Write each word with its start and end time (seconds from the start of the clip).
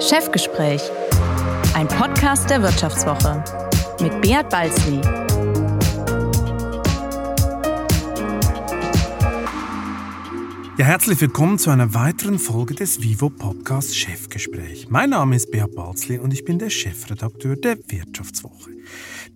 Chefgespräch, 0.00 0.80
ein 1.74 1.86
Podcast 1.86 2.48
der 2.48 2.62
Wirtschaftswoche 2.62 3.44
mit 4.00 4.22
Beat 4.22 4.48
Balzli. 4.48 4.98
Ja, 10.78 10.86
herzlich 10.86 11.20
willkommen 11.20 11.58
zu 11.58 11.68
einer 11.68 11.92
weiteren 11.92 12.38
Folge 12.38 12.74
des 12.74 13.02
Vivo 13.02 13.28
Podcast 13.28 13.94
Chefgespräch. 13.94 14.88
Mein 14.88 15.10
Name 15.10 15.36
ist 15.36 15.50
Beat 15.50 15.74
Balzli 15.74 16.18
und 16.18 16.32
ich 16.32 16.46
bin 16.46 16.58
der 16.58 16.70
Chefredakteur 16.70 17.56
der 17.56 17.76
Wirtschaftswoche. 17.88 18.70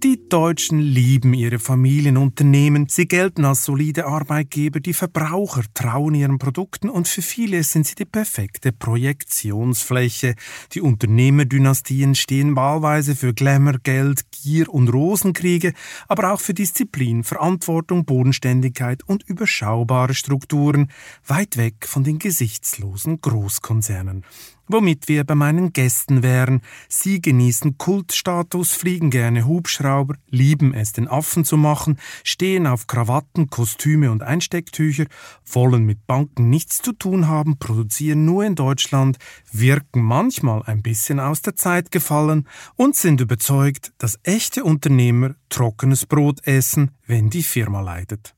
Die 0.04 0.28
Deutschen 0.28 0.80
lieben 0.80 1.32
ihre 1.32 1.58
Familienunternehmen. 1.58 2.88
Sie 2.90 3.08
gelten 3.08 3.46
als 3.46 3.64
solide 3.64 4.04
Arbeitgeber. 4.04 4.78
Die 4.78 4.92
Verbraucher 4.92 5.62
trauen 5.72 6.14
ihren 6.14 6.36
Produkten 6.36 6.90
und 6.90 7.08
für 7.08 7.22
viele 7.22 7.62
sind 7.62 7.86
sie 7.86 7.94
die 7.94 8.04
perfekte 8.04 8.70
Projektionsfläche. 8.70 10.34
Die 10.72 10.82
Unternehmerdynastien 10.82 12.14
stehen 12.16 12.54
wahlweise 12.54 13.16
für 13.16 13.32
Glamour, 13.32 13.78
Geld, 13.82 14.30
Gier 14.30 14.68
und 14.68 14.88
Rosenkriege, 14.88 15.72
aber 16.06 16.34
auch 16.34 16.40
für 16.42 16.52
Disziplin, 16.52 17.24
Verantwortung, 17.24 18.04
Bodenständigkeit 18.04 19.02
und 19.06 19.22
überschaubare 19.22 20.12
Strukturen, 20.12 20.90
weit 21.26 21.56
weg 21.56 21.86
von 21.88 22.04
den 22.04 22.18
gesichtslosen 22.18 23.22
Großkonzernen 23.22 24.22
womit 24.68 25.08
wir 25.08 25.24
bei 25.24 25.34
meinen 25.34 25.72
Gästen 25.72 26.22
wären. 26.22 26.60
Sie 26.88 27.20
genießen 27.20 27.78
Kultstatus, 27.78 28.72
fliegen 28.72 29.10
gerne 29.10 29.46
Hubschrauber, 29.46 30.16
lieben 30.28 30.74
es, 30.74 30.92
den 30.92 31.08
Affen 31.08 31.44
zu 31.44 31.56
machen, 31.56 31.98
stehen 32.22 32.66
auf 32.66 32.86
Krawatten, 32.86 33.50
Kostüme 33.50 34.10
und 34.10 34.22
Einstecktücher, 34.22 35.06
wollen 35.44 35.84
mit 35.84 36.06
Banken 36.06 36.50
nichts 36.50 36.78
zu 36.78 36.92
tun 36.92 37.28
haben, 37.28 37.58
produzieren 37.58 38.24
nur 38.24 38.44
in 38.44 38.54
Deutschland, 38.54 39.18
wirken 39.52 40.02
manchmal 40.02 40.62
ein 40.64 40.82
bisschen 40.82 41.20
aus 41.20 41.42
der 41.42 41.56
Zeit 41.56 41.90
gefallen 41.90 42.48
und 42.76 42.96
sind 42.96 43.20
überzeugt, 43.20 43.92
dass 43.98 44.18
echte 44.22 44.64
Unternehmer 44.64 45.34
trockenes 45.48 46.06
Brot 46.06 46.46
essen, 46.46 46.90
wenn 47.06 47.30
die 47.30 47.42
Firma 47.42 47.80
leidet. 47.80 48.33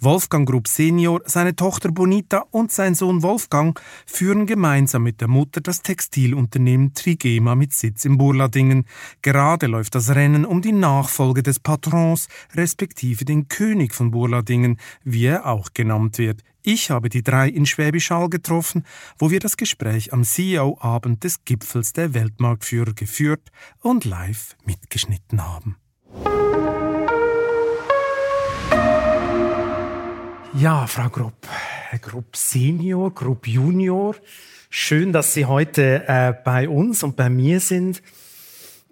Wolfgang 0.00 0.48
Grupp 0.48 0.68
Senior, 0.68 1.20
seine 1.24 1.56
Tochter 1.56 1.92
Bonita 1.92 2.44
und 2.50 2.72
sein 2.72 2.94
Sohn 2.94 3.22
Wolfgang 3.22 3.80
führen 4.06 4.46
gemeinsam 4.46 5.02
mit 5.02 5.20
der 5.20 5.28
Mutter 5.28 5.60
das 5.60 5.82
Textilunternehmen 5.82 6.94
Trigema 6.94 7.54
mit 7.54 7.72
Sitz 7.72 8.04
in 8.04 8.18
Burladingen. 8.18 8.86
Gerade 9.22 9.66
läuft 9.66 9.94
das 9.94 10.14
Rennen 10.14 10.44
um 10.44 10.62
die 10.62 10.72
Nachfolge 10.72 11.42
des 11.42 11.60
Patrons, 11.60 12.28
respektive 12.54 13.24
den 13.24 13.48
König 13.48 13.94
von 13.94 14.10
Burladingen, 14.10 14.78
wie 15.04 15.26
er 15.26 15.46
auch 15.46 15.70
genannt 15.74 16.18
wird. 16.18 16.42
Ich 16.62 16.90
habe 16.90 17.08
die 17.08 17.22
drei 17.22 17.48
in 17.48 17.64
Schwäbisch 17.64 18.10
Hall 18.10 18.28
getroffen, 18.28 18.84
wo 19.18 19.30
wir 19.30 19.40
das 19.40 19.56
Gespräch 19.56 20.12
am 20.12 20.24
CEO-Abend 20.24 21.24
des 21.24 21.44
Gipfels 21.44 21.94
der 21.94 22.12
Weltmarktführer 22.12 22.92
geführt 22.92 23.50
und 23.80 24.04
live 24.04 24.56
mitgeschnitten 24.66 25.42
haben. 25.42 25.79
Ja, 30.54 30.88
Frau 30.88 31.08
Grupp, 31.08 31.46
Grupp 32.02 32.34
Senior, 32.34 33.14
Grupp 33.14 33.46
Junior, 33.46 34.16
schön, 34.68 35.12
dass 35.12 35.32
Sie 35.32 35.46
heute 35.46 36.08
äh, 36.08 36.34
bei 36.44 36.68
uns 36.68 37.04
und 37.04 37.14
bei 37.14 37.30
mir 37.30 37.60
sind. 37.60 38.02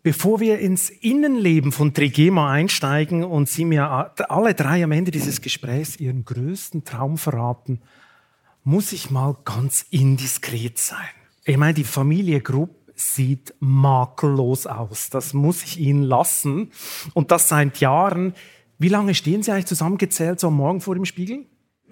Bevor 0.05 0.39
wir 0.39 0.61
ins 0.61 0.89
Innenleben 0.89 1.73
von 1.73 1.92
Trigema 1.92 2.53
einsteigen 2.53 3.25
und 3.25 3.48
Sie 3.48 3.64
mir 3.64 4.12
alle 4.29 4.55
drei 4.55 4.84
am 4.84 4.92
Ende 4.92 5.11
dieses 5.11 5.41
Gesprächs 5.41 5.97
Ihren 5.97 6.25
größten 6.25 6.84
Traum 6.84 7.19
verraten, 7.19 7.81
muss 8.62 8.92
ich 8.92 9.11
mal 9.11 9.36
ganz 9.45 9.84
indiskret 9.91 10.79
sein. 10.79 11.09
Ich 11.45 11.56
meine, 11.56 11.75
die 11.75 11.84
Familie 11.84 12.41
Grupp 12.41 12.77
sieht 12.95 13.55
makellos 13.59 14.69
aus. 14.69 15.11
Das 15.11 15.34
muss 15.34 15.64
ich 15.64 15.81
Ihnen 15.81 16.05
lassen. 16.05 16.70
Und 17.14 17.33
das 17.33 17.48
seit 17.48 17.80
Jahren. 17.80 18.35
Wie 18.78 18.89
lange 18.89 19.14
stehen 19.14 19.42
Sie 19.42 19.50
eigentlich 19.50 19.66
zusammengezählt 19.66 20.39
so 20.39 20.46
am 20.46 20.55
Morgen 20.55 20.80
vor 20.80 20.94
dem 20.94 21.05
Spiegel? 21.05 21.46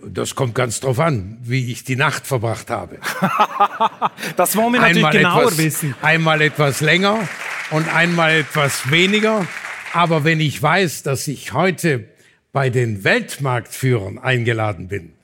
Das 0.06 0.36
kommt 0.36 0.54
ganz 0.54 0.78
drauf 0.78 1.00
an, 1.00 1.38
wie 1.42 1.72
ich 1.72 1.82
die 1.82 1.96
Nacht 1.96 2.26
verbracht 2.26 2.70
habe. 2.70 2.98
das 4.36 4.54
wollen 4.54 4.74
wir 4.74 4.80
natürlich 4.80 5.04
einmal 5.04 5.12
genauer 5.12 5.42
etwas, 5.42 5.58
wissen. 5.58 5.94
Einmal 6.00 6.42
etwas 6.42 6.80
länger 6.80 7.28
und 7.70 7.92
einmal 7.92 8.36
etwas 8.36 8.90
weniger. 8.90 9.46
Aber 9.94 10.22
wenn 10.22 10.38
ich 10.38 10.62
weiß, 10.62 11.02
dass 11.02 11.26
ich 11.26 11.52
heute 11.54 12.08
bei 12.52 12.70
den 12.70 13.02
Weltmarktführern 13.02 14.18
eingeladen 14.18 14.86
bin, 14.86 15.15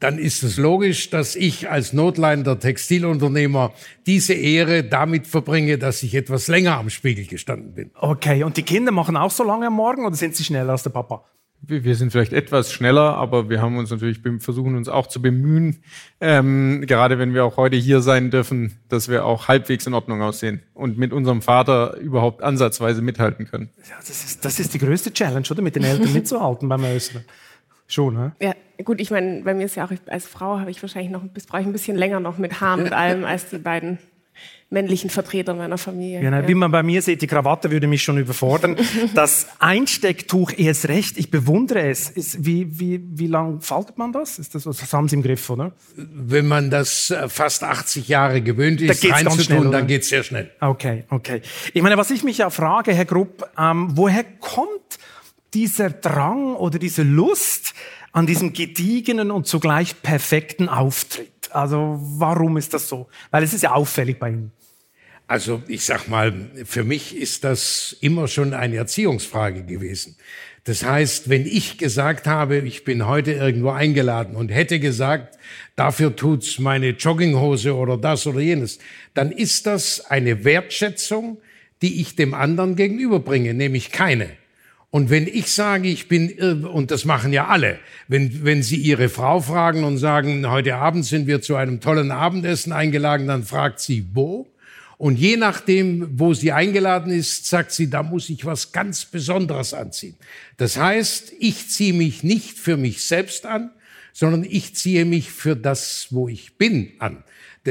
dann 0.00 0.18
ist 0.18 0.42
es 0.42 0.56
logisch, 0.56 1.10
dass 1.10 1.36
ich 1.36 1.70
als 1.70 1.92
notleidender 1.92 2.58
Textilunternehmer 2.58 3.72
diese 4.06 4.34
Ehre 4.34 4.84
damit 4.84 5.26
verbringe, 5.26 5.78
dass 5.78 6.02
ich 6.02 6.14
etwas 6.14 6.48
länger 6.48 6.78
am 6.78 6.90
Spiegel 6.90 7.26
gestanden 7.26 7.74
bin. 7.74 7.90
Okay, 7.94 8.44
und 8.44 8.56
die 8.56 8.62
Kinder 8.62 8.92
machen 8.92 9.16
auch 9.16 9.30
so 9.30 9.44
lange 9.44 9.66
am 9.66 9.74
Morgen 9.74 10.06
oder 10.06 10.14
sind 10.14 10.36
sie 10.36 10.44
schneller 10.44 10.72
als 10.72 10.82
der 10.82 10.90
Papa? 10.90 11.24
wir 11.60 11.96
sind 11.96 12.12
vielleicht 12.12 12.32
etwas 12.32 12.72
schneller, 12.72 13.16
aber 13.16 13.50
wir 13.50 13.60
haben 13.60 13.76
uns 13.78 13.90
natürlich 13.90 14.20
versuchen 14.38 14.76
uns 14.76 14.88
auch 14.88 15.06
zu 15.06 15.20
bemühen, 15.20 15.82
ähm, 16.20 16.84
gerade 16.86 17.18
wenn 17.18 17.34
wir 17.34 17.44
auch 17.44 17.56
heute 17.56 17.76
hier 17.76 18.00
sein 18.00 18.30
dürfen, 18.30 18.78
dass 18.88 19.08
wir 19.08 19.24
auch 19.24 19.48
halbwegs 19.48 19.86
in 19.86 19.94
Ordnung 19.94 20.22
aussehen 20.22 20.62
und 20.74 20.98
mit 20.98 21.12
unserem 21.12 21.42
Vater 21.42 21.96
überhaupt 21.96 22.42
ansatzweise 22.42 23.02
mithalten 23.02 23.46
können. 23.46 23.70
Ja, 23.88 23.96
das 23.98 24.10
ist, 24.10 24.44
das 24.44 24.60
ist 24.60 24.72
die 24.74 24.78
größte 24.78 25.12
Challenge, 25.12 25.46
oder? 25.50 25.62
Mit 25.62 25.76
den 25.76 25.84
Eltern 25.84 26.12
mitzuhalten 26.14 26.68
beim 26.68 26.84
Äußeren. 26.84 27.24
Schon, 27.86 28.14
ne? 28.14 28.32
Ja, 28.40 28.54
gut, 28.84 29.00
ich 29.00 29.10
meine, 29.10 29.42
bei 29.42 29.54
mir 29.54 29.66
ist 29.66 29.76
ja 29.76 29.84
auch, 29.84 29.92
als 30.06 30.26
Frau 30.26 30.58
habe 30.58 30.70
ich 30.70 30.80
wahrscheinlich 30.82 31.10
noch, 31.10 31.22
bis 31.22 31.46
brauche 31.46 31.60
ich 31.60 31.66
ein 31.66 31.72
bisschen 31.72 31.96
länger 31.96 32.20
noch 32.20 32.38
mit 32.38 32.60
Haaren, 32.60 32.82
mit 32.82 32.92
allem, 32.92 33.24
als 33.24 33.50
die 33.50 33.58
beiden 33.58 33.98
männlichen 34.70 35.08
Vertreter 35.08 35.54
meiner 35.54 35.78
Familie. 35.78 36.20
Genau, 36.20 36.38
ja. 36.38 36.48
Wie 36.48 36.54
man 36.54 36.70
bei 36.70 36.82
mir 36.82 37.00
sieht, 37.00 37.22
die 37.22 37.26
Krawatte 37.26 37.70
würde 37.70 37.86
mich 37.86 38.02
schon 38.02 38.18
überfordern. 38.18 38.76
Das 39.14 39.48
Einstecktuch 39.58 40.52
erst 40.56 40.88
recht, 40.88 41.16
ich 41.16 41.30
bewundere 41.30 41.88
es. 41.88 42.10
Ist, 42.10 42.44
wie, 42.44 42.78
wie, 42.78 43.00
wie 43.02 43.26
lang 43.26 43.62
faltet 43.62 43.96
man 43.96 44.12
das? 44.12 44.38
Ist 44.38 44.54
das, 44.54 44.64
das 44.64 44.92
haben 44.92 45.08
Sie 45.08 45.16
im 45.16 45.22
Griff, 45.22 45.48
oder? 45.48 45.72
Wenn 45.96 46.46
man 46.46 46.70
das 46.70 47.10
äh, 47.10 47.28
fast 47.28 47.64
80 47.64 48.08
Jahre 48.08 48.42
gewöhnt 48.42 48.80
ist, 48.82 49.02
da 49.02 49.14
reinzutun, 49.14 49.44
schnell, 49.44 49.70
dann 49.70 49.86
geht 49.86 50.02
es 50.02 50.10
sehr 50.10 50.22
schnell. 50.22 50.50
Okay, 50.60 51.04
okay. 51.08 51.40
Ich 51.72 51.82
meine, 51.82 51.96
was 51.96 52.10
ich 52.10 52.22
mich 52.22 52.38
ja 52.38 52.50
frage, 52.50 52.92
Herr 52.92 53.06
Grupp, 53.06 53.48
ähm, 53.58 53.88
woher 53.92 54.24
kommt 54.24 54.98
dieser 55.54 55.90
Drang 55.90 56.54
oder 56.54 56.78
diese 56.78 57.02
Lust 57.02 57.74
an 58.18 58.26
diesem 58.26 58.52
gediegenen 58.52 59.30
und 59.30 59.46
zugleich 59.46 60.02
perfekten 60.02 60.68
Auftritt? 60.68 61.50
Also 61.52 61.98
warum 62.00 62.56
ist 62.56 62.74
das 62.74 62.88
so? 62.88 63.08
Weil 63.30 63.44
es 63.44 63.54
ist 63.54 63.62
ja 63.62 63.72
auffällig 63.72 64.18
bei 64.18 64.30
Ihnen. 64.30 64.50
Also 65.28 65.62
ich 65.68 65.84
sag 65.84 66.08
mal, 66.08 66.50
für 66.64 66.82
mich 66.82 67.16
ist 67.16 67.44
das 67.44 67.96
immer 68.00 68.26
schon 68.26 68.54
eine 68.54 68.76
Erziehungsfrage 68.76 69.62
gewesen. 69.62 70.16
Das 70.64 70.84
heißt, 70.84 71.28
wenn 71.28 71.46
ich 71.46 71.78
gesagt 71.78 72.26
habe, 72.26 72.58
ich 72.58 72.84
bin 72.84 73.06
heute 73.06 73.32
irgendwo 73.32 73.70
eingeladen 73.70 74.34
und 74.34 74.48
hätte 74.48 74.80
gesagt, 74.80 75.38
dafür 75.76 76.16
tut's 76.16 76.58
meine 76.58 76.90
Jogginghose 76.90 77.74
oder 77.74 77.96
das 77.96 78.26
oder 78.26 78.40
jenes, 78.40 78.78
dann 79.14 79.30
ist 79.30 79.66
das 79.66 80.00
eine 80.00 80.44
Wertschätzung, 80.44 81.38
die 81.82 82.00
ich 82.00 82.16
dem 82.16 82.34
anderen 82.34 82.74
gegenüberbringe, 82.74 83.54
nämlich 83.54 83.92
keine. 83.92 84.30
Und 84.90 85.10
wenn 85.10 85.26
ich 85.26 85.52
sage, 85.52 85.88
ich 85.88 86.08
bin, 86.08 86.30
und 86.64 86.90
das 86.90 87.04
machen 87.04 87.32
ja 87.32 87.48
alle, 87.48 87.78
wenn, 88.08 88.44
wenn 88.44 88.62
Sie 88.62 88.76
Ihre 88.76 89.10
Frau 89.10 89.40
fragen 89.40 89.84
und 89.84 89.98
sagen, 89.98 90.48
heute 90.48 90.76
Abend 90.76 91.04
sind 91.04 91.26
wir 91.26 91.42
zu 91.42 91.56
einem 91.56 91.80
tollen 91.80 92.10
Abendessen 92.10 92.72
eingeladen, 92.72 93.26
dann 93.26 93.44
fragt 93.44 93.80
sie, 93.80 94.06
wo? 94.14 94.46
Und 94.96 95.16
je 95.16 95.36
nachdem, 95.36 96.18
wo 96.18 96.34
sie 96.34 96.50
eingeladen 96.50 97.12
ist, 97.12 97.46
sagt 97.46 97.70
sie, 97.70 97.88
da 97.88 98.02
muss 98.02 98.28
ich 98.30 98.44
was 98.44 98.72
ganz 98.72 99.04
Besonderes 99.04 99.72
anziehen. 99.72 100.16
Das 100.56 100.76
heißt, 100.76 101.34
ich 101.38 101.68
ziehe 101.68 101.92
mich 101.92 102.24
nicht 102.24 102.58
für 102.58 102.76
mich 102.76 103.04
selbst 103.04 103.46
an, 103.46 103.70
sondern 104.12 104.42
ich 104.42 104.74
ziehe 104.74 105.04
mich 105.04 105.30
für 105.30 105.54
das, 105.54 106.08
wo 106.10 106.28
ich 106.28 106.56
bin, 106.56 106.94
an 106.98 107.22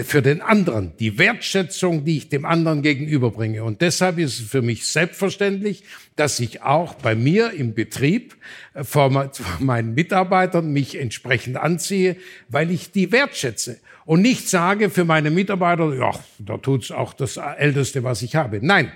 für 0.03 0.22
den 0.22 0.42
anderen, 0.42 0.94
die 1.00 1.18
Wertschätzung, 1.18 2.06
die 2.06 2.18
ich 2.18 2.30
dem 2.30 2.45
anderen 2.45 2.81
gegenüberbringe. 2.81 3.63
Und 3.63 3.81
deshalb 3.81 4.18
ist 4.18 4.39
es 4.39 4.50
für 4.50 4.62
mich 4.62 4.88
selbstverständlich, 4.88 5.83
dass 6.16 6.39
ich 6.39 6.62
auch 6.62 6.95
bei 6.95 7.16
mir 7.16 7.51
im 7.51 7.74
Betrieb 7.74 8.36
äh, 8.74 8.83
vor 8.83 9.30
meinen 9.60 9.94
Mitarbeitern 9.94 10.72
mich 10.72 11.00
entsprechend 11.00 11.57
anziehe, 11.57 12.18
weil 12.50 12.72
ich 12.72 12.92
die 12.92 13.12
wertschätze. 13.12 13.80
Und 14.06 14.22
nicht 14.22 14.48
sage 14.50 14.89
für 14.89 15.06
meine 15.06 15.31
Mitarbeiter, 15.31 15.94
ja, 15.94 16.12
da 16.39 16.57
tut's 16.57 16.92
auch 16.92 17.13
das 17.13 17.38
Älteste, 17.38 18.04
was 18.04 18.22
ich 18.22 18.36
habe. 18.36 18.60
Nein, 18.62 18.92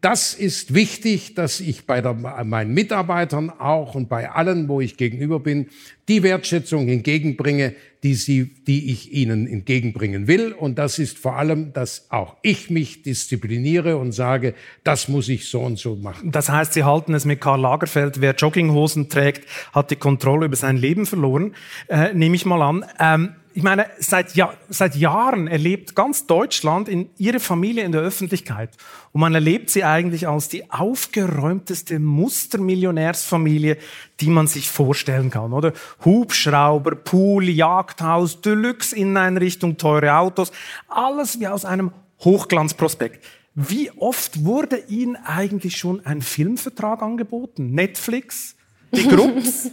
das 0.00 0.34
ist 0.34 0.74
wichtig, 0.74 1.34
dass 1.34 1.60
ich 1.60 1.86
bei 1.86 2.00
der, 2.00 2.14
meinen 2.14 2.72
Mitarbeitern 2.72 3.50
auch 3.50 3.94
und 3.94 4.08
bei 4.08 4.30
allen, 4.30 4.68
wo 4.68 4.80
ich 4.80 4.96
gegenüber 4.96 5.38
bin, 5.38 5.68
die 6.08 6.22
Wertschätzung 6.22 6.88
entgegenbringe, 6.88 7.74
die, 8.02 8.14
sie, 8.14 8.52
die 8.66 8.90
ich 8.90 9.12
ihnen 9.12 9.46
entgegenbringen 9.46 10.26
will. 10.26 10.52
Und 10.52 10.78
das 10.78 10.98
ist 10.98 11.18
vor 11.18 11.36
allem, 11.36 11.72
dass 11.72 12.10
auch 12.10 12.36
ich 12.42 12.68
mich 12.68 13.02
diszipliniere 13.02 13.96
und 13.96 14.12
sage, 14.12 14.54
das 14.82 15.08
muss 15.08 15.28
ich 15.28 15.48
so 15.48 15.60
und 15.60 15.78
so 15.78 15.94
machen. 15.94 16.32
Das 16.32 16.48
heißt, 16.48 16.72
Sie 16.72 16.84
halten 16.84 17.14
es 17.14 17.24
mit 17.24 17.40
Karl 17.40 17.60
Lagerfeld, 17.60 18.20
wer 18.20 18.34
Jogginghosen 18.34 19.08
trägt, 19.08 19.46
hat 19.72 19.90
die 19.90 19.96
Kontrolle 19.96 20.46
über 20.46 20.56
sein 20.56 20.76
Leben 20.76 21.06
verloren, 21.06 21.54
äh, 21.88 22.12
nehme 22.12 22.34
ich 22.34 22.44
mal 22.44 22.62
an. 22.62 22.84
Ähm, 22.98 23.34
ich 23.54 23.62
meine, 23.62 23.86
seit, 23.98 24.34
ja, 24.34 24.54
seit 24.68 24.96
Jahren 24.96 25.46
erlebt 25.46 25.94
ganz 25.94 26.26
Deutschland 26.26 26.88
in 26.88 27.10
ihre 27.18 27.40
Familie 27.40 27.84
in 27.84 27.92
der 27.92 28.00
Öffentlichkeit. 28.00 28.70
Und 29.12 29.20
man 29.20 29.34
erlebt 29.34 29.70
sie 29.70 29.84
eigentlich 29.84 30.28
als 30.28 30.48
die 30.48 30.70
aufgeräumteste 30.70 31.98
Mustermillionärsfamilie, 31.98 33.76
die 34.20 34.28
man 34.28 34.46
sich 34.46 34.70
vorstellen 34.70 35.30
kann, 35.30 35.52
oder? 35.52 35.72
Hubschrauber, 36.04 36.94
Pool, 36.94 37.48
Jagdhaus, 37.48 38.40
Deluxe-Inneneinrichtung, 38.40 39.76
teure 39.76 40.14
Autos. 40.14 40.52
Alles 40.88 41.38
wie 41.40 41.46
aus 41.46 41.64
einem 41.64 41.92
Hochglanzprospekt. 42.24 43.24
Wie 43.54 43.90
oft 43.90 44.44
wurde 44.44 44.78
Ihnen 44.88 45.16
eigentlich 45.16 45.76
schon 45.76 46.04
ein 46.06 46.22
Filmvertrag 46.22 47.02
angeboten? 47.02 47.72
Netflix? 47.72 48.56
Die 48.94 49.08
Grupps? 49.08 49.70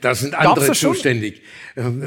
Da 0.00 0.14
sind 0.14 0.34
andere 0.34 0.72
zuständig. 0.72 1.42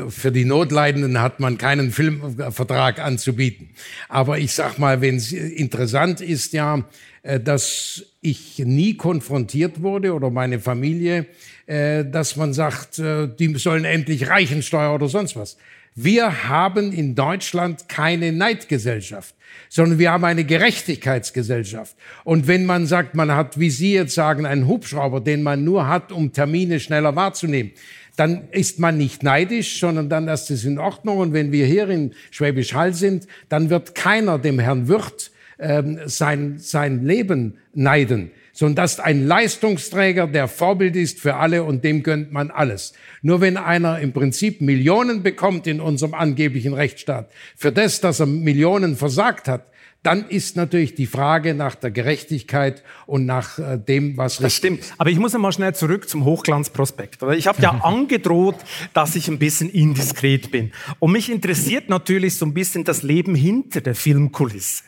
Für 0.10 0.32
die 0.32 0.46
Notleidenden 0.46 1.20
hat 1.20 1.40
man 1.40 1.58
keinen 1.58 1.92
Filmvertrag 1.92 3.00
anzubieten. 3.00 3.70
Aber 4.08 4.38
ich 4.38 4.54
sag 4.54 4.78
mal, 4.78 5.02
wenn 5.02 5.16
es 5.16 5.32
interessant 5.32 6.22
ist 6.22 6.54
ja, 6.54 6.86
äh, 7.24 7.40
dass 7.40 8.06
ich 8.22 8.60
nie 8.60 8.96
konfrontiert 8.96 9.82
wurde 9.82 10.14
oder 10.14 10.30
meine 10.30 10.60
Familie, 10.60 11.26
äh, 11.66 12.06
dass 12.06 12.36
man 12.36 12.54
sagt, 12.54 13.00
äh, 13.00 13.28
die 13.28 13.56
sollen 13.56 13.86
endlich 13.86 14.30
Reichensteuer 14.30 14.94
oder 14.94 15.08
sonst 15.08 15.36
was. 15.36 15.58
Wir 15.96 16.48
haben 16.50 16.92
in 16.92 17.14
Deutschland 17.14 17.88
keine 17.88 18.32
Neidgesellschaft, 18.32 19.36
sondern 19.70 20.00
wir 20.00 20.12
haben 20.12 20.26
eine 20.26 20.44
Gerechtigkeitsgesellschaft. 20.44 21.96
Und 22.24 22.48
wenn 22.48 22.66
man 22.66 22.88
sagt, 22.88 23.14
man 23.14 23.32
hat, 23.32 23.60
wie 23.60 23.70
Sie 23.70 23.94
jetzt 23.94 24.16
sagen, 24.16 24.46
einen 24.46 24.68
Hubschrauber, 24.68 25.22
den 25.22 25.44
man 25.44 25.64
nur 25.64 25.88
hat, 25.88 26.12
um 26.12 26.34
Termine 26.34 26.80
schneller 26.80 27.16
wahrzunehmen, 27.16 27.74
dann 28.16 28.48
ist 28.52 28.80
man 28.80 28.98
nicht 28.98 29.24
neidisch, 29.24 29.80
sondern 29.80 30.10
dann 30.10 30.28
ist 30.28 30.50
es 30.50 30.66
in 30.66 30.80
Ordnung. 30.80 31.20
Und 31.20 31.34
wenn 31.34 31.52
wir 31.52 31.66
hier 31.66 31.90
in 31.90 32.14
Schwäbisch 32.32 32.74
Hall 32.74 32.94
sind, 32.94 33.28
dann 33.50 33.70
wird 33.70 33.96
keiner 33.96 34.40
dem 34.40 34.60
Herrn 34.60 34.88
Wirth 34.88 35.32
ähm, 35.60 36.00
sein, 36.06 36.58
sein 36.58 37.06
Leben 37.06 37.58
neiden 37.74 38.32
sondern 38.54 38.76
das 38.76 38.94
ist 38.94 39.00
ein 39.00 39.28
Leistungsträger, 39.28 40.28
der 40.28 40.48
Vorbild 40.48 40.96
ist 40.96 41.20
für 41.20 41.36
alle 41.36 41.64
und 41.64 41.84
dem 41.84 42.04
gönnt 42.04 42.32
man 42.32 42.52
alles. 42.52 42.94
Nur 43.22 43.42
wenn 43.42 43.58
einer 43.58 44.00
im 44.00 44.14
Prinzip 44.14 44.62
Millionen 44.62 45.24
bekommt 45.24 45.68
in 45.68 45.82
unserem 45.82 46.14
angeblichen 46.14 46.74
Rechtsstaat 46.74 47.30
für 47.58 47.72
das, 47.72 48.00
dass 48.00 48.20
er 48.20 48.28
Millionen 48.28 48.96
versagt 48.96 49.48
hat, 49.48 49.66
dann 50.04 50.28
ist 50.28 50.58
natürlich 50.58 50.96
die 50.96 51.08
Frage 51.08 51.54
nach 51.54 51.76
der 51.76 51.90
Gerechtigkeit 51.90 52.84
und 53.06 53.26
nach 53.26 53.58
äh, 53.58 53.78
dem, 53.78 54.18
was 54.18 54.38
Das 54.38 54.54
stimmt. 54.54 54.84
Aber 54.98 55.10
ich 55.10 55.18
muss 55.18 55.34
einmal 55.34 55.54
schnell 55.54 55.74
zurück 55.74 56.10
zum 56.10 56.26
Hochglanzprospekt. 56.26 57.24
Ich 57.38 57.48
habe 57.48 57.62
ja 57.62 57.70
angedroht, 57.84 58.58
dass 58.94 59.16
ich 59.16 59.30
ein 59.30 59.40
bisschen 59.40 59.70
indiskret 59.70 60.52
bin. 60.52 60.74
Und 61.00 61.14
mich 61.14 61.32
interessiert 61.32 61.88
natürlich 61.88 62.38
so 62.38 62.46
ein 62.46 62.54
bisschen 62.54 62.84
das 62.84 63.02
Leben 63.02 63.34
hinter 63.34 63.80
der 63.80 63.96
Filmkulisse. 63.96 64.84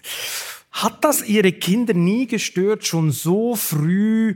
Hat 0.76 1.06
das 1.06 1.26
Ihre 1.26 1.54
Kinder 1.54 1.94
nie 1.94 2.28
gestört, 2.28 2.86
schon 2.86 3.10
so 3.10 3.56
früh, 3.56 4.36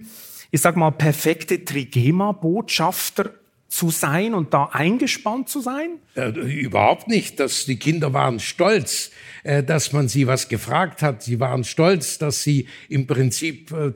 ich 0.52 0.62
sag 0.62 0.78
mal, 0.78 0.92
perfekte 0.92 1.66
Trigema-Botschafter 1.66 3.32
zu 3.68 3.90
sein 3.90 4.34
und 4.34 4.54
da 4.54 4.70
eingespannt 4.72 5.50
zu 5.50 5.60
sein? 5.60 6.00
Äh, 6.16 6.30
überhaupt 6.30 7.10
nicht. 7.10 7.42
Das, 7.42 7.66
die 7.66 7.76
Kinder 7.76 8.14
waren 8.14 8.40
stolz, 8.40 9.12
äh, 9.44 9.64
dass 9.64 9.92
man 9.92 10.08
sie 10.08 10.28
was 10.28 10.48
gefragt 10.48 11.02
hat. 11.02 11.24
Sie 11.24 11.42
waren 11.42 11.66
stolz, 11.66 12.20
dass 12.20 12.42
sie 12.42 12.70
im 12.88 13.06
Prinzip 13.06 13.74
äh, 13.74 13.92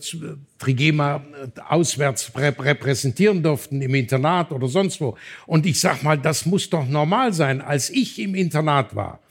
Trigema 0.60 1.24
äh, 1.42 1.62
auswärts 1.62 2.30
repräsentieren 2.36 3.42
durften 3.42 3.82
im 3.82 3.96
Internat 3.96 4.52
oder 4.52 4.68
sonst 4.68 5.00
wo. 5.00 5.18
Und 5.46 5.66
ich 5.66 5.80
sag 5.80 6.04
mal, 6.04 6.18
das 6.18 6.46
muss 6.46 6.70
doch 6.70 6.86
normal 6.86 7.32
sein. 7.32 7.62
Als 7.62 7.90
ich 7.90 8.20
im 8.20 8.36
Internat 8.36 8.98
war, 8.98 9.22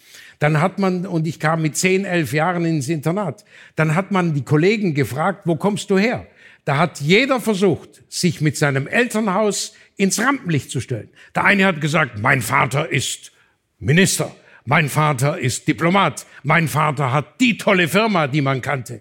dann 0.43 0.61
hat 0.61 0.81
man, 0.81 1.07
und 1.07 1.29
ich 1.29 1.39
kam 1.39 1.63
mit 1.63 1.77
zehn, 1.77 2.05
elf 2.05 2.33
Jahren 2.33 2.65
ins 2.65 2.89
Internat, 2.89 3.45
dann 3.77 3.95
hat 3.95 4.11
man 4.11 4.35
die 4.35 4.43
Kollegen 4.43 4.93
gefragt, 4.93 5.43
wo 5.45 5.55
kommst 5.55 5.89
du 5.89 5.99
her? 5.99 6.27
Da 6.65 6.79
hat 6.79 7.01
jeder 7.01 7.41
versucht, 7.41 8.03
sich 8.09 8.41
mit 8.41 8.57
seinem 8.57 8.89
Elternhaus 8.89 9.73
ins 9.97 10.19
Rampenlicht 10.19 10.69
zu 10.69 10.81
stellen. 10.81 11.11
Der 11.37 11.45
eine 11.45 11.65
hat 11.65 11.81
gesagt, 11.81 12.19
mein 12.19 12.43
Vater 12.43 12.91
ist 12.91 13.31
Minister, 13.79 14.35
mein 14.65 14.89
Vater 14.89 15.39
ist 15.39 15.69
Diplomat, 15.69 16.27
mein 16.43 16.67
Vater 16.67 17.13
hat 17.13 17.41
die 17.41 17.57
tolle 17.57 17.87
Firma, 17.87 18.27
die 18.27 18.41
man 18.41 18.63
kannte. 18.63 19.01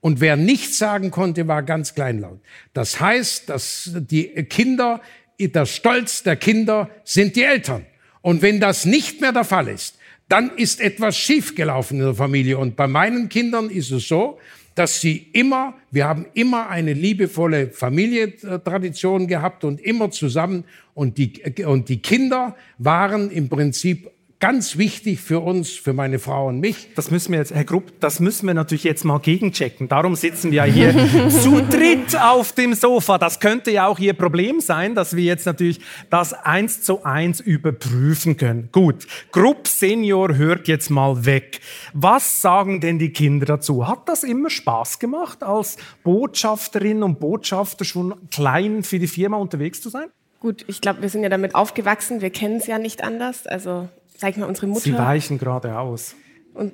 Und 0.00 0.20
wer 0.20 0.36
nichts 0.36 0.76
sagen 0.76 1.10
konnte, 1.10 1.48
war 1.48 1.62
ganz 1.62 1.94
kleinlaut. 1.94 2.40
Das 2.74 3.00
heißt, 3.00 3.48
dass 3.48 3.92
die 3.94 4.28
Kinder, 4.44 5.00
der 5.38 5.64
Stolz 5.64 6.22
der 6.22 6.36
Kinder 6.36 6.90
sind 7.04 7.36
die 7.36 7.44
Eltern. 7.44 7.86
Und 8.20 8.42
wenn 8.42 8.60
das 8.60 8.84
nicht 8.84 9.22
mehr 9.22 9.32
der 9.32 9.44
Fall 9.44 9.68
ist, 9.68 9.96
dann 10.32 10.50
ist 10.56 10.80
etwas 10.80 11.14
schiefgelaufen 11.14 11.98
in 11.98 12.06
der 12.06 12.14
Familie. 12.14 12.56
Und 12.56 12.74
bei 12.74 12.86
meinen 12.86 13.28
Kindern 13.28 13.68
ist 13.68 13.90
es 13.90 14.08
so, 14.08 14.38
dass 14.74 14.98
sie 14.98 15.28
immer, 15.34 15.74
wir 15.90 16.06
haben 16.06 16.24
immer 16.32 16.70
eine 16.70 16.94
liebevolle 16.94 17.68
Familientradition 17.68 19.26
gehabt 19.26 19.62
und 19.62 19.78
immer 19.78 20.10
zusammen. 20.10 20.64
Und 20.94 21.18
die, 21.18 21.42
und 21.66 21.90
die 21.90 21.98
Kinder 21.98 22.56
waren 22.78 23.30
im 23.30 23.50
Prinzip 23.50 24.10
ganz 24.42 24.76
wichtig 24.76 25.20
für 25.20 25.38
uns, 25.38 25.70
für 25.70 25.92
meine 25.92 26.18
Frau 26.18 26.48
und 26.48 26.58
mich. 26.58 26.88
Das 26.96 27.12
müssen 27.12 27.30
wir 27.30 27.38
jetzt, 27.38 27.54
Herr 27.54 27.62
Grupp, 27.62 27.92
das 28.00 28.18
müssen 28.18 28.48
wir 28.48 28.54
natürlich 28.54 28.82
jetzt 28.82 29.04
mal 29.04 29.20
gegenchecken. 29.20 29.86
Darum 29.86 30.16
sitzen 30.16 30.50
wir 30.50 30.64
hier 30.64 30.92
zu 31.28 31.62
dritt 31.62 32.20
auf 32.20 32.50
dem 32.50 32.74
Sofa. 32.74 33.18
Das 33.18 33.38
könnte 33.38 33.70
ja 33.70 33.86
auch 33.86 34.00
Ihr 34.00 34.14
Problem 34.14 34.58
sein, 34.58 34.96
dass 34.96 35.14
wir 35.14 35.22
jetzt 35.22 35.46
natürlich 35.46 35.78
das 36.10 36.32
eins 36.32 36.82
zu 36.82 37.04
eins 37.04 37.38
überprüfen 37.38 38.36
können. 38.36 38.68
Gut, 38.72 39.06
Grupp 39.30 39.68
Senior 39.68 40.34
hört 40.34 40.66
jetzt 40.66 40.90
mal 40.90 41.24
weg. 41.24 41.60
Was 41.92 42.42
sagen 42.42 42.80
denn 42.80 42.98
die 42.98 43.12
Kinder 43.12 43.46
dazu? 43.46 43.86
Hat 43.86 44.08
das 44.08 44.24
immer 44.24 44.50
Spaß 44.50 44.98
gemacht, 44.98 45.44
als 45.44 45.76
Botschafterin 46.02 47.04
und 47.04 47.20
Botschafter 47.20 47.84
schon 47.84 48.14
klein 48.32 48.82
für 48.82 48.98
die 48.98 49.06
Firma 49.06 49.36
unterwegs 49.36 49.80
zu 49.80 49.88
sein? 49.88 50.08
Gut, 50.40 50.64
ich 50.66 50.80
glaube, 50.80 51.02
wir 51.02 51.08
sind 51.08 51.22
ja 51.22 51.28
damit 51.28 51.54
aufgewachsen. 51.54 52.20
Wir 52.20 52.30
kennen 52.30 52.56
es 52.56 52.66
ja 52.66 52.80
nicht 52.80 53.04
anders. 53.04 53.46
Also 53.46 53.88
sag 54.22 54.30
ich 54.30 54.36
mal, 54.36 54.46
unsere 54.46 54.68
Mutter. 54.68 54.82
Sie 54.82 54.96
weichen 54.96 55.36
gerade 55.36 55.76
aus. 55.76 56.14
Und, 56.54 56.72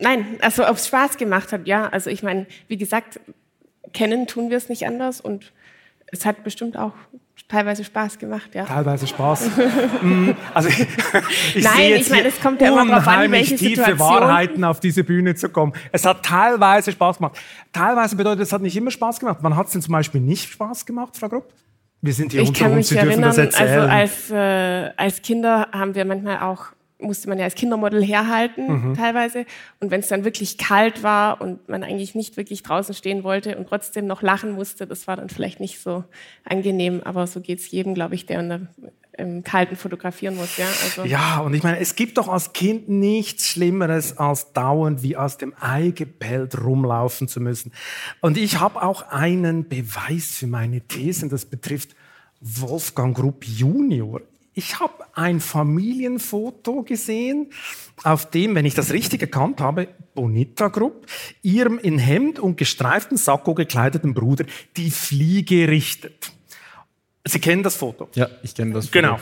nein, 0.00 0.26
also 0.40 0.66
ob 0.66 0.76
es 0.76 0.88
Spaß 0.88 1.16
gemacht 1.16 1.52
hat, 1.52 1.68
ja. 1.68 1.88
Also 1.88 2.10
ich 2.10 2.24
meine, 2.24 2.46
wie 2.66 2.76
gesagt, 2.76 3.20
kennen 3.92 4.26
tun 4.26 4.50
wir 4.50 4.56
es 4.56 4.68
nicht 4.68 4.84
anders 4.84 5.20
und 5.20 5.52
es 6.08 6.26
hat 6.26 6.42
bestimmt 6.42 6.76
auch 6.76 6.92
teilweise 7.46 7.84
Spaß 7.84 8.18
gemacht, 8.18 8.52
ja. 8.56 8.64
Teilweise 8.64 9.06
Spaß. 9.06 9.50
Mm, 10.02 10.32
also 10.52 10.68
ich 10.68 11.64
Nein, 11.64 11.94
ich 11.94 12.10
meine, 12.10 12.28
es 12.28 12.40
kommt 12.40 12.60
ja 12.60 12.68
immer 12.68 12.84
darauf 12.86 13.06
an, 13.06 13.30
welche 13.30 13.54
tiefe 13.56 13.84
Situation. 13.84 13.98
Wahrheiten 13.98 14.64
auf 14.64 14.80
diese 14.80 15.04
Bühne 15.04 15.34
zu 15.36 15.48
kommen. 15.48 15.72
Es 15.92 16.04
hat 16.04 16.24
teilweise 16.24 16.90
Spaß 16.92 17.18
gemacht. 17.18 17.38
Teilweise 17.72 18.16
bedeutet 18.16 18.42
es 18.42 18.52
hat 18.52 18.60
nicht 18.60 18.76
immer 18.76 18.90
Spaß 18.90 19.20
gemacht. 19.20 19.38
Wann 19.40 19.56
hat 19.56 19.68
es 19.68 19.72
denn 19.72 19.82
zum 19.82 19.92
Beispiel 19.92 20.20
nicht 20.20 20.50
Spaß 20.50 20.84
gemacht, 20.84 21.16
Frau 21.16 21.28
Grupp? 21.28 21.52
Wir 22.02 22.12
sind 22.12 22.32
hier 22.32 22.42
ich 22.42 22.48
unter 22.48 22.70
uns, 22.70 22.88
Sie 22.88 22.96
dürfen 22.96 23.22
das 23.22 23.38
erzählen. 23.38 23.80
Also 23.80 23.90
als, 23.90 24.30
äh, 24.30 24.92
als 24.96 25.22
Kinder 25.22 25.68
haben 25.72 25.94
wir 25.94 26.04
manchmal 26.04 26.40
auch 26.40 26.72
musste 26.98 27.28
man 27.28 27.38
ja 27.38 27.44
als 27.44 27.54
Kindermodel 27.54 28.02
herhalten 28.02 28.88
mhm. 28.90 28.94
teilweise. 28.94 29.44
Und 29.80 29.90
wenn 29.90 30.00
es 30.00 30.08
dann 30.08 30.24
wirklich 30.24 30.58
kalt 30.58 31.02
war 31.02 31.40
und 31.40 31.68
man 31.68 31.82
eigentlich 31.82 32.14
nicht 32.14 32.36
wirklich 32.36 32.62
draußen 32.62 32.94
stehen 32.94 33.22
wollte 33.22 33.58
und 33.58 33.68
trotzdem 33.68 34.06
noch 34.06 34.22
lachen 34.22 34.52
musste, 34.52 34.86
das 34.86 35.06
war 35.06 35.16
dann 35.16 35.28
vielleicht 35.28 35.60
nicht 35.60 35.80
so 35.80 36.04
angenehm. 36.44 37.02
Aber 37.04 37.26
so 37.26 37.40
geht 37.40 37.58
es 37.58 37.70
jedem, 37.70 37.94
glaube 37.94 38.14
ich, 38.14 38.26
der 38.26 38.40
in 38.40 38.68
im 39.18 39.42
Kalten 39.42 39.76
fotografieren 39.76 40.36
muss. 40.36 40.56
Ja, 40.56 40.66
also. 40.84 41.04
ja, 41.04 41.38
und 41.38 41.54
ich 41.54 41.62
meine, 41.62 41.78
es 41.78 41.94
gibt 41.96 42.18
doch 42.18 42.28
als 42.28 42.52
Kind 42.52 42.88
nichts 42.88 43.48
Schlimmeres, 43.48 44.18
als 44.18 44.52
dauernd 44.52 45.02
wie 45.02 45.16
aus 45.16 45.38
dem 45.38 45.54
Ei 45.60 45.90
gepellt 45.90 46.60
rumlaufen 46.62 47.28
zu 47.28 47.40
müssen. 47.40 47.72
Und 48.20 48.36
ich 48.36 48.60
habe 48.60 48.82
auch 48.82 49.08
einen 49.08 49.68
Beweis 49.68 50.32
für 50.32 50.46
meine 50.46 50.80
Thesen, 50.82 51.28
das 51.28 51.44
betrifft 51.44 51.94
Wolfgang 52.40 53.16
Grupp 53.16 53.44
Junior. 53.44 54.20
Ich 54.58 54.80
habe 54.80 55.04
ein 55.12 55.40
Familienfoto 55.40 56.82
gesehen, 56.82 57.50
auf 58.04 58.30
dem, 58.30 58.54
wenn 58.54 58.64
ich 58.64 58.74
das 58.74 58.90
richtig 58.90 59.20
erkannt 59.20 59.60
habe, 59.60 59.88
Bonita 60.14 60.68
Group, 60.68 61.06
ihrem 61.42 61.78
in 61.78 61.98
Hemd 61.98 62.38
und 62.38 62.56
gestreiften 62.56 63.18
Sakko 63.18 63.54
gekleideten 63.54 64.14
Bruder 64.14 64.46
die 64.76 64.90
Fliege 64.90 65.68
richtet. 65.68 66.32
Sie 67.26 67.40
kennen 67.40 67.62
das 67.62 67.76
Foto? 67.76 68.08
Ja, 68.14 68.28
ich 68.42 68.54
kenne 68.54 68.72
das 68.72 68.86
Foto. 68.86 69.00
Genau. 69.00 69.18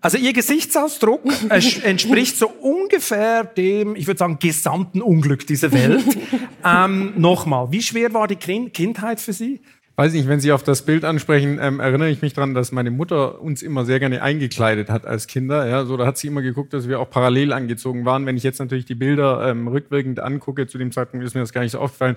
Also 0.00 0.16
Ihr 0.16 0.32
Gesichtsausdruck 0.32 1.22
entspricht 1.82 2.36
so 2.36 2.48
ungefähr 2.48 3.44
dem, 3.44 3.96
ich 3.96 4.06
würde 4.06 4.18
sagen, 4.18 4.38
gesamten 4.38 5.02
Unglück 5.02 5.46
dieser 5.46 5.72
Welt. 5.72 6.04
ähm, 6.64 7.14
Nochmal, 7.16 7.72
wie 7.72 7.82
schwer 7.82 8.14
war 8.14 8.28
die 8.28 8.36
Kindheit 8.36 9.20
für 9.20 9.32
Sie? 9.32 9.60
Weiß 9.96 10.12
nicht, 10.12 10.28
wenn 10.28 10.38
Sie 10.38 10.52
auf 10.52 10.62
das 10.62 10.82
Bild 10.82 11.04
ansprechen, 11.04 11.58
ähm, 11.60 11.80
erinnere 11.80 12.10
ich 12.10 12.22
mich 12.22 12.32
daran, 12.32 12.54
dass 12.54 12.70
meine 12.70 12.92
Mutter 12.92 13.40
uns 13.40 13.62
immer 13.62 13.84
sehr 13.84 13.98
gerne 13.98 14.22
eingekleidet 14.22 14.90
hat 14.90 15.04
als 15.04 15.26
Kinder. 15.26 15.66
Ja, 15.66 15.84
so 15.86 15.96
da 15.96 16.06
hat 16.06 16.16
sie 16.16 16.28
immer 16.28 16.42
geguckt, 16.42 16.72
dass 16.72 16.86
wir 16.86 17.00
auch 17.00 17.10
parallel 17.10 17.52
angezogen 17.52 18.04
waren. 18.04 18.24
Wenn 18.24 18.36
ich 18.36 18.44
jetzt 18.44 18.60
natürlich 18.60 18.84
die 18.84 18.94
Bilder 18.94 19.50
ähm, 19.50 19.66
rückwirkend 19.66 20.20
angucke, 20.20 20.68
zu 20.68 20.78
dem 20.78 20.92
Zeitpunkt 20.92 21.26
ist 21.26 21.34
mir 21.34 21.40
das 21.40 21.52
gar 21.52 21.62
nicht 21.62 21.72
so 21.72 21.80
aufgefallen 21.80 22.16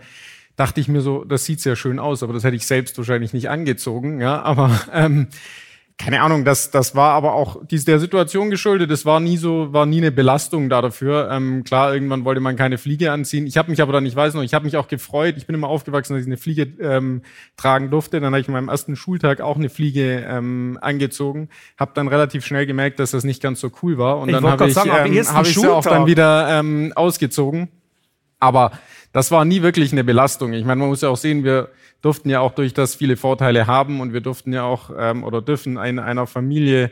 dachte 0.55 0.79
ich 0.79 0.87
mir 0.87 1.01
so, 1.01 1.23
das 1.23 1.45
sieht 1.45 1.61
sehr 1.61 1.75
schön 1.75 1.99
aus, 1.99 2.23
aber 2.23 2.33
das 2.33 2.43
hätte 2.43 2.55
ich 2.55 2.65
selbst 2.67 2.97
wahrscheinlich 2.97 3.33
nicht 3.33 3.49
angezogen. 3.49 4.19
Ja, 4.19 4.41
aber 4.41 4.79
ähm, 4.93 5.27
keine 6.01 6.21
Ahnung, 6.21 6.45
das, 6.45 6.71
das 6.71 6.95
war 6.95 7.13
aber 7.13 7.33
auch 7.33 7.57
dies, 7.63 7.85
der 7.85 7.99
Situation 7.99 8.49
geschuldet. 8.49 8.89
Das 8.89 9.05
war 9.05 9.19
nie 9.19 9.37
so, 9.37 9.71
war 9.71 9.85
nie 9.85 9.99
eine 9.99 10.11
Belastung 10.11 10.67
da 10.67 10.81
dafür. 10.81 11.29
Ähm, 11.31 11.63
klar, 11.63 11.93
irgendwann 11.93 12.25
wollte 12.25 12.41
man 12.41 12.55
keine 12.55 12.79
Fliege 12.79 13.11
anziehen. 13.11 13.45
Ich 13.45 13.57
habe 13.57 13.69
mich 13.69 13.81
aber 13.81 13.93
dann, 13.93 14.05
ich 14.05 14.15
weiß 14.15 14.33
noch, 14.33 14.41
ich 14.41 14.53
habe 14.55 14.65
mich 14.65 14.77
auch 14.77 14.87
gefreut. 14.87 15.35
Ich 15.37 15.45
bin 15.45 15.53
immer 15.53 15.67
aufgewachsen, 15.67 16.13
dass 16.13 16.21
ich 16.21 16.27
eine 16.27 16.37
Fliege 16.37 16.63
ähm, 16.81 17.21
tragen 17.55 17.91
durfte. 17.91 18.19
Dann 18.19 18.33
habe 18.33 18.41
ich 18.41 18.47
in 18.47 18.53
meinem 18.53 18.69
ersten 18.69 18.95
Schultag 18.95 19.41
auch 19.41 19.57
eine 19.57 19.69
Fliege 19.69 20.25
ähm, 20.27 20.79
angezogen. 20.81 21.49
Habe 21.77 21.91
dann 21.93 22.07
relativ 22.07 22.45
schnell 22.45 22.65
gemerkt, 22.65 22.99
dass 22.99 23.11
das 23.11 23.23
nicht 23.23 23.41
ganz 23.41 23.59
so 23.59 23.69
cool 23.83 23.99
war. 23.99 24.17
Und 24.19 24.29
Ich 24.29 24.35
dann 24.35 24.45
habe 24.45 24.67
ich, 24.67 24.73
sagen, 24.73 24.89
ähm, 24.89 25.27
hab 25.27 25.45
ich 25.45 25.53
sie 25.53 25.67
auch 25.67 25.83
dann 25.83 26.07
wieder 26.07 26.59
ähm, 26.59 26.93
ausgezogen. 26.95 27.69
Aber 28.39 28.71
das 29.13 29.31
war 29.31 29.45
nie 29.45 29.61
wirklich 29.61 29.91
eine 29.91 30.03
Belastung. 30.03 30.53
Ich 30.53 30.65
meine, 30.65 30.79
man 30.79 30.89
muss 30.89 31.01
ja 31.01 31.09
auch 31.09 31.17
sehen, 31.17 31.43
wir 31.43 31.69
durften 32.01 32.29
ja 32.29 32.39
auch 32.39 32.53
durch 32.53 32.73
das 32.73 32.95
viele 32.95 33.17
Vorteile 33.17 33.67
haben 33.67 34.01
und 34.01 34.13
wir 34.13 34.21
durften 34.21 34.53
ja 34.53 34.63
auch 34.63 34.91
ähm, 34.97 35.23
oder 35.23 35.41
dürfen 35.41 35.77
in 35.77 35.99
einer 35.99 36.27
Familie 36.27 36.91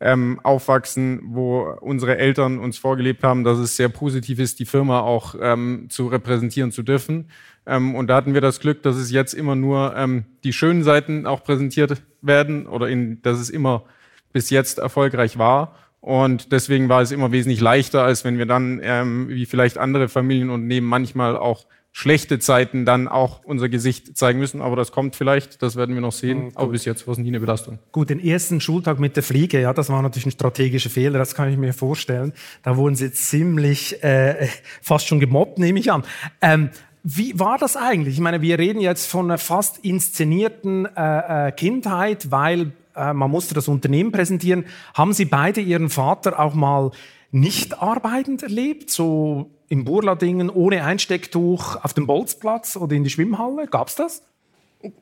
ähm, 0.00 0.40
aufwachsen, 0.42 1.20
wo 1.24 1.76
unsere 1.80 2.16
Eltern 2.18 2.58
uns 2.58 2.78
vorgelebt 2.78 3.22
haben, 3.22 3.44
dass 3.44 3.58
es 3.58 3.76
sehr 3.76 3.90
positiv 3.90 4.38
ist, 4.38 4.58
die 4.58 4.64
Firma 4.64 5.00
auch 5.00 5.34
ähm, 5.40 5.86
zu 5.90 6.08
repräsentieren 6.08 6.72
zu 6.72 6.82
dürfen. 6.82 7.30
Ähm, 7.66 7.94
und 7.94 8.08
da 8.08 8.16
hatten 8.16 8.34
wir 8.34 8.40
das 8.40 8.60
Glück, 8.60 8.82
dass 8.82 8.96
es 8.96 9.10
jetzt 9.10 9.34
immer 9.34 9.54
nur 9.54 9.94
ähm, 9.96 10.24
die 10.42 10.54
schönen 10.54 10.82
Seiten 10.82 11.26
auch 11.26 11.44
präsentiert 11.44 12.02
werden 12.22 12.66
oder 12.66 12.88
in, 12.88 13.20
dass 13.22 13.38
es 13.38 13.50
immer 13.50 13.84
bis 14.32 14.48
jetzt 14.50 14.78
erfolgreich 14.78 15.38
war. 15.38 15.76
Und 16.00 16.52
deswegen 16.52 16.88
war 16.88 17.02
es 17.02 17.10
immer 17.10 17.30
wesentlich 17.30 17.60
leichter, 17.60 18.02
als 18.02 18.24
wenn 18.24 18.38
wir 18.38 18.46
dann, 18.46 18.80
ähm, 18.82 19.28
wie 19.28 19.46
vielleicht 19.46 19.76
andere 19.78 20.08
Familienunternehmen, 20.08 20.88
manchmal 20.88 21.36
auch 21.36 21.66
schlechte 21.92 22.38
Zeiten 22.38 22.84
dann 22.84 23.08
auch 23.08 23.44
unser 23.44 23.68
Gesicht 23.68 24.16
zeigen 24.16 24.38
müssen. 24.38 24.62
Aber 24.62 24.76
das 24.76 24.92
kommt 24.92 25.16
vielleicht, 25.16 25.62
das 25.62 25.76
werden 25.76 25.94
wir 25.94 26.00
noch 26.00 26.12
sehen. 26.12 26.52
Aber 26.54 26.68
bis 26.68 26.84
jetzt 26.84 27.06
war 27.06 27.12
es 27.12 27.18
nie 27.18 27.28
eine 27.28 27.40
Belastung. 27.40 27.78
Gut, 27.92 28.10
den 28.10 28.20
ersten 28.20 28.60
Schultag 28.60 29.00
mit 29.00 29.16
der 29.16 29.22
Fliege, 29.22 29.60
ja, 29.60 29.72
das 29.72 29.88
war 29.90 30.00
natürlich 30.00 30.26
ein 30.26 30.32
strategischer 30.32 30.90
Fehler, 30.90 31.18
das 31.18 31.34
kann 31.34 31.50
ich 31.50 31.58
mir 31.58 31.72
vorstellen. 31.72 32.32
Da 32.62 32.76
wurden 32.76 32.94
sie 32.94 33.12
ziemlich 33.12 34.02
äh, 34.02 34.48
fast 34.80 35.08
schon 35.08 35.20
gemobbt, 35.20 35.58
nehme 35.58 35.80
ich 35.80 35.90
an. 35.90 36.04
Ähm, 36.40 36.70
wie 37.02 37.38
war 37.38 37.58
das 37.58 37.76
eigentlich? 37.76 38.14
Ich 38.14 38.20
meine, 38.20 38.42
wir 38.42 38.58
reden 38.58 38.80
jetzt 38.80 39.06
von 39.06 39.24
einer 39.26 39.38
fast 39.38 39.78
inszenierten 39.78 40.86
äh, 40.96 41.48
äh, 41.48 41.52
Kindheit, 41.52 42.30
weil 42.30 42.72
äh, 42.94 43.12
man 43.12 43.30
musste 43.30 43.54
das 43.54 43.68
Unternehmen 43.68 44.12
präsentieren. 44.12 44.66
Haben 44.94 45.12
Sie 45.12 45.24
beide 45.24 45.60
Ihren 45.60 45.90
Vater 45.90 46.38
auch 46.38 46.54
mal 46.54 46.90
nicht 47.30 47.80
arbeitend 47.80 48.42
erlebt, 48.42 48.90
so 48.90 49.50
im 49.68 49.84
Burladingen, 49.84 50.50
ohne 50.50 50.84
Einstecktuch, 50.84 51.76
auf 51.76 51.94
dem 51.94 52.06
Bolzplatz 52.06 52.76
oder 52.76 52.96
in 52.96 53.04
die 53.04 53.10
Schwimmhalle? 53.10 53.66
Gab's 53.68 53.94
das? 53.94 54.22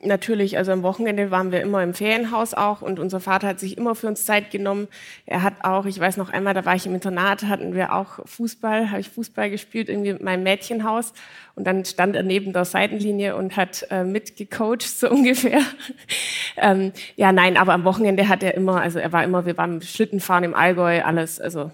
Natürlich, 0.03 0.59
also 0.59 0.73
am 0.73 0.83
Wochenende 0.83 1.31
waren 1.31 1.53
wir 1.53 1.61
immer 1.61 1.85
im 1.85 1.95
Ferienhaus 1.95 2.53
auch 2.53 2.83
und 2.83 2.99
unser 2.99 3.21
Vater 3.21 3.47
hat 3.47 3.61
sich 3.61 3.79
immer 3.79 3.95
für 3.95 4.09
uns 4.09 4.25
Zeit 4.25 4.51
genommen. 4.51 4.89
Er 5.25 5.45
hat 5.45 5.55
auch, 5.63 5.87
ich 5.87 6.01
weiß 6.01 6.17
noch 6.17 6.31
einmal, 6.31 6.53
da 6.53 6.65
war 6.65 6.75
ich 6.75 6.85
im 6.85 6.95
Internat, 6.95 7.45
hatten 7.45 7.75
wir 7.77 7.95
auch 7.95 8.19
Fußball, 8.25 8.91
habe 8.91 9.01
ich 9.01 9.09
Fußball 9.09 9.51
gespielt, 9.51 9.89
irgendwie 9.89 10.15
mit 10.15 10.23
meinem 10.23 10.43
Mädchenhaus 10.43 11.13
und 11.55 11.65
dann 11.65 11.85
stand 11.85 12.17
er 12.17 12.25
neben 12.25 12.53
der 12.53 12.65
Seitenlinie 12.65 13.37
und 13.37 13.57
hat 13.57 13.87
äh, 13.91 14.03
mitgecoacht, 14.03 14.83
so 14.83 15.09
ungefähr. 15.13 15.61
ähm, 16.57 16.91
ja, 17.15 17.31
nein, 17.31 17.57
aber 17.57 17.73
am 17.73 17.85
Wochenende 17.85 18.27
hat 18.27 18.43
er 18.43 18.55
immer, 18.55 18.81
also 18.81 18.99
er 18.99 19.13
war 19.13 19.23
immer, 19.23 19.47
wir 19.47 19.57
waren 19.57 19.81
Schlittenfahren 19.81 20.43
im 20.43 20.55
Allgäu, 20.55 21.03
alles, 21.03 21.41
also 21.41 21.71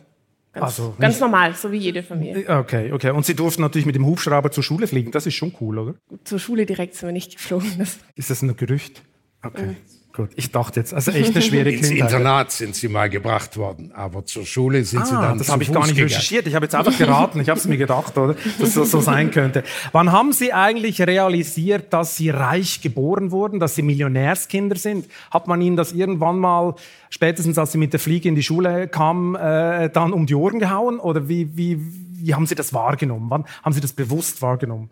ganz, 0.54 0.64
Also 0.64 0.94
ganz 0.99 1.20
normal, 1.20 1.54
so 1.54 1.70
wie 1.73 1.78
jede 1.78 2.02
Familie. 2.02 2.49
Okay, 2.61 2.92
okay. 2.92 3.11
Und 3.11 3.26
Sie 3.26 3.34
durften 3.34 3.62
natürlich 3.62 3.87
mit 3.87 3.94
dem 3.94 4.06
Hubschrauber 4.06 4.50
zur 4.50 4.62
Schule 4.62 4.87
fliegen. 4.87 5.11
Das 5.11 5.26
ist 5.26 5.34
schon 5.34 5.54
cool, 5.61 5.78
oder? 5.78 5.94
Zur 6.25 6.38
Schule 6.38 6.64
direkt 6.66 6.94
sind 6.94 7.08
wir 7.08 7.12
nicht 7.12 7.37
geflogen. 7.37 7.70
Das 7.78 7.99
Ist 8.14 8.30
das 8.30 8.42
ein 8.42 8.56
Gerücht? 8.56 9.02
Okay, 9.42 9.76
gut. 10.14 10.30
Ich 10.37 10.50
dachte 10.50 10.80
jetzt, 10.80 10.94
also 10.94 11.11
echt 11.11 11.33
eine 11.35 11.42
schwere 11.42 11.71
Ins 11.71 11.88
Kindheit. 11.88 12.11
Internat 12.12 12.52
sind 12.52 12.75
sie 12.75 12.88
mal 12.88 13.11
gebracht 13.11 13.56
worden, 13.56 13.92
aber 13.92 14.25
zur 14.25 14.47
Schule 14.47 14.85
sind 14.85 15.06
sie 15.06 15.14
Ah, 15.14 15.28
dann 15.28 15.38
das 15.38 15.50
habe 15.50 15.62
ich 15.62 15.68
Fuß 15.68 15.75
gar 15.75 15.83
nicht 15.83 15.97
gegangen. 15.97 16.09
recherchiert. 16.09 16.47
Ich 16.47 16.54
habe 16.54 16.64
jetzt 16.64 16.75
einfach 16.75 16.97
geraten. 16.97 17.40
Ich 17.40 17.49
habe 17.49 17.59
es 17.61 17.66
mir 17.66 17.76
gedacht, 17.76 18.16
oder? 18.16 18.35
Dass 18.59 18.75
das 18.75 18.90
so 18.90 19.00
sein 19.00 19.30
könnte. 19.30 19.62
Wann 19.92 20.12
haben 20.12 20.33
Sie 20.33 20.52
eigentlich 20.52 21.00
realisiert, 21.02 21.92
dass 21.92 22.16
Sie 22.16 22.30
reich 22.30 22.80
geboren 22.80 23.30
wurden, 23.30 23.61
dass 23.61 23.75
Sie 23.75 23.83
Millionärskinder 23.83 24.76
sind? 24.76 25.06
Hat 25.30 25.47
man 25.49 25.61
Ihnen 25.61 25.76
das 25.76 25.92
irgendwann 25.92 26.38
mal, 26.38 26.75
spätestens 27.11 27.59
als 27.59 27.73
Sie 27.73 27.78
mit 27.78 27.92
der 27.92 28.00
Fliege 28.00 28.28
in 28.28 28.35
die 28.35 28.42
Schule 28.42 28.88
kamen, 28.88 29.35
äh, 29.35 29.90
dann 29.90 30.12
um 30.12 30.26
die 30.26 30.35
Ohren 30.35 30.59
gehauen? 30.61 30.99
Oder 31.00 31.28
wie, 31.28 31.56
wie, 31.56 31.78
wie 31.80 32.35
haben 32.35 32.47
Sie 32.47 32.54
das 32.54 32.73
wahrgenommen? 32.73 33.26
Wann 33.30 33.44
haben 33.62 33.73
Sie 33.73 33.80
das 33.80 33.92
bewusst 33.92 34.40
wahrgenommen? 34.42 34.90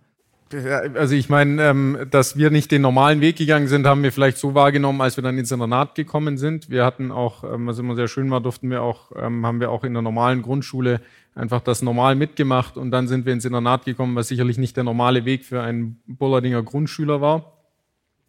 Also 0.55 1.15
ich 1.15 1.29
meine, 1.29 1.63
ähm, 1.63 1.99
dass 2.11 2.37
wir 2.37 2.51
nicht 2.51 2.71
den 2.71 2.83
normalen 2.83 3.21
Weg 3.21 3.37
gegangen 3.37 3.69
sind, 3.69 3.87
haben 3.87 4.03
wir 4.03 4.13
vielleicht 4.13 4.39
so 4.39 4.55
wahrgenommen, 4.55 5.01
als 5.01 5.17
wir 5.17 5.23
dann 5.23 5.39
ins 5.39 5.51
Internat 5.51 5.95
gekommen 5.95 6.37
sind. 6.37 6.71
Wir 6.71 6.85
hatten 6.85 7.11
auch, 7.11 7.45
ähm, 7.45 7.67
was 7.67 7.79
immer 7.79 7.95
sehr 7.95 8.09
schön 8.09 8.31
war, 8.31 8.41
durften 8.41 8.71
wir 8.71 8.83
auch, 8.83 9.13
ähm, 9.17 9.47
haben 9.47 9.61
wir 9.61 9.71
auch 9.71 9.85
in 9.85 9.93
der 9.93 10.03
normalen 10.03 10.43
Grundschule 10.43 11.01
einfach 11.35 11.61
das 11.61 11.83
normal 11.83 12.15
mitgemacht 12.15 12.77
und 12.77 12.91
dann 12.91 13.09
sind 13.09 13.25
wir 13.25 13.33
ins 13.33 13.45
Internat 13.45 13.85
gekommen, 13.85 14.15
was 14.17 14.29
sicherlich 14.29 14.59
nicht 14.59 14.77
der 14.77 14.85
normale 14.85 15.25
Weg 15.25 15.45
für 15.45 15.63
einen 15.63 16.01
Bullerdinger 16.07 16.63
Grundschüler 16.63 17.21
war. 17.21 17.53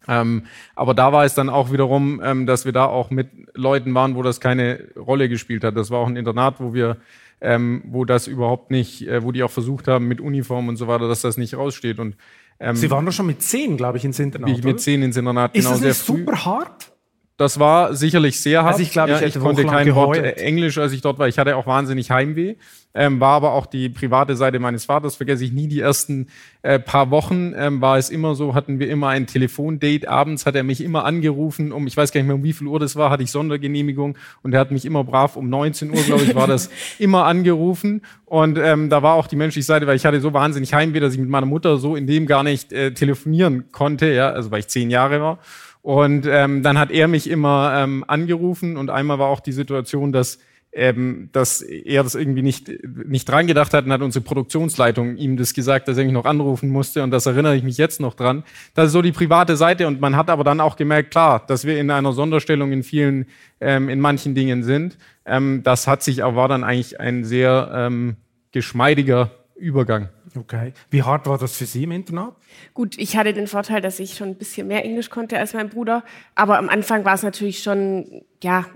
Ähm, 0.06 0.44
aber 0.74 0.94
da 0.94 1.12
war 1.12 1.24
es 1.24 1.34
dann 1.34 1.48
auch 1.48 1.72
wiederum, 1.72 2.20
ähm, 2.22 2.46
dass 2.46 2.64
wir 2.64 2.72
da 2.72 2.86
auch 2.86 3.10
mit 3.10 3.28
Leuten 3.54 3.94
waren, 3.94 4.14
wo 4.14 4.22
das 4.22 4.40
keine 4.40 4.88
Rolle 4.96 5.28
gespielt 5.28 5.64
hat. 5.64 5.76
Das 5.76 5.90
war 5.90 6.00
auch 6.00 6.08
ein 6.08 6.16
Internat, 6.16 6.60
wo 6.60 6.74
wir, 6.74 6.98
ähm, 7.40 7.82
wo 7.86 8.04
das 8.04 8.26
überhaupt 8.26 8.70
nicht, 8.70 9.06
äh, 9.06 9.22
wo 9.22 9.32
die 9.32 9.42
auch 9.42 9.50
versucht 9.50 9.88
haben 9.88 10.06
mit 10.08 10.20
Uniform 10.20 10.68
und 10.68 10.76
so 10.76 10.86
weiter, 10.88 11.08
dass 11.08 11.20
das 11.22 11.36
nicht 11.36 11.54
raussteht. 11.54 11.98
Und 11.98 12.16
ähm, 12.60 12.76
Sie 12.76 12.90
waren 12.90 13.04
doch 13.04 13.12
schon 13.12 13.26
mit 13.26 13.42
zehn, 13.42 13.76
glaube 13.76 13.98
ich, 13.98 14.04
ins 14.04 14.18
Internat. 14.18 14.50
ich 14.50 14.62
mit 14.62 14.80
zehn 14.80 15.02
ins 15.02 15.16
Internat 15.16 15.54
Ist 15.54 15.64
genau 15.64 15.70
das 15.72 15.80
sehr 15.80 15.88
nicht 15.90 15.98
früh. 16.00 16.18
super 16.18 16.44
hart? 16.44 16.92
Das 17.36 17.58
war 17.58 17.94
sicherlich 17.96 18.40
sehr 18.40 18.62
hart. 18.62 18.74
Also 18.74 18.82
ich 18.82 18.92
glaube, 18.92 19.12
ich 19.12 19.20
ja, 19.20 19.26
ich 19.26 19.38
konnte 19.40 19.64
kein 19.64 19.92
Wort 19.94 20.18
Englisch, 20.18 20.78
als 20.78 20.92
ich 20.92 21.00
dort 21.00 21.18
war. 21.18 21.26
Ich 21.26 21.38
hatte 21.38 21.56
auch 21.56 21.66
wahnsinnig 21.66 22.10
Heimweh. 22.12 22.54
Ähm, 22.96 23.18
war 23.18 23.32
aber 23.32 23.54
auch 23.54 23.66
die 23.66 23.88
private 23.88 24.36
Seite 24.36 24.60
meines 24.60 24.84
Vaters, 24.84 25.16
vergesse 25.16 25.44
ich 25.44 25.52
nie. 25.52 25.66
Die 25.66 25.80
ersten 25.80 26.28
äh, 26.62 26.78
paar 26.78 27.10
Wochen 27.10 27.52
ähm, 27.56 27.80
war 27.80 27.98
es 27.98 28.08
immer 28.08 28.36
so, 28.36 28.54
hatten 28.54 28.78
wir 28.78 28.88
immer 28.88 29.08
ein 29.08 29.26
Telefondate. 29.26 30.08
Abends 30.08 30.46
hat 30.46 30.54
er 30.54 30.62
mich 30.62 30.80
immer 30.80 31.04
angerufen, 31.04 31.72
um, 31.72 31.88
ich 31.88 31.96
weiß 31.96 32.12
gar 32.12 32.20
nicht 32.20 32.28
mehr, 32.28 32.36
um 32.36 32.44
wie 32.44 32.52
viel 32.52 32.68
Uhr 32.68 32.78
das 32.78 32.94
war, 32.94 33.10
hatte 33.10 33.24
ich 33.24 33.32
Sondergenehmigung 33.32 34.16
und 34.44 34.54
er 34.54 34.60
hat 34.60 34.70
mich 34.70 34.84
immer 34.84 35.02
brav 35.02 35.34
um 35.34 35.50
19 35.50 35.90
Uhr, 35.90 36.02
glaube 36.04 36.22
ich, 36.22 36.36
war 36.36 36.46
das 36.46 36.70
immer 37.00 37.24
angerufen. 37.24 38.02
Und 38.26 38.58
ähm, 38.58 38.90
da 38.90 39.02
war 39.02 39.14
auch 39.14 39.26
die 39.26 39.36
menschliche 39.36 39.66
Seite, 39.66 39.88
weil 39.88 39.96
ich 39.96 40.06
hatte 40.06 40.20
so 40.20 40.32
wahnsinnig 40.32 40.72
Heimweh, 40.72 41.00
dass 41.00 41.14
ich 41.14 41.20
mit 41.20 41.28
meiner 41.28 41.46
Mutter 41.46 41.78
so 41.78 41.96
in 41.96 42.06
dem 42.06 42.26
gar 42.26 42.44
nicht 42.44 42.72
äh, 42.72 42.94
telefonieren 42.94 43.72
konnte, 43.72 44.12
ja, 44.12 44.30
also 44.30 44.52
weil 44.52 44.60
ich 44.60 44.68
zehn 44.68 44.88
Jahre 44.88 45.20
war. 45.20 45.40
Und 45.84 46.26
ähm, 46.26 46.62
dann 46.62 46.78
hat 46.78 46.90
er 46.90 47.08
mich 47.08 47.28
immer 47.28 47.74
ähm, 47.76 48.04
angerufen 48.08 48.78
und 48.78 48.88
einmal 48.88 49.18
war 49.18 49.28
auch 49.28 49.40
die 49.40 49.52
Situation, 49.52 50.12
dass 50.12 50.38
ähm, 50.72 51.28
dass 51.32 51.60
er 51.60 52.02
das 52.02 52.14
irgendwie 52.14 52.40
nicht 52.40 52.72
nicht 52.86 53.28
dran 53.28 53.46
gedacht 53.46 53.74
hat 53.74 53.84
und 53.84 53.92
hat 53.92 54.00
unsere 54.00 54.24
Produktionsleitung 54.24 55.18
ihm 55.18 55.36
das 55.36 55.52
gesagt, 55.52 55.86
dass 55.86 55.98
er 55.98 56.04
mich 56.04 56.14
noch 56.14 56.24
anrufen 56.24 56.70
musste 56.70 57.02
und 57.02 57.10
das 57.10 57.26
erinnere 57.26 57.54
ich 57.54 57.62
mich 57.62 57.76
jetzt 57.76 58.00
noch 58.00 58.14
dran. 58.14 58.44
Das 58.72 58.86
ist 58.86 58.92
so 58.92 59.02
die 59.02 59.12
private 59.12 59.58
Seite 59.58 59.86
und 59.86 60.00
man 60.00 60.16
hat 60.16 60.30
aber 60.30 60.42
dann 60.42 60.58
auch 60.58 60.76
gemerkt, 60.76 61.10
klar, 61.10 61.44
dass 61.46 61.66
wir 61.66 61.78
in 61.78 61.90
einer 61.90 62.14
Sonderstellung 62.14 62.72
in 62.72 62.82
vielen 62.82 63.26
ähm, 63.60 63.90
in 63.90 64.00
manchen 64.00 64.34
Dingen 64.34 64.62
sind. 64.62 64.96
Ähm, 65.26 65.60
das 65.64 65.86
hat 65.86 66.02
sich 66.02 66.24
aber 66.24 66.34
war 66.34 66.48
dann 66.48 66.64
eigentlich 66.64 66.98
ein 66.98 67.24
sehr 67.24 67.70
ähm, 67.74 68.16
geschmeidiger 68.52 69.32
Übergang. 69.54 70.08
Okay. 70.36 70.72
Wie 70.90 71.02
hart 71.02 71.26
war 71.26 71.38
das 71.38 71.56
für 71.56 71.66
Sie 71.66 71.84
im 71.84 71.92
Internat? 71.92 72.34
Gut, 72.72 72.98
ich 72.98 73.16
hatte 73.16 73.32
den 73.32 73.46
Vorteil, 73.46 73.80
dass 73.80 74.00
ich 74.00 74.14
schon 74.14 74.28
ein 74.28 74.34
bisschen 74.36 74.66
mehr 74.66 74.84
Englisch 74.84 75.10
konnte 75.10 75.38
als 75.38 75.54
mein 75.54 75.68
Bruder. 75.68 76.04
Aber 76.34 76.58
am 76.58 76.68
Anfang 76.68 77.04
war 77.04 77.14
es 77.14 77.22
natürlich 77.22 77.62
schon, 77.62 78.22
ja, 78.42 78.66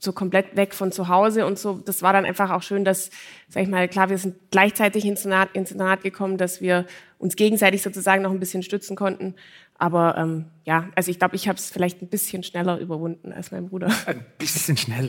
so 0.00 0.12
komplett 0.12 0.54
weg 0.56 0.74
von 0.74 0.92
zu 0.92 1.08
Hause 1.08 1.44
und 1.44 1.58
so. 1.58 1.80
Das 1.84 2.02
war 2.02 2.12
dann 2.12 2.24
einfach 2.24 2.50
auch 2.50 2.62
schön, 2.62 2.84
dass, 2.84 3.10
sag 3.48 3.64
ich 3.64 3.68
mal, 3.68 3.88
klar, 3.88 4.10
wir 4.10 4.18
sind 4.18 4.36
gleichzeitig 4.50 5.04
ins 5.04 5.24
Internat, 5.24 5.50
ins 5.54 5.72
Internat 5.72 6.02
gekommen, 6.02 6.36
dass 6.36 6.60
wir 6.60 6.86
uns 7.18 7.34
gegenseitig 7.34 7.82
sozusagen 7.82 8.22
noch 8.22 8.30
ein 8.30 8.38
bisschen 8.38 8.62
stützen 8.62 8.94
konnten. 8.94 9.34
Aber 9.80 10.18
ähm, 10.18 10.46
ja, 10.64 10.88
also 10.96 11.08
ich 11.12 11.20
glaube, 11.20 11.36
ich 11.36 11.46
habe 11.46 11.56
es 11.56 11.70
vielleicht 11.70 12.02
ein 12.02 12.08
bisschen 12.08 12.42
schneller 12.42 12.78
überwunden 12.80 13.32
als 13.32 13.52
mein 13.52 13.68
Bruder. 13.68 13.86
Ein 14.06 14.26
bisschen 14.36 14.76
schnell. 14.76 15.08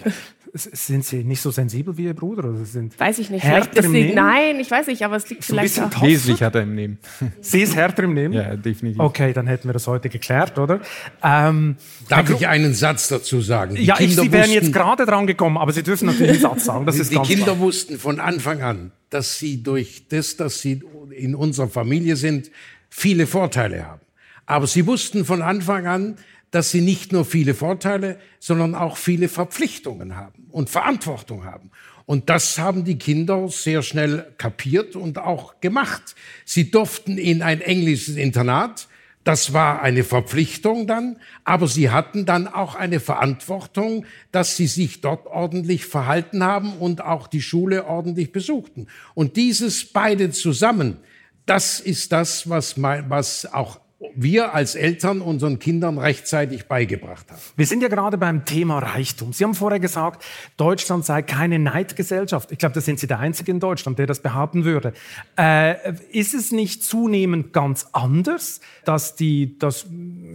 S- 0.54 0.70
Sind 0.72 1.04
Sie 1.06 1.24
nicht 1.24 1.42
so 1.42 1.50
sensibel 1.50 1.98
wie 1.98 2.04
Ihr 2.06 2.14
Bruder? 2.14 2.48
Oder 2.50 2.66
sind 2.66 2.98
Weiß 3.00 3.18
ich 3.18 3.32
nicht. 3.32 3.44
Härter 3.44 3.66
Vielleicht 3.72 3.76
im 3.88 3.94
deswegen, 3.94 4.14
nein, 4.16 4.60
ich 4.60 4.70
weiß 4.70 4.86
nicht, 4.86 5.04
aber 5.04 5.16
es 5.16 5.28
liegt 5.28 5.44
So 5.44 5.54
ein 5.56 5.60
vielleicht 5.60 5.76
bisschen 5.76 5.94
auch. 5.94 6.02
Wesentlich 6.04 6.44
hat 6.44 6.54
er 6.54 6.62
im 6.62 6.76
Nehmen. 6.76 7.00
Sie 7.42 7.62
ist 7.62 7.76
härter 7.76 8.04
im 8.04 8.14
Nehmen? 8.14 8.36
Ja, 8.36 8.56
definitiv. 8.56 9.00
Okay, 9.00 9.34
dann 9.34 9.48
hätten 9.48 9.68
wir 9.68 9.74
das 9.74 9.88
heute 9.88 10.08
geklärt, 10.08 10.60
oder? 10.60 10.82
Ähm, 11.24 11.76
Darf 12.08 12.30
ich 12.30 12.48
einen 12.48 12.76
Satz 12.76 13.08
dazu 13.08 13.42
sagen? 13.42 13.74
Die 13.74 13.84
ja, 13.86 13.96
ich, 14.00 14.16
Sie 14.16 14.32
wären 14.32 14.52
jetzt 14.52 14.72
gerade 14.72 15.08
dran 15.08 15.26
gekommen, 15.26 15.58
aber 15.58 15.72
Sie 15.74 15.82
dürfen 15.82 16.06
natürlich 16.06 16.30
einen 16.34 16.42
Satz 16.42 16.66
sagen. 16.66 16.86
Das 16.86 17.00
ist 17.00 17.10
die 17.12 17.16
ganz 17.16 17.28
Kinder 17.28 17.46
klar. 17.46 17.60
wussten 17.60 17.98
von 17.98 18.20
Anfang 18.20 18.62
an, 18.62 18.92
dass 19.10 19.40
sie 19.40 19.64
durch 19.64 20.04
das, 20.10 20.38
dass 20.38 20.62
sie 20.62 20.84
in 21.10 21.34
unserer 21.34 21.70
Familie 21.70 22.16
sind, 22.16 22.52
viele 22.88 23.26
Vorteile 23.26 23.86
haben. 23.88 24.02
Aber 24.50 24.66
sie 24.66 24.88
wussten 24.88 25.26
von 25.26 25.44
Anfang 25.44 25.86
an, 25.86 26.16
dass 26.50 26.72
sie 26.72 26.82
nicht 26.82 27.12
nur 27.12 27.24
viele 27.24 27.54
Vorteile, 27.54 28.18
sondern 28.40 28.74
auch 28.74 28.98
viele 28.98 29.30
Verpflichtungen 29.30 30.16
haben 30.16 30.48
und 30.50 30.72
Verantwortung 30.72 31.46
haben. 31.46 31.70
Und 32.08 32.32
das 32.32 32.58
haben 32.58 32.84
die 32.84 32.98
Kinder 32.98 33.48
sehr 33.50 33.84
schnell 33.84 34.34
kapiert 34.40 34.96
und 34.96 35.20
auch 35.20 35.62
gemacht. 35.62 36.16
Sie 36.46 36.72
durften 36.72 37.20
in 37.20 37.44
ein 37.44 37.62
englisches 37.62 38.16
Internat, 38.16 38.88
Das 39.26 39.54
war 39.54 39.84
eine 39.84 40.04
Verpflichtung 40.04 40.88
dann, 40.88 41.18
aber 41.44 41.68
sie 41.68 41.92
hatten 41.92 42.26
dann 42.26 42.48
auch 42.48 42.74
eine 42.74 43.00
Verantwortung, 43.00 44.06
dass 44.32 44.58
sie 44.58 44.66
sich 44.66 45.02
dort 45.02 45.28
ordentlich 45.28 45.86
verhalten 45.86 46.44
haben 46.44 46.74
und 46.78 47.02
auch 47.02 47.28
die 47.28 47.44
Schule 47.44 47.86
ordentlich 47.86 48.32
besuchten. 48.32 48.88
Und 49.14 49.36
dieses 49.36 49.86
beide 49.86 50.32
zusammen, 50.32 50.98
das 51.46 51.80
ist 51.80 52.12
das, 52.12 52.50
was, 52.50 52.78
mein, 52.78 53.10
was 53.12 53.46
auch 53.54 53.80
wir 54.16 54.54
als 54.54 54.76
Eltern 54.76 55.20
unseren 55.20 55.60
Kindern 55.60 55.98
rechtzeitig 55.98 56.68
beigebracht 56.68 57.30
haben. 57.30 57.40
Wir 57.58 57.66
sind 57.66 57.82
ja 57.82 57.90
gerade 57.90 58.18
beim 58.18 58.46
Thema 58.46 58.80
Reichtum. 58.80 59.34
Sie 59.34 59.44
haben 59.44 59.56
vorher 59.56 59.80
gesagt, 59.80 60.24
Deutschland 60.56 61.04
sei 61.06 61.22
keine 61.22 61.60
Neidgesellschaft. 61.60 62.52
Ich 62.54 62.60
glaube, 62.60 62.76
da 62.76 62.82
sind 62.82 63.00
Sie 63.00 63.08
der 63.08 63.20
Einzige 63.20 63.52
in 63.52 63.60
Deutschland, 63.60 64.00
der 64.00 64.08
das 64.08 64.22
behaupten 64.22 64.64
würde. 64.64 64.94
Äh, 65.38 65.94
ist 66.12 66.34
es 66.34 66.54
nicht 66.54 66.82
zunehmend 66.84 67.52
ganz 67.52 67.88
anders, 67.92 68.62
dass, 68.86 69.18
die, 69.18 69.60
dass 69.60 69.82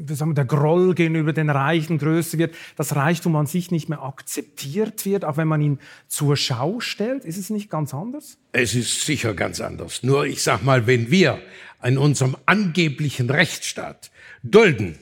sagen 0.08 0.30
wir, 0.30 0.34
der 0.34 0.44
Groll 0.44 0.94
gegenüber 0.94 1.32
den 1.32 1.48
Reichen 1.48 1.96
größer 1.96 2.36
wird, 2.36 2.54
dass 2.76 2.94
Reichtum 2.94 3.34
an 3.36 3.46
sich 3.46 3.70
nicht 3.70 3.88
mehr 3.88 4.02
akzeptiert 4.02 5.06
wird, 5.06 5.24
auch 5.24 5.38
wenn 5.38 5.48
man 5.48 5.62
ihn 5.62 5.78
zur 6.08 6.36
Schau 6.36 6.80
stellt? 6.80 7.24
Ist 7.24 7.38
es 7.38 7.48
nicht 7.48 7.70
ganz 7.70 7.94
anders? 7.94 8.36
Es 8.52 8.74
ist 8.74 9.00
sicher 9.06 9.32
ganz 9.32 9.60
anders. 9.62 10.02
Nur 10.02 10.26
ich 10.26 10.42
sag 10.42 10.62
mal, 10.62 10.86
wenn 10.86 11.10
wir 11.10 11.40
in 11.84 11.98
unserem 11.98 12.36
angeblichen 12.46 13.30
Rechtsstaat 13.30 14.10
dulden, 14.42 14.98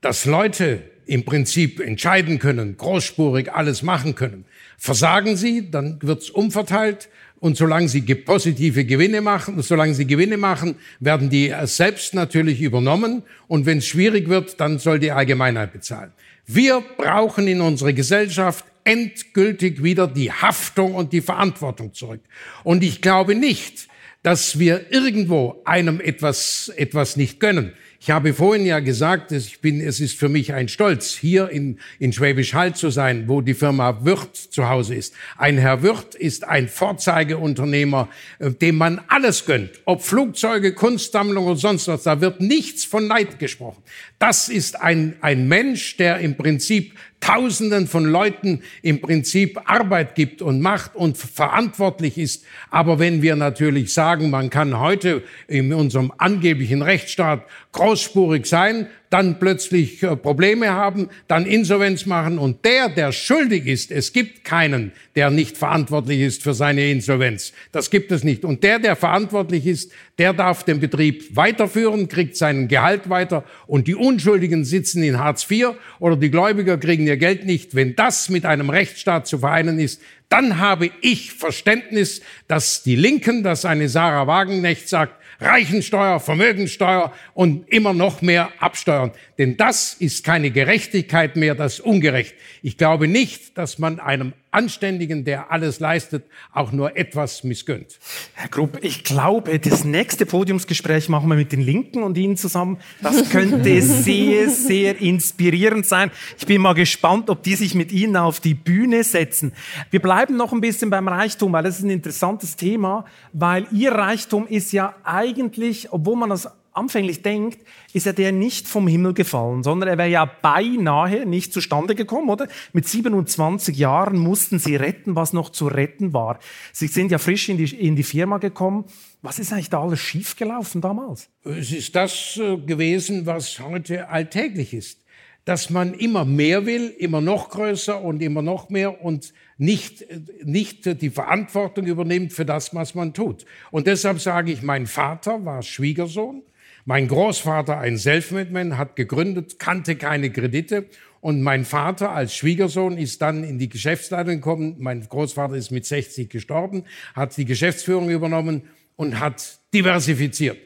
dass 0.00 0.24
Leute 0.24 0.82
im 1.06 1.24
Prinzip 1.24 1.80
entscheiden 1.80 2.38
können, 2.38 2.76
großspurig 2.76 3.52
alles 3.52 3.82
machen 3.82 4.14
können. 4.14 4.44
Versagen 4.78 5.36
sie, 5.36 5.70
dann 5.70 5.98
wird's 6.02 6.30
umverteilt 6.30 7.08
und 7.40 7.56
solange 7.56 7.88
sie 7.88 8.00
positive 8.00 8.84
Gewinne 8.84 9.20
machen, 9.20 9.60
solange 9.62 9.94
sie 9.94 10.06
Gewinne 10.06 10.36
machen, 10.36 10.76
werden 11.00 11.30
die 11.30 11.54
selbst 11.64 12.14
natürlich 12.14 12.60
übernommen 12.60 13.22
und 13.48 13.66
wenn 13.66 13.78
es 13.78 13.86
schwierig 13.86 14.28
wird, 14.28 14.60
dann 14.60 14.78
soll 14.78 14.98
die 14.98 15.12
Allgemeinheit 15.12 15.72
bezahlen. 15.72 16.12
Wir 16.46 16.82
brauchen 16.96 17.46
in 17.48 17.60
unserer 17.60 17.92
Gesellschaft 17.92 18.64
endgültig 18.84 19.82
wieder 19.82 20.06
die 20.06 20.30
Haftung 20.30 20.94
und 20.94 21.12
die 21.12 21.22
Verantwortung 21.22 21.94
zurück. 21.94 22.20
Und 22.64 22.82
ich 22.82 23.00
glaube 23.00 23.34
nicht, 23.34 23.88
dass 24.24 24.58
wir 24.58 24.90
irgendwo 24.90 25.60
einem 25.66 26.00
etwas, 26.00 26.72
etwas 26.76 27.16
nicht 27.16 27.40
gönnen. 27.40 27.74
Ich 28.00 28.10
habe 28.10 28.34
vorhin 28.34 28.66
ja 28.66 28.80
gesagt, 28.80 29.32
ich 29.32 29.60
bin, 29.60 29.80
es 29.80 30.00
ist 30.00 30.18
für 30.18 30.28
mich 30.28 30.52
ein 30.52 30.68
Stolz, 30.68 31.14
hier 31.14 31.50
in, 31.50 31.78
in 31.98 32.12
Schwäbisch 32.12 32.52
Hall 32.54 32.74
zu 32.74 32.90
sein, 32.90 33.28
wo 33.28 33.42
die 33.42 33.54
Firma 33.54 34.04
Wirth 34.04 34.36
zu 34.36 34.68
Hause 34.68 34.94
ist. 34.94 35.14
Ein 35.36 35.58
Herr 35.58 35.82
Wirth 35.82 36.14
ist 36.14 36.44
ein 36.44 36.68
Vorzeigeunternehmer, 36.68 38.08
äh, 38.38 38.50
dem 38.50 38.76
man 38.76 39.00
alles 39.08 39.44
gönnt. 39.46 39.70
Ob 39.84 40.02
Flugzeuge, 40.02 40.72
Kunstsammlung 40.72 41.46
oder 41.46 41.56
sonst 41.56 41.88
was. 41.88 42.02
Da 42.02 42.20
wird 42.20 42.40
nichts 42.40 42.84
von 42.84 43.06
Neid 43.06 43.38
gesprochen. 43.38 43.82
Das 44.26 44.48
ist 44.48 44.80
ein, 44.80 45.16
ein 45.20 45.48
Mensch, 45.48 45.98
der 45.98 46.20
im 46.20 46.34
Prinzip 46.34 46.94
Tausenden 47.20 47.86
von 47.86 48.06
Leuten 48.06 48.62
im 48.80 49.02
Prinzip 49.02 49.60
Arbeit 49.66 50.14
gibt 50.14 50.40
und 50.40 50.62
macht 50.62 50.96
und 50.96 51.18
verantwortlich 51.18 52.16
ist. 52.16 52.46
Aber 52.70 52.98
wenn 52.98 53.20
wir 53.20 53.36
natürlich 53.36 53.92
sagen, 53.92 54.30
man 54.30 54.48
kann 54.48 54.80
heute 54.80 55.22
in 55.46 55.74
unserem 55.74 56.10
angeblichen 56.16 56.80
Rechtsstaat 56.80 57.44
großspurig 57.72 58.46
sein, 58.46 58.86
dann 59.14 59.38
plötzlich 59.38 60.02
äh, 60.02 60.16
Probleme 60.16 60.72
haben, 60.72 61.08
dann 61.28 61.46
Insolvenz 61.46 62.04
machen 62.04 62.36
und 62.36 62.64
der, 62.64 62.88
der 62.88 63.12
schuldig 63.12 63.66
ist, 63.66 63.92
es 63.92 64.12
gibt 64.12 64.42
keinen, 64.42 64.90
der 65.14 65.30
nicht 65.30 65.56
verantwortlich 65.56 66.18
ist 66.18 66.42
für 66.42 66.52
seine 66.52 66.90
Insolvenz. 66.90 67.52
Das 67.70 67.90
gibt 67.90 68.10
es 68.10 68.24
nicht. 68.24 68.44
Und 68.44 68.64
der, 68.64 68.80
der 68.80 68.96
verantwortlich 68.96 69.68
ist, 69.68 69.92
der 70.18 70.32
darf 70.32 70.64
den 70.64 70.80
Betrieb 70.80 71.36
weiterführen, 71.36 72.08
kriegt 72.08 72.36
seinen 72.36 72.66
Gehalt 72.66 73.08
weiter 73.08 73.44
und 73.68 73.86
die 73.86 73.94
Unschuldigen 73.94 74.64
sitzen 74.64 75.00
in 75.04 75.20
Hartz 75.20 75.48
IV 75.48 75.74
oder 76.00 76.16
die 76.16 76.32
Gläubiger 76.32 76.76
kriegen 76.76 77.06
ihr 77.06 77.16
Geld 77.16 77.46
nicht. 77.46 77.76
Wenn 77.76 77.94
das 77.94 78.28
mit 78.30 78.44
einem 78.44 78.68
Rechtsstaat 78.68 79.28
zu 79.28 79.38
vereinen 79.38 79.78
ist, 79.78 80.02
dann 80.28 80.58
habe 80.58 80.90
ich 81.02 81.32
Verständnis, 81.34 82.20
dass 82.48 82.82
die 82.82 82.96
Linken, 82.96 83.44
dass 83.44 83.64
eine 83.64 83.88
Sarah 83.88 84.26
Wagenknecht 84.26 84.88
sagt, 84.88 85.14
Reichensteuer, 85.40 86.20
Vermögensteuer 86.20 87.12
und 87.34 87.68
immer 87.68 87.92
noch 87.92 88.22
mehr 88.22 88.50
absteuern. 88.58 89.12
Denn 89.38 89.56
das 89.56 89.94
ist 89.94 90.24
keine 90.24 90.50
Gerechtigkeit 90.50 91.36
mehr, 91.36 91.54
das 91.54 91.74
ist 91.74 91.80
ungerecht. 91.80 92.34
Ich 92.62 92.76
glaube 92.76 93.08
nicht, 93.08 93.58
dass 93.58 93.78
man 93.78 94.00
einem 94.00 94.32
Anständigen, 94.54 95.24
der 95.24 95.50
alles 95.50 95.80
leistet, 95.80 96.24
auch 96.52 96.72
nur 96.72 96.96
etwas 96.96 97.44
missgönnt. 97.44 97.98
Herr 98.34 98.48
Grupp, 98.48 98.78
ich 98.82 99.04
glaube, 99.04 99.58
das 99.58 99.84
nächste 99.84 100.26
Podiumsgespräch 100.26 101.08
machen 101.08 101.28
wir 101.28 101.36
mit 101.36 101.52
den 101.52 101.60
Linken 101.60 102.02
und 102.02 102.16
Ihnen 102.16 102.36
zusammen. 102.36 102.78
Das 103.02 103.28
könnte 103.30 103.82
sehr, 103.82 104.48
sehr 104.48 105.00
inspirierend 105.00 105.86
sein. 105.86 106.10
Ich 106.38 106.46
bin 106.46 106.62
mal 106.62 106.74
gespannt, 106.74 107.30
ob 107.30 107.42
die 107.42 107.56
sich 107.56 107.74
mit 107.74 107.92
Ihnen 107.92 108.16
auf 108.16 108.40
die 108.40 108.54
Bühne 108.54 109.04
setzen. 109.04 109.52
Wir 109.90 110.00
bleiben 110.00 110.36
noch 110.36 110.52
ein 110.52 110.60
bisschen 110.60 110.90
beim 110.90 111.08
Reichtum, 111.08 111.52
weil 111.52 111.64
das 111.64 111.78
ist 111.78 111.84
ein 111.84 111.90
interessantes 111.90 112.56
Thema, 112.56 113.04
weil 113.32 113.66
Ihr 113.72 113.92
Reichtum 113.92 114.46
ist 114.46 114.72
ja 114.72 114.94
eigentlich, 115.04 115.92
obwohl 115.92 116.16
man 116.16 116.30
das 116.30 116.48
anfänglich 116.74 117.22
denkt, 117.22 117.64
ist 117.92 118.06
ja 118.06 118.12
der 118.12 118.32
nicht 118.32 118.66
vom 118.66 118.88
Himmel 118.88 119.14
gefallen, 119.14 119.62
sondern 119.62 119.88
er 119.88 119.98
wäre 119.98 120.08
ja 120.08 120.24
beinahe 120.24 121.24
nicht 121.24 121.52
zustande 121.52 121.94
gekommen, 121.94 122.28
oder? 122.28 122.48
Mit 122.72 122.88
27 122.88 123.76
Jahren 123.76 124.18
mussten 124.18 124.58
sie 124.58 124.76
retten, 124.76 125.14
was 125.14 125.32
noch 125.32 125.50
zu 125.50 125.68
retten 125.68 126.12
war. 126.12 126.40
Sie 126.72 126.88
sind 126.88 127.10
ja 127.10 127.18
frisch 127.18 127.48
in 127.48 127.56
die, 127.56 127.74
in 127.74 127.96
die 127.96 128.02
Firma 128.02 128.38
gekommen. 128.38 128.84
Was 129.22 129.38
ist 129.38 129.52
eigentlich 129.52 129.70
da 129.70 129.82
alles 129.82 130.00
schiefgelaufen 130.00 130.80
damals? 130.80 131.30
Es 131.44 131.72
ist 131.72 131.94
das 131.94 132.36
äh, 132.36 132.58
gewesen, 132.58 133.24
was 133.26 133.60
heute 133.60 134.08
alltäglich 134.08 134.74
ist. 134.74 135.00
Dass 135.44 135.68
man 135.68 135.92
immer 135.92 136.24
mehr 136.24 136.64
will, 136.64 136.88
immer 136.98 137.20
noch 137.20 137.50
größer 137.50 138.00
und 138.00 138.22
immer 138.22 138.40
noch 138.40 138.70
mehr 138.70 139.04
und 139.04 139.32
nicht, 139.56 140.02
äh, 140.02 140.20
nicht 140.42 141.00
die 141.00 141.10
Verantwortung 141.10 141.86
übernimmt 141.86 142.32
für 142.32 142.44
das, 142.44 142.74
was 142.74 142.94
man 142.94 143.14
tut. 143.14 143.44
Und 143.70 143.86
deshalb 143.86 144.20
sage 144.20 144.50
ich, 144.50 144.62
mein 144.62 144.86
Vater 144.86 145.44
war 145.44 145.62
Schwiegersohn 145.62 146.42
mein 146.84 147.08
Großvater, 147.08 147.78
ein 147.78 147.96
Selfmade-Man, 147.96 148.76
hat 148.76 148.96
gegründet, 148.96 149.58
kannte 149.58 149.96
keine 149.96 150.30
Kredite 150.30 150.86
und 151.20 151.40
mein 151.40 151.64
Vater 151.64 152.10
als 152.10 152.36
Schwiegersohn 152.36 152.98
ist 152.98 153.22
dann 153.22 153.44
in 153.44 153.58
die 153.58 153.70
Geschäftsleitung 153.70 154.34
gekommen. 154.34 154.76
Mein 154.78 155.08
Großvater 155.08 155.54
ist 155.54 155.70
mit 155.70 155.86
60 155.86 156.28
gestorben, 156.28 156.84
hat 157.14 157.34
die 157.38 157.46
Geschäftsführung 157.46 158.10
übernommen 158.10 158.64
und 158.96 159.18
hat 159.20 159.60
diversifiziert. 159.72 160.58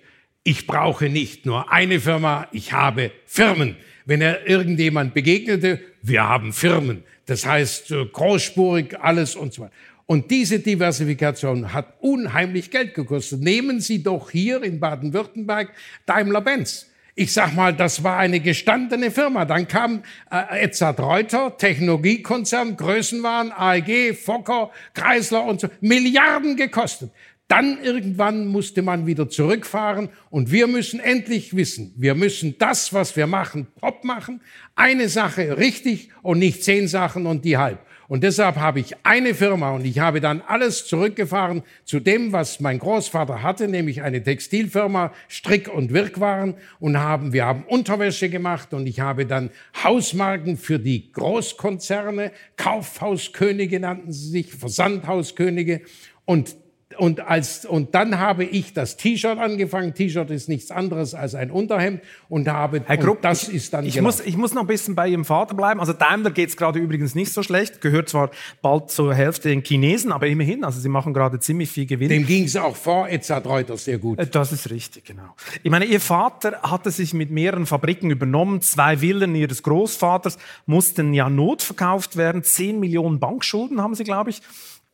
Ich 0.43 0.67
brauche 0.67 1.09
nicht 1.09 1.47
nur 1.47 1.71
eine 1.71 2.01
Firma, 2.01 2.49
ich 2.51 2.73
habe 2.73 3.13
Firmen. 3.25 3.77
Wenn 4.05 4.21
er 4.21 4.49
irgendjemand 4.49 5.15
begegnete, 5.15 5.79
wir 6.03 6.25
haben 6.25 6.53
Firmen. 6.53 7.05
Das 7.27 7.47
heißt, 7.47 7.95
großspurig 8.13 8.99
alles 8.99 9.37
und 9.37 9.53
so 9.53 9.63
weiter. 9.63 9.75
Und 10.11 10.31
diese 10.31 10.59
Diversifikation 10.59 11.75
hat 11.75 11.99
unheimlich 12.01 12.71
Geld 12.71 12.95
gekostet. 12.95 13.43
Nehmen 13.43 13.79
Sie 13.83 14.03
doch 14.03 14.31
hier 14.31 14.63
in 14.63 14.81
Baden-Württemberg 14.81 15.71
Daimler-Benz. 16.07 16.87
Ich 17.15 17.35
sag 17.35 17.55
mal, 17.55 17.75
das 17.75 18.03
war 18.03 18.17
eine 18.17 18.41
gestandene 18.41 19.11
Firma. 19.11 19.45
Dann 19.45 19.69
kam 19.69 20.03
äh, 20.31 20.65
Edzard 20.65 20.99
Reuter, 20.99 21.59
Technologiekonzern, 21.59 22.79
Größenwahn, 22.79 23.53
AEG, 23.53 24.17
Fokker, 24.17 24.71
Kreisler 24.95 25.45
und 25.45 25.61
so, 25.61 25.69
Milliarden 25.83 26.57
gekostet. 26.57 27.11
Dann 27.47 27.79
irgendwann 27.83 28.47
musste 28.47 28.81
man 28.81 29.07
wieder 29.07 29.29
zurückfahren 29.29 30.09
und 30.31 30.51
wir 30.51 30.69
müssen 30.69 31.01
endlich 31.01 31.55
wissen, 31.55 31.93
wir 31.97 32.15
müssen 32.15 32.57
das, 32.59 32.95
was 32.95 33.15
wir 33.15 33.27
machen, 33.27 33.67
top 33.79 34.05
machen, 34.05 34.41
eine 34.75 35.11
Sache 35.11 35.59
richtig 35.59 36.11
und 36.23 36.39
nicht 36.39 36.65
zehn 36.65 36.89
Sachen 36.89 37.27
und 37.27 37.45
die 37.45 37.59
halb. 37.59 37.81
Und 38.09 38.25
deshalb 38.25 38.57
habe 38.57 38.81
ich 38.81 38.95
eine 39.05 39.35
Firma 39.35 39.73
und 39.73 39.85
ich 39.85 39.99
habe 39.99 40.23
dann 40.23 40.41
alles 40.41 40.87
zurückgefahren 40.87 41.63
zu 41.85 42.01
dem, 42.01 42.33
was 42.33 42.59
mein 42.59 42.79
Großvater 42.79 43.43
hatte, 43.43 43.69
nämlich 43.69 44.01
eine 44.01 44.23
Textilfirma, 44.23 45.13
Strick- 45.29 45.69
und 45.69 45.93
Wirkwaren. 45.93 46.55
Und 46.81 46.99
haben, 46.99 47.35
wir 47.35 47.45
haben 47.45 47.65
Unterwäsche 47.65 48.31
gemacht 48.31 48.73
und 48.73 48.87
ich 48.87 49.01
habe 49.01 49.27
dann 49.27 49.51
Hausmarken 49.85 50.57
für 50.57 50.79
die 50.79 51.13
Großkonzerne, 51.13 52.33
Kaufhauskönige 52.57 53.79
nannten 53.79 54.11
sie 54.11 54.31
sich, 54.31 54.55
Versandhauskönige. 54.55 55.83
Und 56.25 56.57
und, 56.97 57.21
als, 57.21 57.67
und 57.67 57.95
dann 57.95 58.19
habe 58.19 58.45
ich 58.45 58.73
das 58.73 58.97
T-Shirt 58.97 59.39
angefangen. 59.39 59.93
T-Shirt 59.93 60.31
ist 60.31 60.49
nichts 60.49 60.71
anderes 60.71 61.15
als 61.15 61.35
ein 61.35 61.51
Unterhemd 61.51 62.01
und 62.31 62.49
habe 62.49 62.83
Herr 62.87 62.97
Krupp, 62.97 63.21
das 63.21 63.49
ist 63.49 63.75
dann 63.75 63.85
ich 63.85 64.01
muss, 64.01 64.21
ich 64.21 64.39
muss 64.39 64.55
noch 64.55 64.63
ein 64.63 64.67
bisschen 64.67 64.95
bei 64.95 65.07
Ihrem 65.09 65.27
Vater 65.27 65.55
bleiben. 65.55 65.81
Also 65.81 65.93
Daimler 65.93 66.31
geht 66.31 66.49
es 66.49 66.57
gerade 66.57 66.79
übrigens 66.79 67.15
nicht 67.15 67.33
so 67.33 67.43
schlecht. 67.43 67.83
Gehört 67.83 68.09
zwar 68.09 68.31
bald 68.63 68.91
zur 68.91 69.15
Hälfte 69.15 69.51
den 69.51 69.63
Chinesen, 69.63 70.13
aber 70.13 70.29
immerhin. 70.29 70.65
Also 70.65 70.81
sie 70.81 70.89
machen 70.89 71.13
gerade 71.13 71.39
ziemlich 71.41 71.71
viel 71.71 71.85
Gewinn. 71.85 72.09
Dem 72.09 72.27
ging 72.27 72.45
es 72.45 72.57
auch 72.57 72.75
vor 72.75 73.09
Edzard 73.09 73.47
Reuter 73.47 73.77
sehr 73.77 73.99
gut. 73.99 74.19
Äh, 74.19 74.27
das 74.27 74.53
ist 74.53 74.71
richtig, 74.71 75.05
genau. 75.05 75.35
Ich 75.63 75.71
meine, 75.71 75.85
Ihr 75.85 76.01
Vater 76.01 76.63
hatte 76.63 76.91
sich 76.91 77.13
mit 77.13 77.31
mehreren 77.31 77.67
Fabriken 77.67 78.11
übernommen. 78.11 78.63
Zwei 78.63 78.99
Villen 78.99 79.35
Ihres 79.35 79.63
Großvaters 79.63 80.39
mussten 80.65 81.13
ja 81.13 81.29
notverkauft 81.29 82.17
werden. 82.17 82.43
Zehn 82.43 82.81
Millionen 82.81 83.21
Bankschulden 83.21 83.83
haben 83.83 83.95
Sie, 83.95 84.05
glaube 84.05 84.31
ich 84.31 84.41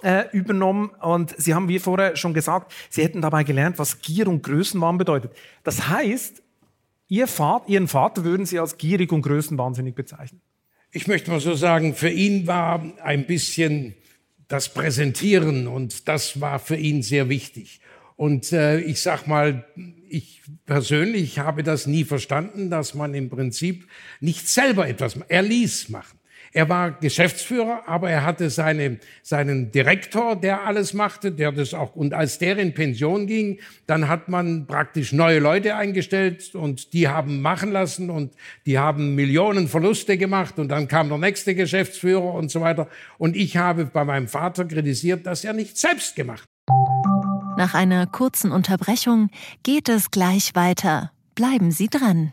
äh, 0.05 0.27
übernommen. 0.33 0.91
Und 1.01 1.35
Sie 1.39 1.55
haben, 1.55 1.69
wie 1.69 1.79
vorher 1.79 2.15
schon 2.17 2.35
gesagt, 2.35 2.73
Sie 2.91 3.03
hätten 3.03 3.23
dabei 3.23 3.43
gelernt, 3.43 3.79
was 3.79 4.03
Gier 4.03 4.29
und 4.29 4.43
Größenwahn 4.43 4.99
bedeutet. 4.99 5.33
Das 5.65 5.89
heißt, 5.89 6.43
Ihr 7.09 7.27
Vater, 7.27 7.69
Ihren 7.69 7.89
Vater 7.89 8.25
würden 8.25 8.47
Sie 8.47 8.59
als 8.59 8.77
gierig 8.79 9.13
und 9.13 9.23
größenwahnsinnig 9.23 9.95
bezeichnen? 9.95 10.41
Ich 10.91 11.07
möchte 11.07 11.31
mal 11.31 11.41
so 11.41 11.55
sagen, 11.55 11.95
für 11.95 12.11
ihn 12.11 12.47
war 12.47 12.83
ein 13.03 13.27
bisschen 13.27 13.95
das 14.47 14.73
Präsentieren 14.73 15.67
und 15.67 16.07
das 16.07 16.41
war 16.41 16.59
für 16.59 16.77
ihn 16.77 17.03
sehr 17.03 17.29
wichtig. 17.29 17.81
Und 18.17 18.53
äh, 18.53 18.79
ich 18.79 19.03
sag 19.03 19.27
mal, 19.27 19.65
ich 20.09 20.43
persönlich 20.67 21.41
habe 21.41 21.63
das 21.63 21.87
nie 21.87 22.05
verstanden, 22.05 22.71
dass 22.71 22.95
man 22.95 23.15
im 23.15 23.29
Prinzip 23.29 23.89
nicht 24.21 24.49
selber 24.49 24.87
etwas, 24.87 25.19
er 25.29 25.43
ließ 25.43 25.89
machen. 25.89 26.14
Er 26.57 26.69
war 26.69 26.93
Geschäftsführer, 26.93 27.83
aber 27.87 28.11
er 28.11 28.25
hatte 28.25 28.49
seine, 28.49 28.99
seinen 29.23 29.73
Direktor, 29.73 30.37
der 30.37 30.65
alles 30.65 30.95
machte, 30.95 31.33
der 31.33 31.51
das 31.51 31.75
auch, 31.75 31.97
und 31.97 32.15
als 32.15 32.39
der 32.39 32.57
in 32.59 32.75
Pension 32.75 33.27
ging, 33.27 33.59
dann 33.89 34.07
hat 34.07 34.29
man 34.29 34.69
praktisch 34.69 35.13
neue 35.13 35.41
Leute 35.41 35.75
eingestellt 35.75 36.55
und 36.55 36.93
die 36.93 37.09
haben 37.09 37.43
machen 37.43 37.73
lassen 37.73 38.09
und 38.09 38.35
die 38.67 38.79
haben 38.79 39.17
Millionen 39.17 39.67
Verluste 39.67 40.17
gemacht 40.17 40.61
und 40.61 40.69
dann 40.69 40.87
kam 40.87 41.09
der 41.09 41.19
nächste 41.19 41.57
Geschäftsführer 41.57 42.35
und 42.35 42.53
so 42.53 42.61
weiter. 42.61 42.87
Und 43.19 43.35
ich 43.35 43.57
habe 43.57 43.87
bei 43.87 44.05
meinem 44.05 44.29
Vater 44.29 44.65
kritisiert, 44.65 45.27
dass 45.27 45.45
er 45.45 45.55
nicht 45.55 45.77
selbst 45.77 46.15
gemacht. 46.15 46.45
Nach 47.57 47.75
einer 47.75 48.07
kurzen 48.07 48.53
Unterbrechung 48.53 49.29
geht 49.65 49.89
es 49.89 50.13
gleich 50.13 50.55
weiter. 50.55 51.11
Bleiben 51.35 51.73
Sie 51.73 51.89
dran. 51.89 52.33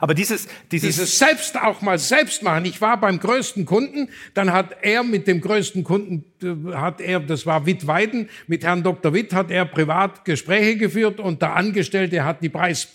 Aber 0.00 0.14
dieses, 0.14 0.48
dieses, 0.70 0.96
dieses 0.96 1.18
selbst 1.18 1.56
auch 1.56 1.80
mal 1.80 1.98
selbst 1.98 2.42
machen. 2.42 2.64
Ich 2.64 2.80
war 2.80 2.98
beim 2.98 3.18
größten 3.20 3.66
Kunden, 3.66 4.08
dann 4.34 4.52
hat 4.52 4.76
er 4.82 5.02
mit 5.02 5.26
dem 5.26 5.40
größten 5.40 5.84
Kunden, 5.84 6.24
hat 6.72 7.00
er, 7.00 7.20
das 7.20 7.46
war 7.46 7.66
Witt 7.66 7.86
Weiden, 7.86 8.28
mit 8.46 8.64
Herrn 8.64 8.82
Dr. 8.82 9.12
Witt 9.12 9.32
hat 9.32 9.50
er 9.50 9.64
privat 9.64 10.24
Gespräche 10.24 10.76
geführt 10.76 11.20
und 11.20 11.42
der 11.42 11.54
Angestellte 11.54 12.24
hat 12.24 12.42
die 12.42 12.48
Preis 12.48 12.88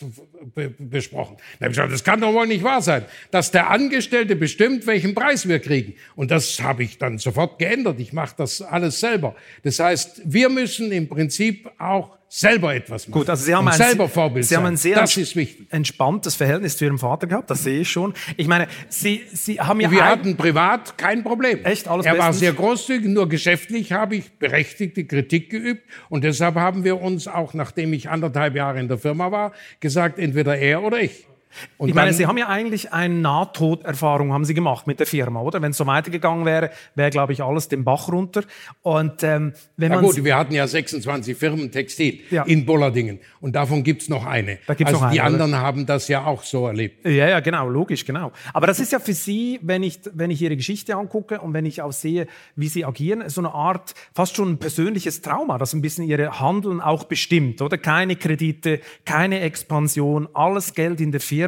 besprochen. 0.78 1.38
Dann 1.60 1.66
habe 1.66 1.72
ich 1.72 1.78
gesagt, 1.78 1.94
das 1.94 2.04
kann 2.04 2.22
doch 2.22 2.34
wohl 2.34 2.48
nicht 2.48 2.64
wahr 2.64 2.82
sein, 2.82 3.06
dass 3.32 3.52
der 3.52 3.70
Angestellte 3.70 4.36
bestimmt, 4.36 4.88
welchen 4.88 5.14
Preis 5.14 5.48
wir 5.48 5.60
kriegen. 5.60 5.96
Und 6.16 6.32
das 6.32 6.62
habe 6.62 6.84
ich 6.84 6.98
dann 6.98 7.18
sofort 7.18 7.60
geändert. 7.60 8.00
Ich 8.00 8.14
mache 8.14 8.36
das 8.38 8.62
alles 8.62 9.00
selber. 9.00 9.36
Das 9.64 9.80
heißt, 9.80 10.22
wir 10.26 10.50
müssen 10.50 10.92
im 10.92 11.08
Prinzip 11.08 11.70
auch 11.78 12.18
selber 12.30 12.76
etwas 12.76 13.08
machen. 13.08 13.20
Gut, 13.20 13.30
also 13.30 13.46
Sie 13.46 13.56
haben, 13.56 13.68
ein, 13.68 13.74
selber 13.74 14.10
Vorbild 14.10 14.46
Sie 14.46 14.56
haben 14.56 14.66
ein 14.66 14.78
sehr 14.78 15.04
entspanntes 15.70 16.36
Verhältnis 16.36 16.76
zu 16.76 16.86
Ihrem 16.86 17.00
Vater 17.00 17.26
gehabt, 17.26 17.50
das 17.50 17.64
sehe 17.64 17.82
ich 17.82 17.90
schon. 17.90 18.14
Ich 18.36 18.48
meine, 18.48 18.68
Sie, 18.90 19.24
Sie 19.32 19.60
haben 19.60 19.80
ja... 19.80 19.90
Wir 19.90 20.06
hatten 20.06 20.36
privat 20.36 20.98
kein 20.98 21.24
Problem. 21.24 21.64
Echt, 21.64 21.88
alles 21.88 22.06
Er 22.06 22.14
bestens? 22.14 22.26
war 22.26 22.34
sehr 22.34 22.54
großzügig, 22.54 23.10
nur 23.10 23.30
geschäftlich 23.38 23.92
habe 23.92 24.16
ich 24.16 24.32
berechtigte 24.40 25.06
Kritik 25.06 25.52
geübt. 25.52 25.84
Und 26.10 26.24
deshalb 26.24 26.56
haben 26.56 26.84
wir 26.84 27.00
uns 27.00 27.28
auch, 27.28 27.54
nachdem 27.54 27.94
ich 27.94 28.10
anderthalb 28.10 28.56
Jahre 28.56 28.80
in 28.80 28.88
der 28.88 28.98
Firma 28.98 29.32
war, 29.32 29.54
gesagt, 29.80 30.18
entweder 30.18 30.58
er 30.58 30.82
oder 30.82 31.00
ich. 31.00 31.28
Und 31.78 31.90
ich 31.90 31.96
meine, 31.96 32.14
Sie 32.14 32.26
haben 32.28 32.38
ja 32.38 32.48
eigentlich 32.48 32.94
eine 32.94 33.14
Nahtoderfahrung 33.14 34.34
haben 34.34 34.46
Sie 34.46 34.54
gemacht 34.54 34.88
mit 34.88 35.00
der 35.00 35.08
Firma, 35.08 35.42
oder? 35.42 35.62
Wenn 35.62 35.72
es 35.72 35.78
so 35.78 35.86
weitergegangen 35.88 36.46
wäre, 36.46 36.72
wäre, 36.96 37.10
glaube 37.10 37.34
ich, 37.34 37.42
alles 37.44 37.68
den 37.68 37.84
Bach 37.84 38.10
runter. 38.10 38.44
Und 38.82 39.24
ähm, 39.24 39.54
wenn 39.78 39.92
man 39.92 40.04
gut, 40.04 40.24
wir 40.24 40.36
hatten 40.38 40.54
ja 40.54 40.68
26 40.68 41.38
Firmen 41.38 41.72
Textil 41.72 42.20
Ja. 42.30 42.44
in 42.44 42.66
Bollardingen 42.66 43.20
und 43.42 43.56
davon 43.56 43.84
gibt's 43.84 44.10
noch 44.10 44.26
eine. 44.26 44.60
Da 44.68 44.74
gibt's 44.74 44.94
also 44.94 45.06
noch 45.06 45.12
die 45.12 45.22
eine, 45.22 45.36
oder? 45.36 45.44
anderen 45.46 45.62
haben 45.62 45.86
das 45.86 46.08
ja 46.08 46.26
auch 46.26 46.44
so 46.44 46.68
erlebt. 46.68 47.06
Ja, 47.06 47.28
ja, 47.28 47.40
genau, 47.40 47.68
logisch, 47.70 48.06
genau. 48.06 48.32
Aber 48.54 48.68
das 48.68 48.80
ist 48.80 48.92
ja 48.92 49.00
für 49.00 49.14
Sie, 49.14 49.60
wenn 49.62 49.84
ich, 49.84 50.00
wenn 50.14 50.32
ich 50.32 50.42
Ihre 50.42 50.56
Geschichte 50.58 50.96
angucke 50.96 51.40
und 51.42 51.54
wenn 51.54 51.66
ich 51.66 51.82
auch 51.82 51.92
sehe, 51.92 52.28
wie 52.56 52.68
Sie 52.68 52.86
agieren, 52.86 53.28
so 53.30 53.42
eine 53.42 53.54
Art, 53.54 53.94
fast 54.14 54.36
schon 54.36 54.52
ein 54.54 54.58
persönliches 54.58 55.22
Trauma, 55.22 55.58
das 55.58 55.74
ein 55.74 55.82
bisschen 55.82 56.06
Ihre 56.06 56.40
Handeln 56.40 56.82
auch 56.82 57.04
bestimmt, 57.06 57.62
oder? 57.62 57.78
Keine 57.78 58.16
Kredite, 58.16 58.80
keine 59.06 59.40
Expansion, 59.42 60.28
alles 60.34 60.74
Geld 60.74 61.02
in 61.02 61.12
der 61.12 61.22
Firma. 61.22 61.47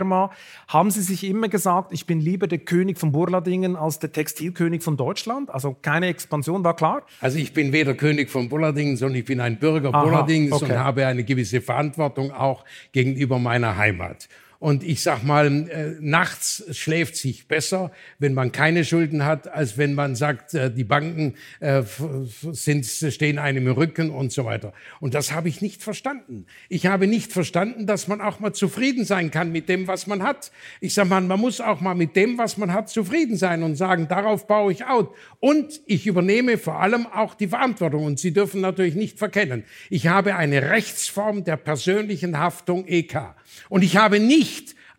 Haben 0.68 0.92
Sie 0.92 1.02
sich 1.02 1.24
immer 1.24 1.50
gesagt, 1.50 1.94
ich 1.94 2.06
bin 2.06 2.20
lieber 2.20 2.48
der 2.48 2.60
König 2.60 2.98
von 2.98 3.12
Burladingen 3.12 3.76
als 3.76 4.00
der 4.00 4.12
Textilkönig 4.12 4.84
von 4.84 4.98
Deutschland? 4.98 5.50
Also 5.50 5.76
keine 5.82 6.08
Expansion, 6.08 6.64
war 6.64 6.76
klar? 6.76 7.04
Also 7.22 7.38
ich 7.38 7.54
bin 7.54 7.72
weder 7.72 7.94
König 7.94 8.30
von 8.30 8.50
Bullardingen, 8.50 8.98
sondern 8.98 9.18
ich 9.18 9.26
bin 9.26 9.40
ein 9.40 9.60
Bürger 9.60 9.94
Aha, 9.94 10.04
Bullardings 10.04 10.52
okay. 10.52 10.66
und 10.66 10.78
habe 10.78 11.06
eine 11.06 11.24
gewisse 11.24 11.62
Verantwortung 11.62 12.32
auch 12.32 12.66
gegenüber 12.92 13.40
meiner 13.40 13.78
Heimat. 13.78 14.30
Und 14.60 14.84
ich 14.84 15.02
sag 15.02 15.24
mal, 15.24 15.48
äh, 15.70 15.96
nachts 16.02 16.66
schläft 16.72 17.16
sich 17.16 17.48
besser, 17.48 17.94
wenn 18.20 18.34
man 18.34 18.52
keine 18.52 18.84
Schulden 18.84 19.24
hat, 19.24 19.48
als 19.48 19.78
wenn 19.78 19.94
man 19.94 20.16
sagt, 20.16 20.54
äh, 20.54 20.70
die 20.70 20.84
Banken 20.84 21.36
äh, 21.62 21.84
sind, 22.52 22.86
stehen 22.86 23.40
einem 23.40 23.68
im 23.68 23.74
Rücken 23.74 24.10
und 24.10 24.34
so 24.34 24.44
weiter. 24.44 24.74
Und 25.00 25.14
das 25.14 25.32
habe 25.32 25.48
ich 25.48 25.62
nicht 25.62 25.82
verstanden. 25.82 26.46
Ich 26.68 26.88
habe 26.88 27.08
nicht 27.08 27.32
verstanden, 27.32 27.88
dass 27.88 28.10
man 28.10 28.20
auch 28.20 28.42
mal 28.42 28.52
zufrieden 28.52 29.06
sein 29.06 29.32
kann 29.32 29.54
mit 29.54 29.70
dem, 29.70 29.88
was 29.88 30.08
man 30.08 30.24
hat. 30.24 30.52
Ich 30.82 30.94
sag 30.94 31.08
mal, 31.08 31.22
man 31.22 31.40
muss 31.40 31.62
auch 31.62 31.80
mal 31.80 31.96
mit 31.96 32.18
dem, 32.18 32.38
was 32.38 32.58
man 32.58 32.74
hat, 32.74 32.90
zufrieden 32.90 33.38
sein 33.38 33.64
und 33.64 33.78
sagen, 33.78 34.10
darauf 34.10 34.46
baue 34.46 34.74
ich 34.74 34.84
out. 34.84 35.16
Und 35.40 35.80
ich 35.86 36.06
übernehme 36.06 36.58
vor 36.58 36.82
allem 36.82 37.08
auch 37.08 37.34
die 37.34 37.48
Verantwortung. 37.48 38.04
Und 38.04 38.20
Sie 38.20 38.34
dürfen 38.34 38.60
natürlich 38.60 38.96
nicht 38.96 39.20
verkennen, 39.20 39.64
ich 39.90 40.08
habe 40.08 40.36
eine 40.36 40.70
Rechtsform 40.70 41.46
der 41.46 41.56
persönlichen 41.56 42.40
Haftung 42.40 42.86
EK. 42.88 43.36
Und 43.70 43.84
ich 43.84 43.96
habe 43.96 44.20
nicht 44.20 44.49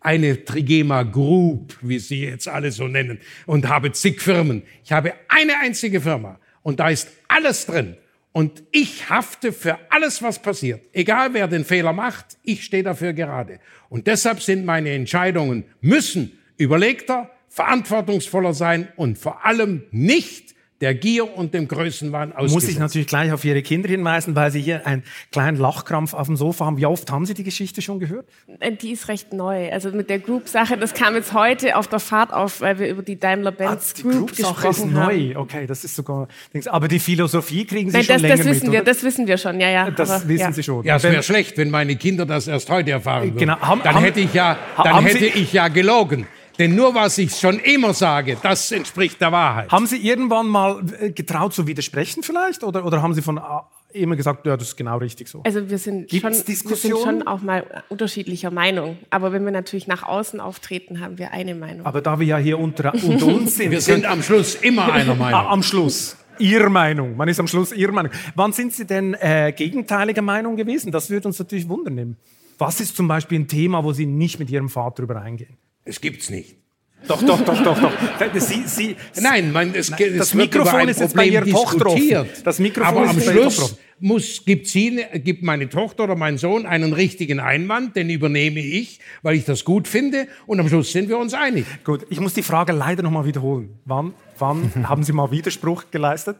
eine 0.01 0.43
Trigema 0.43 1.03
Group, 1.03 1.77
wie 1.81 1.99
Sie 1.99 2.23
jetzt 2.23 2.47
alle 2.47 2.71
so 2.71 2.87
nennen, 2.87 3.19
und 3.45 3.67
habe 3.69 3.91
zig 3.91 4.21
Firmen. 4.21 4.63
Ich 4.83 4.91
habe 4.91 5.13
eine 5.27 5.59
einzige 5.59 6.01
Firma 6.01 6.39
und 6.63 6.79
da 6.79 6.89
ist 6.89 7.09
alles 7.27 7.65
drin. 7.65 7.95
Und 8.33 8.63
ich 8.71 9.09
hafte 9.09 9.51
für 9.51 9.77
alles, 9.89 10.21
was 10.21 10.41
passiert. 10.41 10.87
Egal 10.93 11.33
wer 11.33 11.47
den 11.47 11.65
Fehler 11.65 11.91
macht, 11.91 12.37
ich 12.43 12.63
stehe 12.63 12.83
dafür 12.83 13.13
gerade. 13.13 13.59
Und 13.89 14.07
deshalb 14.07 14.41
sind 14.41 14.65
meine 14.65 14.91
Entscheidungen 14.91 15.65
müssen 15.81 16.31
überlegter, 16.57 17.29
verantwortungsvoller 17.49 18.53
sein 18.53 18.87
und 18.95 19.17
vor 19.17 19.45
allem 19.45 19.83
nicht 19.91 20.55
der 20.81 20.93
Gier 20.95 21.37
und 21.37 21.53
dem 21.53 21.67
Größenwahn 21.67 22.31
ausgesetzt. 22.33 22.53
Muss 22.53 22.67
ich 22.67 22.79
natürlich 22.79 23.07
gleich 23.07 23.31
auf 23.31 23.45
Ihre 23.45 23.61
Kinder 23.61 23.87
hinweisen, 23.87 24.35
weil 24.35 24.51
Sie 24.51 24.59
hier 24.61 24.85
einen 24.87 25.03
kleinen 25.31 25.57
Lachkrampf 25.57 26.13
auf 26.13 26.27
dem 26.27 26.35
Sofa 26.35 26.65
haben. 26.65 26.77
Wie 26.77 26.85
oft 26.85 27.09
haben 27.11 27.25
Sie 27.25 27.33
die 27.33 27.43
Geschichte 27.43 27.81
schon 27.81 27.99
gehört? 27.99 28.25
Äh, 28.59 28.71
Die 28.73 28.91
ist 28.91 29.07
recht 29.07 29.31
neu. 29.33 29.71
Also 29.71 29.91
mit 29.91 30.09
der 30.09 30.19
Group-Sache, 30.19 30.77
das 30.77 30.93
kam 30.93 31.15
jetzt 31.15 31.33
heute 31.33 31.75
auf 31.77 31.87
der 31.87 31.99
Fahrt 31.99 32.33
auf, 32.33 32.61
weil 32.61 32.79
wir 32.79 32.89
über 32.89 33.03
die 33.03 33.19
Daimler-Benz 33.19 33.91
Ah, 33.91 33.97
die 33.97 34.01
Group 34.01 34.13
Group-Sache 34.13 34.67
ist 34.69 34.77
gesprochen 34.77 34.95
haben. 34.95 35.15
neu. 35.29 35.35
Okay, 35.39 35.67
das 35.67 35.83
ist 35.83 35.95
sogar. 35.95 36.27
Aber 36.65 36.87
die 36.87 36.99
Philosophie 36.99 37.65
kriegen 37.65 37.89
Sie 37.91 37.97
Nein, 37.97 38.03
schon 38.05 38.13
das, 38.15 38.21
länger 38.23 38.37
das 38.37 38.45
wissen 38.47 38.63
mit, 38.65 38.71
wir, 38.73 38.81
oder? 38.81 38.91
das 38.93 39.03
wissen 39.03 39.27
wir 39.27 39.37
schon, 39.37 39.59
ja, 39.59 39.69
ja. 39.69 39.91
Das 39.91 40.09
aber, 40.09 40.27
wissen 40.27 40.41
ja. 40.41 40.51
Sie 40.51 40.63
schon. 40.63 40.83
Ja, 40.83 40.95
es 40.95 41.03
wäre 41.03 41.21
schlecht, 41.23 41.57
wenn 41.57 41.69
meine 41.69 41.95
Kinder 41.95 42.25
das 42.25 42.47
erst 42.47 42.69
heute 42.69 42.91
erfahren 42.91 43.23
würden. 43.25 43.37
Genau. 43.37 43.59
Haben- 43.59 43.81
dann 43.83 43.95
haben- 43.95 44.03
hätte 44.03 44.19
ich 44.19 44.33
ja, 44.33 44.57
dann 44.83 45.03
hätte 45.05 45.19
Sie- 45.19 45.25
ich 45.27 45.53
ja 45.53 45.67
gelogen. 45.67 46.25
Denn 46.61 46.75
nur 46.75 46.93
was 46.93 47.17
ich 47.17 47.31
schon 47.39 47.57
immer 47.57 47.91
sage, 47.95 48.37
das 48.39 48.71
entspricht 48.71 49.19
der 49.19 49.31
Wahrheit. 49.31 49.71
Haben 49.71 49.87
Sie 49.87 49.97
irgendwann 49.97 50.47
mal 50.47 50.79
äh, 50.99 51.09
getraut 51.09 51.55
zu 51.55 51.65
widersprechen 51.65 52.21
vielleicht? 52.21 52.63
Oder, 52.63 52.85
oder 52.85 53.01
haben 53.01 53.15
Sie 53.15 53.23
von 53.23 53.39
ah, 53.39 53.67
immer 53.93 54.15
gesagt, 54.15 54.45
ja, 54.45 54.55
das 54.55 54.67
ist 54.67 54.77
genau 54.77 54.99
richtig 54.99 55.27
so? 55.27 55.41
Also 55.41 55.67
wir 55.71 55.79
sind, 55.79 56.07
Gibt's 56.07 56.45
schon, 56.45 56.69
wir 56.69 56.75
sind 56.75 56.97
schon 56.99 57.25
auch 57.25 57.41
mal 57.41 57.65
unterschiedlicher 57.89 58.51
Meinung. 58.51 58.99
Aber 59.09 59.31
wenn 59.31 59.43
wir 59.43 59.51
natürlich 59.51 59.87
nach 59.87 60.03
außen 60.03 60.39
auftreten, 60.39 60.99
haben 60.99 61.17
wir 61.17 61.31
eine 61.31 61.55
Meinung. 61.55 61.83
Aber 61.83 61.99
da 61.99 62.19
wir 62.19 62.27
ja 62.27 62.37
hier 62.37 62.59
unter, 62.59 62.93
unter 62.93 63.25
uns 63.25 63.55
sind, 63.55 63.71
Wir 63.71 63.81
sind 63.81 64.05
am 64.05 64.21
Schluss 64.21 64.53
immer 64.53 64.93
einer 64.93 65.13
Ah, 65.13 65.15
Meinung. 65.15 65.47
am 65.47 65.63
Schluss. 65.63 66.15
Ihre 66.37 66.69
Meinung. 66.69 67.17
Man 67.17 67.27
ist 67.27 67.39
am 67.39 67.47
Schluss 67.47 67.71
Ihre 67.71 67.91
Meinung. 67.91 68.11
Wann 68.35 68.53
sind 68.53 68.71
Sie 68.71 68.85
denn 68.85 69.15
äh, 69.15 69.51
gegenteiliger 69.51 70.21
Meinung 70.21 70.55
gewesen? 70.57 70.91
Das 70.91 71.09
würde 71.09 71.27
uns 71.27 71.39
natürlich 71.39 71.67
wundern. 71.67 72.17
Was 72.59 72.79
ist 72.79 72.95
zum 72.95 73.07
Beispiel 73.07 73.39
ein 73.39 73.47
Thema, 73.47 73.83
wo 73.83 73.93
Sie 73.93 74.05
nicht 74.05 74.37
mit 74.37 74.51
Ihrem 74.51 74.69
Vater 74.69 75.01
übereingehen? 75.01 75.57
Es 75.85 76.01
gibt's 76.01 76.29
nicht. 76.29 76.55
Doch, 77.07 77.21
doch, 77.23 77.41
doch, 77.41 77.63
doch, 77.63 77.79
doch. 77.81 77.91
Sie, 78.35 78.63
Sie, 78.67 78.95
Nein, 79.19 79.51
man, 79.51 79.73
es, 79.73 79.95
geht- 79.95 80.19
das 80.19 80.33
Mikrofon 80.35 80.87
ist 80.87 80.99
jetzt 80.99 81.15
bei 81.15 81.25
Ihrer 81.25 81.45
Tochter 81.45 81.87
offen. 81.87 82.29
Das 82.43 82.59
Mikrofon 82.59 82.97
Aber 83.09 83.17
ist 83.17 83.27
am 83.27 83.33
Schluss 83.33 83.77
muss, 84.01 84.43
gibt, 84.45 84.67
sie, 84.67 85.03
gibt 85.15 85.43
meine 85.43 85.69
Tochter 85.69 86.05
oder 86.05 86.15
mein 86.15 86.37
Sohn 86.37 86.65
einen 86.65 86.93
richtigen 86.93 87.39
Einwand, 87.39 87.95
den 87.95 88.09
übernehme 88.09 88.59
ich, 88.59 88.99
weil 89.21 89.35
ich 89.35 89.45
das 89.45 89.63
gut 89.63 89.87
finde. 89.87 90.27
Und 90.47 90.59
am 90.59 90.67
Schluss 90.67 90.91
sind 90.91 91.07
wir 91.09 91.17
uns 91.17 91.33
einig. 91.33 91.65
Gut, 91.83 92.05
ich 92.09 92.19
muss 92.19 92.33
die 92.33 92.43
Frage 92.43 92.71
leider 92.71 93.03
noch 93.03 93.11
mal 93.11 93.25
wiederholen. 93.25 93.79
Wann, 93.85 94.13
wann 94.37 94.71
haben 94.89 95.03
Sie 95.03 95.13
mal 95.13 95.31
Widerspruch 95.31 95.85
geleistet? 95.91 96.37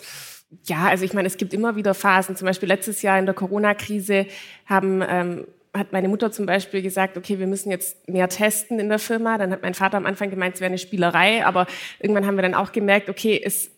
Ja, 0.66 0.88
also 0.88 1.06
ich 1.06 1.14
meine, 1.14 1.28
es 1.28 1.38
gibt 1.38 1.54
immer 1.54 1.76
wieder 1.76 1.94
Phasen. 1.94 2.36
Zum 2.36 2.46
Beispiel 2.46 2.68
letztes 2.68 3.02
Jahr 3.04 3.18
in 3.20 3.26
der 3.26 3.36
Corona-Krise 3.36 4.26
haben 4.66 5.02
ähm, 5.08 5.46
hat 5.74 5.94
meine 5.94 6.10
Mutter 6.10 6.32
zum 6.32 6.46
Beispiel 6.46 6.82
gesagt, 6.82 7.18
okay, 7.18 7.40
wir 7.40 7.48
müssen 7.48 7.72
jetzt 7.72 8.08
mehr 8.10 8.28
testen 8.28 8.80
in 8.80 8.90
der 8.90 9.00
Firma. 9.00 9.38
Dann 9.38 9.52
hat 9.52 9.62
mein 9.62 9.74
Vater 9.74 9.98
am 9.98 10.06
Anfang 10.06 10.30
gemeint, 10.30 10.56
es 10.56 10.62
wäre 10.62 10.70
eine 10.70 10.78
Spielerei, 10.78 11.46
aber 11.46 11.66
irgendwann 12.00 12.26
haben 12.26 12.36
wir 12.36 12.42
dann 12.42 12.56
auch 12.56 12.72
gemerkt, 12.72 13.10
okay, 13.10 13.42
es 13.44 13.72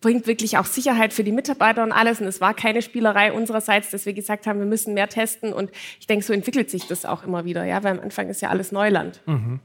bringt 0.00 0.26
wirklich 0.26 0.58
auch 0.58 0.64
Sicherheit 0.64 1.12
für 1.12 1.24
die 1.24 1.32
Mitarbeiter 1.32 1.82
und 1.82 1.92
alles. 1.92 2.20
Und 2.20 2.26
es 2.26 2.40
war 2.40 2.54
keine 2.54 2.82
Spielerei 2.82 3.32
unsererseits, 3.32 3.90
dass 3.90 4.06
wir 4.06 4.14
gesagt 4.14 4.46
haben, 4.46 4.58
wir 4.58 4.66
müssen 4.66 4.94
mehr 4.94 5.08
testen. 5.08 5.52
Und 5.52 5.70
ich 6.00 6.06
denke, 6.06 6.24
so 6.24 6.32
entwickelt 6.32 6.70
sich 6.70 6.86
das 6.86 7.04
auch 7.04 7.24
immer 7.24 7.44
wieder, 7.44 7.64
ja, 7.64 7.82
weil 7.82 7.98
am 7.98 8.00
Anfang 8.00 8.28
ist 8.28 8.42
ja 8.42 8.48
alles 8.48 8.72
Neuland. 8.72 9.20
Mhm. 9.26 9.60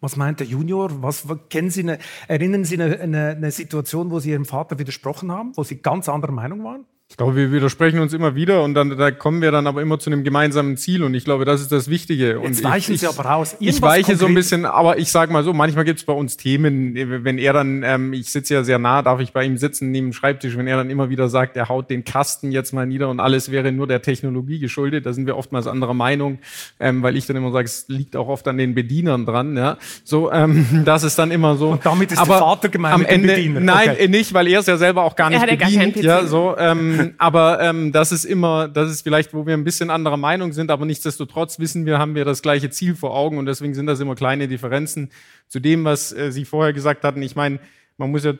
Was 0.00 0.16
meint 0.16 0.40
der 0.40 0.46
Junior? 0.46 1.02
Was, 1.02 1.26
kennen 1.48 1.70
Sie 1.70 1.80
eine, 1.80 1.98
erinnern 2.28 2.64
Sie 2.64 2.74
eine, 2.74 3.00
eine, 3.00 3.28
eine 3.30 3.50
Situation, 3.50 4.10
wo 4.10 4.20
Sie 4.20 4.30
Ihrem 4.30 4.44
Vater 4.44 4.78
widersprochen 4.78 5.32
haben, 5.32 5.56
wo 5.56 5.64
Sie 5.64 5.80
ganz 5.80 6.10
anderer 6.10 6.32
Meinung 6.32 6.62
waren? 6.62 6.84
Ich 7.10 7.18
glaube, 7.18 7.36
wir 7.36 7.52
widersprechen 7.52 8.00
uns 8.00 8.12
immer 8.14 8.34
wieder 8.34 8.62
und 8.64 8.74
dann 8.74 8.96
da 8.96 9.10
kommen 9.10 9.42
wir 9.42 9.52
dann 9.52 9.66
aber 9.66 9.82
immer 9.82 9.98
zu 9.98 10.10
einem 10.10 10.24
gemeinsamen 10.24 10.76
Ziel 10.78 11.04
und 11.04 11.14
ich 11.14 11.24
glaube, 11.24 11.44
das 11.44 11.60
ist 11.60 11.70
das 11.70 11.88
Wichtige. 11.88 12.40
Und 12.40 12.54
Jetzt 12.54 12.64
weichen 12.64 12.94
ich, 12.94 13.02
Sie 13.02 13.06
aber 13.06 13.26
raus. 13.26 13.52
Irgendwas 13.52 13.76
ich 13.76 13.82
weiche 13.82 14.02
konkret? 14.02 14.18
so 14.18 14.26
ein 14.26 14.34
bisschen, 14.34 14.64
aber 14.64 14.98
ich 14.98 15.12
sage 15.12 15.32
mal 15.32 15.44
so, 15.44 15.52
manchmal 15.52 15.84
gibt 15.84 16.00
es 16.00 16.06
bei 16.06 16.14
uns 16.14 16.38
Themen, 16.38 16.94
wenn 16.96 17.38
er 17.38 17.52
dann, 17.52 17.82
ähm, 17.84 18.14
ich 18.14 18.32
sitze 18.32 18.54
ja 18.54 18.64
sehr 18.64 18.78
nah, 18.78 19.02
darf 19.02 19.20
ich 19.20 19.32
bei 19.32 19.44
ihm 19.44 19.58
sitzen 19.58 19.92
neben 19.92 20.08
dem 20.08 20.12
Schreibtisch, 20.12 20.56
wenn 20.56 20.66
er 20.66 20.78
dann 20.78 20.90
immer 20.90 21.08
wieder 21.08 21.28
sagt, 21.28 21.56
er 21.56 21.68
haut 21.68 21.88
den 21.88 22.04
Kasten 22.04 22.50
jetzt 22.50 22.72
mal 22.72 22.86
nieder 22.86 23.10
und 23.10 23.20
alles 23.20 23.50
wäre 23.50 23.70
nur 23.70 23.86
der 23.86 24.02
Technologie 24.02 24.58
geschuldet, 24.58 25.06
da 25.06 25.12
sind 25.12 25.26
wir 25.26 25.36
oftmals 25.36 25.66
anderer 25.66 25.94
Meinung, 25.94 26.38
ähm, 26.80 27.02
weil 27.02 27.16
ich 27.16 27.26
dann 27.26 27.36
immer 27.36 27.52
sage, 27.52 27.66
es 27.66 27.84
liegt 27.86 28.16
auch 28.16 28.28
oft 28.28 28.48
an 28.48 28.56
den 28.56 28.74
Bedienern 28.74 29.24
dran. 29.26 29.56
Ja, 29.56 29.76
so, 30.04 30.32
ähm, 30.32 30.66
das 30.84 31.04
ist 31.04 31.16
dann 31.16 31.30
immer 31.30 31.56
so. 31.56 31.68
Und 31.68 31.86
damit 31.86 32.10
ist 32.10 32.18
aber 32.18 32.28
der 32.34 32.38
Vater 32.38 32.68
gemeint 32.70 32.94
am 32.94 33.04
Ende, 33.04 33.38
Nein, 33.60 33.90
okay. 33.90 34.08
nicht, 34.08 34.34
weil 34.34 34.48
er 34.48 34.60
es 34.60 34.66
ja 34.66 34.78
selber 34.78 35.04
auch 35.04 35.14
gar 35.14 35.30
nicht 35.30 35.46
bedient. 35.46 35.96
Ja, 35.96 36.24
so. 36.24 36.56
Ähm, 36.58 36.93
aber 37.18 37.60
ähm, 37.60 37.92
das 37.92 38.12
ist 38.12 38.24
immer, 38.24 38.68
das 38.68 38.90
ist 38.90 39.02
vielleicht, 39.02 39.34
wo 39.34 39.46
wir 39.46 39.54
ein 39.54 39.64
bisschen 39.64 39.90
anderer 39.90 40.16
Meinung 40.16 40.52
sind, 40.52 40.70
aber 40.70 40.84
nichtsdestotrotz 40.84 41.58
wissen 41.58 41.86
wir, 41.86 41.98
haben 41.98 42.14
wir 42.14 42.24
das 42.24 42.42
gleiche 42.42 42.70
Ziel 42.70 42.94
vor 42.94 43.14
Augen 43.14 43.38
und 43.38 43.46
deswegen 43.46 43.74
sind 43.74 43.86
das 43.86 44.00
immer 44.00 44.14
kleine 44.14 44.48
Differenzen 44.48 45.10
zu 45.48 45.60
dem, 45.60 45.84
was 45.84 46.12
äh, 46.12 46.32
Sie 46.32 46.44
vorher 46.44 46.72
gesagt 46.72 47.04
hatten. 47.04 47.22
Ich 47.22 47.36
meine, 47.36 47.60
man 47.96 48.10
muss 48.10 48.24
ja 48.24 48.34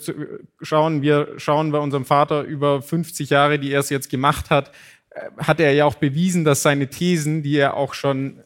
schauen, 0.61 1.03
wir 1.03 1.35
schauen 1.37 1.71
bei 1.71 1.79
unserem 1.79 2.05
Vater 2.05 2.43
über 2.43 2.83
50 2.83 3.31
Jahre, 3.31 3.59
die 3.59 3.73
er 3.73 3.81
es 3.81 3.91
jetzt 3.91 4.11
gemacht 4.11 4.51
hat, 4.51 4.73
äh, 5.11 5.31
hat 5.39 5.61
er 5.61 5.73
ja 5.73 5.85
auch 5.85 5.95
bewiesen, 5.95 6.45
dass 6.45 6.63
seine 6.63 6.89
Thesen, 6.89 7.43
die 7.43 7.57
er 7.57 7.75
auch 7.75 7.95
schon 7.95 8.41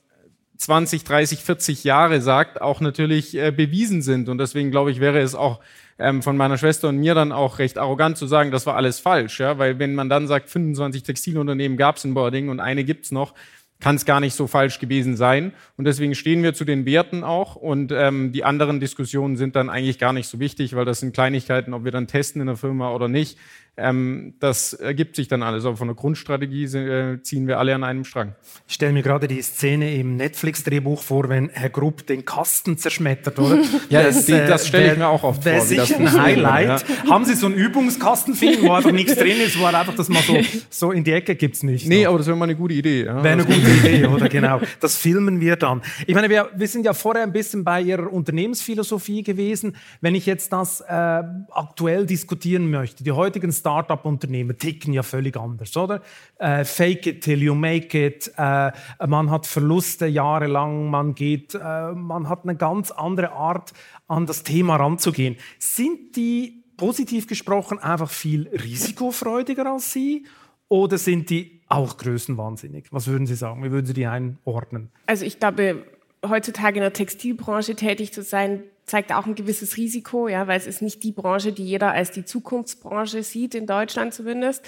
20, 0.59 1.05
30, 1.05 1.39
40 1.41 1.85
Jahre 1.85 2.21
sagt, 2.21 2.61
auch 2.61 2.81
natürlich 2.81 3.37
äh, 3.37 3.53
bewiesen 3.53 4.03
sind. 4.03 4.29
Und 4.29 4.39
deswegen 4.39 4.71
glaube 4.71 4.91
ich, 4.91 5.01
wäre 5.01 5.21
es 5.21 5.35
auch 5.35 5.61
ähm, 5.99 6.23
von 6.23 6.37
meiner 6.37 6.59
Schwester 6.59 6.89
und 6.89 6.99
mir 6.99 7.15
dann 7.15 7.33
auch 7.33 7.59
recht 7.59 7.79
arrogant 7.79 8.17
zu 8.17 8.27
sagen, 8.27 8.51
das 8.51 8.67
war 8.67 8.77
alles 8.77 9.01
falsch. 9.01 9.41
Ja? 9.41 9.59
Weil 9.59 9.79
wenn 9.79 9.95
man 9.95 10.09
dann 10.09 10.27
sagt, 10.27 10.49
25 10.49 11.03
Textilunternehmen 11.03 11.77
gab 11.77 11.97
es 11.97 12.05
in 12.05 12.15
Boarding 12.15 12.49
und 12.49 12.61
eine 12.61 12.85
gibt's 12.85 13.11
noch, 13.11 13.35
kann 13.81 13.95
es 13.95 14.05
gar 14.05 14.21
nicht 14.21 14.35
so 14.35 14.47
falsch 14.47 14.81
gewesen 14.81 15.17
sein. 15.17 15.53
Und 15.77 15.85
deswegen 15.85 16.15
stehen 16.15 16.43
wir 16.43 16.53
zu 16.53 16.65
den 16.65 16.85
Werten 16.85 17.23
auch. 17.23 17.55
Und 17.55 17.93
ähm, 17.93 18.33
die 18.33 18.45
anderen 18.45 18.81
Diskussionen 18.81 19.37
sind 19.37 19.55
dann 19.55 19.71
eigentlich 19.71 19.99
gar 19.99 20.13
nicht 20.13 20.29
so 20.29 20.41
wichtig, 20.41 20.75
weil 20.75 20.85
das 20.85 21.01
sind 21.01 21.15
Kleinigkeiten, 21.15 21.73
ob 21.75 21.85
wir 21.85 21.93
dann 21.93 22.09
testen 22.09 22.41
in 22.41 22.49
der 22.49 22.57
Firma 22.57 22.93
oder 22.93 23.07
nicht. 23.07 23.39
Ähm, 23.79 24.35
das 24.41 24.73
ergibt 24.73 25.15
sich 25.15 25.29
dann 25.29 25.43
alles. 25.43 25.65
Aber 25.65 25.77
von 25.77 25.87
der 25.87 25.95
Grundstrategie 25.95 26.65
äh, 26.65 27.23
ziehen 27.23 27.47
wir 27.47 27.59
alle 27.59 27.75
an 27.75 27.85
einem 27.85 28.05
Strang. 28.05 28.35
Ich 28.67 28.75
stelle 28.75 28.93
mir 28.93 29.03
gerade 29.03 29.29
die 29.29 29.41
Szene 29.41 29.95
im 29.95 30.17
Netflix-Drehbuch 30.17 31.01
vor, 31.01 31.29
wenn 31.29 31.49
Herr 31.51 31.71
Grupp 31.71 32.07
den 32.07 32.25
Kasten 32.25 32.77
zerschmettert, 32.77 33.39
oder? 33.39 33.59
ja, 33.89 34.03
das, 34.03 34.27
das, 34.27 34.49
das 34.49 34.67
stelle 34.67 34.93
ich 34.93 34.99
mir 34.99 35.07
auch 35.07 35.23
oft 35.23 35.45
vor. 35.45 35.61
sicher 35.61 35.97
ein 35.99 36.13
Highlight. 36.13 36.85
Ja. 36.89 37.11
Haben 37.11 37.25
Sie 37.25 37.35
so 37.35 37.47
einen 37.47 37.55
Übungskastenfilm, 37.55 38.63
wo 38.63 38.73
einfach 38.73 38.91
nichts 38.91 39.15
drin 39.15 39.41
ist, 39.41 39.59
wo 39.61 39.65
er 39.65 39.79
einfach 39.79 39.95
das 39.95 40.09
mal 40.09 40.23
so, 40.23 40.37
so 40.71 40.91
in 40.91 41.05
die 41.05 41.13
Ecke 41.13 41.37
gibt 41.37 41.55
es 41.55 41.63
nicht? 41.63 41.87
Nee, 41.87 42.03
so. 42.03 42.09
aber 42.09 42.19
das 42.19 42.27
wäre 42.27 42.37
mal 42.37 42.45
eine 42.45 42.57
gute 42.57 42.75
Idee. 42.75 43.05
Ja. 43.05 43.23
Wäre 43.23 43.35
eine 43.35 43.45
gute 43.45 43.61
Idee, 43.61 44.07
oder? 44.07 44.29
Genau. 44.29 44.61
Das 44.81 44.97
filmen 44.97 45.41
wir 45.41 45.55
dann. 45.55 45.83
Ich 46.07 46.15
meine, 46.15 46.29
wir, 46.29 46.51
wir 46.55 46.67
sind 46.67 46.85
ja 46.85 46.95
vorher 46.95 47.23
ein 47.23 47.33
bisschen 47.33 47.63
bei 47.63 47.81
Ihrer 47.81 48.13
Unternehmensphilosophie 48.13 49.23
gewesen. 49.23 49.77
Wenn 50.01 50.17
ich 50.17 50.27
jetzt 50.27 50.53
das 50.53 50.81
äh, 50.81 50.93
aktuell 50.93 52.07
diskutieren 52.07 52.71
möchte, 52.71 53.05
die 53.05 53.13
heutigen 53.13 53.53
Stars 53.53 53.68
Start-up-Unternehmen 53.69 54.57
ticken 54.57 54.95
ja 54.95 55.03
völlig 55.03 55.37
anders, 55.37 55.77
oder? 55.77 56.01
Äh, 56.39 56.65
fake 56.65 57.07
it 57.07 57.23
till 57.23 57.43
you 57.43 57.55
make 57.55 58.07
it. 58.07 58.33
Äh, 58.39 58.73
man 59.07 59.31
hat 59.31 59.47
Verluste 59.47 60.07
jahrelang, 60.07 60.89
man 60.89 61.15
geht, 61.15 61.55
äh, 61.55 61.93
man 61.93 62.31
hat 62.31 62.45
eine 62.45 62.57
ganz 62.57 62.91
andere 62.91 63.33
Art, 63.33 63.75
an 64.07 64.25
das 64.25 64.43
Thema 64.43 64.77
ranzugehen. 64.77 65.37
Sind 65.59 66.17
die 66.17 66.65
positiv 66.79 67.27
gesprochen 67.27 67.79
einfach 67.79 68.09
viel 68.09 68.49
risikofreudiger 68.49 69.71
als 69.71 69.93
Sie? 69.93 70.25
Oder 70.69 70.97
sind 70.97 71.29
die 71.29 71.61
auch 71.69 71.99
größenwahnsinnig? 71.99 72.87
Was 72.91 73.07
würden 73.07 73.27
Sie 73.27 73.35
sagen? 73.35 73.63
Wie 73.63 73.71
würden 73.71 73.85
Sie 73.85 73.93
die 73.93 74.07
einordnen? 74.07 74.89
Also 75.05 75.27
ich 75.27 75.39
glaube, 75.39 75.85
heutzutage 76.27 76.77
in 76.77 76.83
der 76.83 76.93
Textilbranche 76.93 77.75
tätig 77.75 78.13
zu 78.13 78.23
sein, 78.23 78.65
zeigt 78.87 79.13
auch 79.13 79.27
ein 79.27 79.35
gewisses 79.35 79.77
Risiko, 79.77 80.29
ja, 80.29 80.47
weil 80.47 80.57
es 80.57 80.67
ist 80.67 80.83
nicht 80.83 81.03
die 81.03 81.13
Branche, 81.13 81.53
die 81.53 81.65
jeder 81.65 81.93
als 81.93 82.11
die 82.11 82.25
Zukunftsbranche 82.25 83.23
sieht, 83.23 83.55
in 83.55 83.67
Deutschland 83.67 84.15
zumindest 84.15 84.65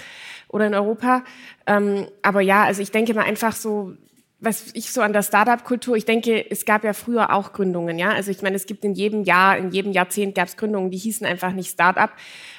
oder 0.47 0.67
in 0.67 0.73
Europa. 0.73 1.23
Ähm, 1.65 2.07
aber 2.21 2.41
ja, 2.41 2.63
also 2.63 2.81
ich 2.81 2.91
denke 2.91 3.13
mal 3.13 3.25
einfach 3.25 3.55
so, 3.55 3.93
was 4.39 4.71
ich 4.73 4.91
so 4.91 5.01
an 5.01 5.13
der 5.13 5.21
Startup-Kultur, 5.21 5.95
ich 5.95 6.05
denke, 6.05 6.49
es 6.49 6.65
gab 6.65 6.83
ja 6.83 6.93
früher 6.93 7.33
auch 7.33 7.53
Gründungen, 7.53 7.99
ja. 7.99 8.11
Also 8.11 8.31
ich 8.31 8.41
meine, 8.41 8.55
es 8.55 8.65
gibt 8.65 8.83
in 8.83 8.93
jedem 8.93 9.23
Jahr, 9.23 9.57
in 9.57 9.71
jedem 9.71 9.91
Jahrzehnt 9.91 10.33
gab 10.35 10.47
es 10.47 10.57
Gründungen, 10.57 10.89
die 10.89 10.97
hießen 10.97 11.27
einfach 11.27 11.51
nicht 11.51 11.69
Startup. 11.69 12.09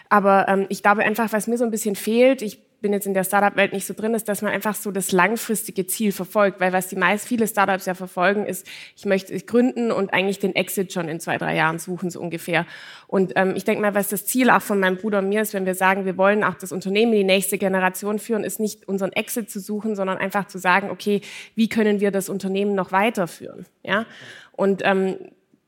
Aber 0.08 0.46
ähm, 0.48 0.66
ich 0.68 0.82
glaube 0.82 1.02
einfach, 1.02 1.32
was 1.32 1.48
mir 1.48 1.58
so 1.58 1.64
ein 1.64 1.70
bisschen 1.72 1.96
fehlt, 1.96 2.42
ich 2.42 2.60
bin 2.82 2.92
jetzt 2.92 3.06
in 3.06 3.14
der 3.14 3.24
Startup-Welt 3.24 3.72
nicht 3.72 3.86
so 3.86 3.94
drin, 3.94 4.12
ist, 4.14 4.28
dass 4.28 4.42
man 4.42 4.52
einfach 4.52 4.74
so 4.74 4.90
das 4.90 5.12
langfristige 5.12 5.86
Ziel 5.86 6.12
verfolgt. 6.12 6.60
Weil 6.60 6.72
was 6.72 6.88
die 6.88 6.96
meist 6.96 7.26
viele 7.26 7.46
Startups 7.46 7.86
ja 7.86 7.94
verfolgen, 7.94 8.44
ist, 8.44 8.66
ich 8.96 9.06
möchte 9.06 9.38
gründen 9.40 9.90
und 9.90 10.12
eigentlich 10.12 10.40
den 10.40 10.54
Exit 10.54 10.92
schon 10.92 11.08
in 11.08 11.20
zwei, 11.20 11.38
drei 11.38 11.56
Jahren 11.56 11.78
suchen, 11.78 12.10
so 12.10 12.20
ungefähr. 12.20 12.66
Und 13.06 13.32
ähm, 13.36 13.54
ich 13.56 13.64
denke 13.64 13.80
mal, 13.80 13.94
was 13.94 14.08
das 14.08 14.26
Ziel 14.26 14.50
auch 14.50 14.60
von 14.60 14.80
meinem 14.80 14.96
Bruder 14.96 15.20
und 15.20 15.28
mir 15.28 15.40
ist, 15.40 15.54
wenn 15.54 15.64
wir 15.64 15.74
sagen, 15.74 16.04
wir 16.04 16.18
wollen 16.18 16.44
auch 16.44 16.54
das 16.54 16.72
Unternehmen 16.72 17.12
in 17.12 17.20
die 17.20 17.24
nächste 17.24 17.56
Generation 17.56 18.18
führen, 18.18 18.44
ist 18.44 18.60
nicht 18.60 18.88
unseren 18.88 19.12
Exit 19.12 19.50
zu 19.50 19.60
suchen, 19.60 19.96
sondern 19.96 20.18
einfach 20.18 20.46
zu 20.48 20.58
sagen, 20.58 20.90
okay, 20.90 21.22
wie 21.54 21.68
können 21.68 22.00
wir 22.00 22.10
das 22.10 22.28
Unternehmen 22.28 22.74
noch 22.74 22.92
weiterführen? 22.92 23.64
Ja? 23.82 24.06
Und 24.52 24.82
ähm, 24.84 25.16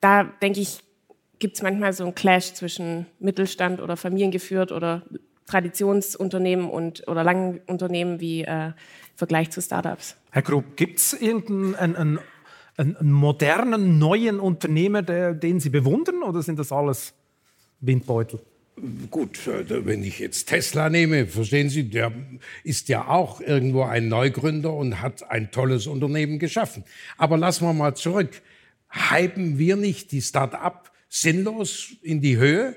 da 0.01 0.25
denke 0.25 0.61
ich, 0.61 0.81
gibt 1.39 1.57
es 1.57 1.63
manchmal 1.63 1.93
so 1.93 2.05
einen 2.05 2.15
Clash 2.15 2.55
zwischen 2.55 3.07
Mittelstand 3.19 3.81
oder 3.81 3.97
familiengeführt 3.97 4.73
oder 4.73 5.03
Traditionsunternehmen 5.47 6.69
und, 6.69 7.07
oder 7.09 7.25
langen 7.25 7.61
Unternehmen 7.67 8.21
wie 8.21 8.43
äh, 8.43 8.67
im 8.67 8.75
Vergleich 9.17 9.51
zu 9.51 9.61
Startups. 9.61 10.17
Herr 10.31 10.43
Grub, 10.43 10.77
gibt 10.77 10.99
es 10.99 11.13
irgendeinen 11.13 12.19
einen, 12.77 12.97
modernen, 13.01 13.99
neuen 13.99 14.41
Unternehmer, 14.41 15.03
der, 15.03 15.35
den 15.35 15.61
Sie 15.61 15.71
bewundern 15.71 16.23
oder 16.23 16.43
sind 16.43 16.59
das 16.59 16.73
alles 16.73 17.15
Windbeutel? 17.81 18.41
Gut, 19.11 19.47
äh, 19.47 19.87
wenn 19.87 20.03
ich 20.03 20.19
jetzt 20.19 20.47
Tesla 20.47 20.91
nehme, 20.91 21.27
verstehen 21.27 21.69
Sie, 21.69 21.85
der 21.85 22.13
ist 22.65 22.89
ja 22.89 23.07
auch 23.07 23.41
irgendwo 23.41 23.83
ein 23.83 24.09
Neugründer 24.09 24.73
und 24.73 25.01
hat 25.01 25.31
ein 25.31 25.53
tolles 25.53 25.87
Unternehmen 25.87 26.41
geschaffen. 26.41 26.85
Aber 27.17 27.37
lassen 27.37 27.65
wir 27.67 27.73
mal 27.73 27.95
zurück. 27.95 28.43
Hypen 28.91 29.59
wir 29.59 29.77
nicht 29.77 30.11
die 30.11 30.23
Start-up 30.23 30.91
sinnlos 31.09 31.93
in 32.03 32.21
die 32.21 32.37
Höhe? 32.37 32.75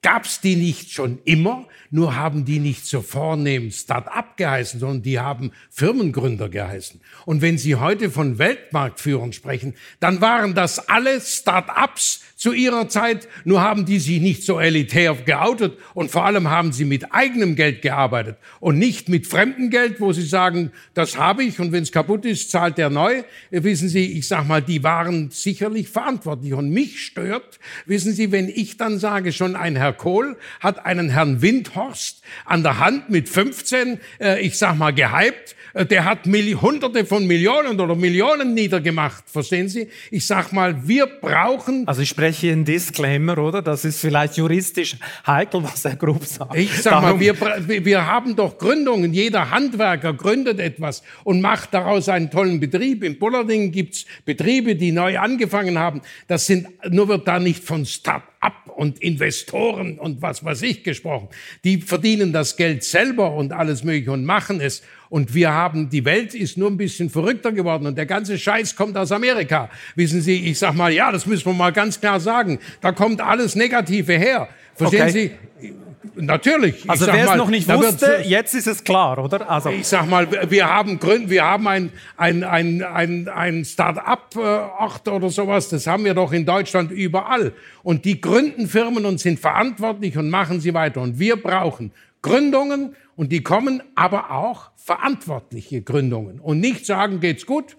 Gab's 0.00 0.40
die 0.40 0.54
nicht 0.54 0.92
schon 0.92 1.18
immer? 1.24 1.66
Nur 1.90 2.14
haben 2.14 2.44
die 2.44 2.60
nicht 2.60 2.86
so 2.86 3.02
vornehm 3.02 3.72
Start-up 3.72 4.36
geheißen, 4.36 4.78
sondern 4.78 5.02
die 5.02 5.18
haben 5.18 5.50
Firmengründer 5.70 6.48
geheißen. 6.48 7.00
Und 7.26 7.42
wenn 7.42 7.58
Sie 7.58 7.74
heute 7.74 8.10
von 8.10 8.38
Weltmarktführern 8.38 9.32
sprechen, 9.32 9.74
dann 9.98 10.20
waren 10.20 10.54
das 10.54 10.88
alle 10.88 11.20
Start-ups 11.20 12.22
zu 12.38 12.52
ihrer 12.52 12.88
Zeit, 12.88 13.28
nur 13.44 13.60
haben 13.60 13.84
die 13.84 13.98
sich 13.98 14.20
nicht 14.20 14.44
so 14.44 14.58
elitär 14.58 15.14
geoutet 15.14 15.76
und 15.92 16.10
vor 16.10 16.24
allem 16.24 16.48
haben 16.48 16.72
sie 16.72 16.86
mit 16.86 17.12
eigenem 17.12 17.56
Geld 17.56 17.82
gearbeitet 17.82 18.38
und 18.60 18.78
nicht 18.78 19.10
mit 19.10 19.26
fremdem 19.26 19.68
Geld, 19.68 20.00
wo 20.00 20.14
sie 20.14 20.26
sagen, 20.26 20.72
das 20.94 21.18
habe 21.18 21.44
ich 21.44 21.60
und 21.60 21.72
wenn 21.72 21.82
es 21.82 21.92
kaputt 21.92 22.24
ist, 22.24 22.50
zahlt 22.50 22.78
der 22.78 22.88
neu. 22.88 23.22
Wissen 23.50 23.90
Sie, 23.90 24.18
ich 24.18 24.26
sag 24.26 24.46
mal, 24.46 24.62
die 24.62 24.82
waren 24.82 25.30
sicherlich 25.30 25.88
verantwortlich 25.88 26.54
und 26.54 26.70
mich 26.70 27.04
stört, 27.04 27.58
wissen 27.84 28.14
Sie, 28.14 28.32
wenn 28.32 28.48
ich 28.48 28.78
dann 28.78 28.98
sage, 28.98 29.32
schon 29.32 29.56
ein 29.56 29.76
Herr 29.76 29.92
Kohl 29.92 30.38
hat 30.60 30.86
einen 30.86 31.10
Herrn 31.10 31.42
Windhorst 31.42 31.98
Horst 31.98 32.22
an 32.44 32.62
der 32.62 32.78
Hand 32.78 33.10
mit 33.10 33.28
15, 33.28 33.98
äh, 34.20 34.40
ich 34.40 34.58
sag 34.58 34.76
mal, 34.76 34.92
gehypt. 34.92 35.56
Äh, 35.74 35.86
der 35.86 36.04
hat 36.04 36.26
Milli 36.26 36.52
Hunderte 36.52 37.04
von 37.04 37.26
Millionen 37.26 37.80
oder 37.80 37.94
Millionen 37.94 38.54
niedergemacht. 38.54 39.24
Verstehen 39.26 39.68
Sie? 39.68 39.88
Ich 40.10 40.26
sag 40.26 40.52
mal, 40.52 40.86
wir 40.86 41.06
brauchen. 41.06 41.86
Also 41.86 42.02
ich 42.02 42.08
spreche 42.08 42.27
hier 42.36 42.52
einen 42.52 42.64
Disclaimer, 42.64 43.38
oder? 43.38 43.62
Das 43.62 43.84
ist 43.84 44.00
vielleicht 44.00 44.36
juristisch 44.36 44.96
heikel, 45.26 45.62
was 45.62 45.84
Herr 45.84 45.96
Grub 45.96 46.24
sagt. 46.24 46.54
Ich 46.54 46.82
sag 46.82 46.92
Darum 46.92 47.18
mal, 47.18 47.20
wir, 47.20 47.84
wir 47.84 48.06
haben 48.06 48.36
doch 48.36 48.58
Gründungen. 48.58 49.12
Jeder 49.12 49.50
Handwerker 49.50 50.12
gründet 50.12 50.60
etwas 50.60 51.02
und 51.24 51.40
macht 51.40 51.72
daraus 51.74 52.08
einen 52.08 52.30
tollen 52.30 52.60
Betrieb. 52.60 53.02
In 53.02 53.18
Bullerdingen 53.18 53.72
gibt's 53.72 54.04
Betriebe, 54.24 54.76
die 54.76 54.92
neu 54.92 55.18
angefangen 55.18 55.78
haben. 55.78 56.02
Das 56.26 56.46
sind, 56.46 56.68
nur 56.90 57.08
wird 57.08 57.26
da 57.26 57.38
nicht 57.38 57.64
von 57.64 57.86
Start 57.86 58.27
Start-up 58.38 58.76
und 58.76 59.00
Investoren 59.00 59.98
und 59.98 60.22
was 60.22 60.44
weiß 60.44 60.62
ich 60.62 60.84
gesprochen. 60.84 61.28
Die 61.64 61.78
verdienen 61.78 62.32
das 62.32 62.56
Geld 62.56 62.84
selber 62.84 63.34
und 63.34 63.52
alles 63.52 63.84
Mögliche 63.84 64.12
und 64.12 64.24
machen 64.24 64.60
es. 64.60 64.82
Und 65.08 65.34
wir 65.34 65.52
haben, 65.52 65.90
die 65.90 66.04
Welt 66.04 66.34
ist 66.34 66.56
nur 66.56 66.70
ein 66.70 66.76
bisschen 66.76 67.10
verrückter 67.10 67.52
geworden 67.52 67.86
und 67.86 67.96
der 67.96 68.06
ganze 68.06 68.38
Scheiß 68.38 68.76
kommt 68.76 68.96
aus 68.96 69.10
Amerika. 69.10 69.70
Wissen 69.94 70.20
Sie, 70.20 70.48
ich 70.50 70.58
sag 70.58 70.74
mal, 70.74 70.92
ja, 70.92 71.10
das 71.10 71.26
müssen 71.26 71.46
wir 71.46 71.54
mal 71.54 71.72
ganz 71.72 72.00
klar 72.00 72.20
sagen. 72.20 72.58
Da 72.80 72.92
kommt 72.92 73.20
alles 73.20 73.54
Negative 73.54 74.12
her. 74.12 74.48
Verstehen 74.74 75.08
Okay. 75.08 75.30
Sie? 75.60 75.74
Natürlich. 76.14 76.88
Also 76.88 77.06
wer 77.06 77.30
es 77.30 77.34
noch 77.36 77.48
nicht 77.48 77.68
wusste, 77.68 78.22
jetzt 78.24 78.54
ist 78.54 78.66
es 78.66 78.84
klar, 78.84 79.18
oder? 79.18 79.48
Also 79.50 79.70
ich 79.70 79.86
sag 79.86 80.08
mal, 80.08 80.28
wir 80.50 80.68
haben 80.68 80.98
Gründe, 80.98 81.30
wir 81.30 81.44
haben 81.44 81.66
ein, 81.66 81.92
ein, 82.16 82.44
ein, 82.44 82.82
ein, 82.82 83.28
ein 83.28 83.64
Start-up-Ort 83.64 85.08
oder 85.08 85.30
sowas, 85.30 85.68
das 85.68 85.86
haben 85.86 86.04
wir 86.04 86.14
doch 86.14 86.32
in 86.32 86.46
Deutschland 86.46 86.90
überall. 86.90 87.52
Und 87.82 88.04
die 88.04 88.20
gründen 88.20 88.68
Firmen 88.68 89.06
und 89.06 89.18
sind 89.18 89.40
verantwortlich 89.40 90.16
und 90.16 90.30
machen 90.30 90.60
sie 90.60 90.74
weiter. 90.74 91.00
Und 91.00 91.18
wir 91.18 91.36
brauchen 91.36 91.92
Gründungen 92.22 92.94
und 93.16 93.32
die 93.32 93.42
kommen 93.42 93.82
aber 93.94 94.30
auch 94.30 94.70
verantwortliche 94.76 95.82
Gründungen. 95.82 96.40
Und 96.40 96.60
nicht 96.60 96.86
sagen, 96.86 97.20
geht's 97.20 97.46
gut, 97.46 97.76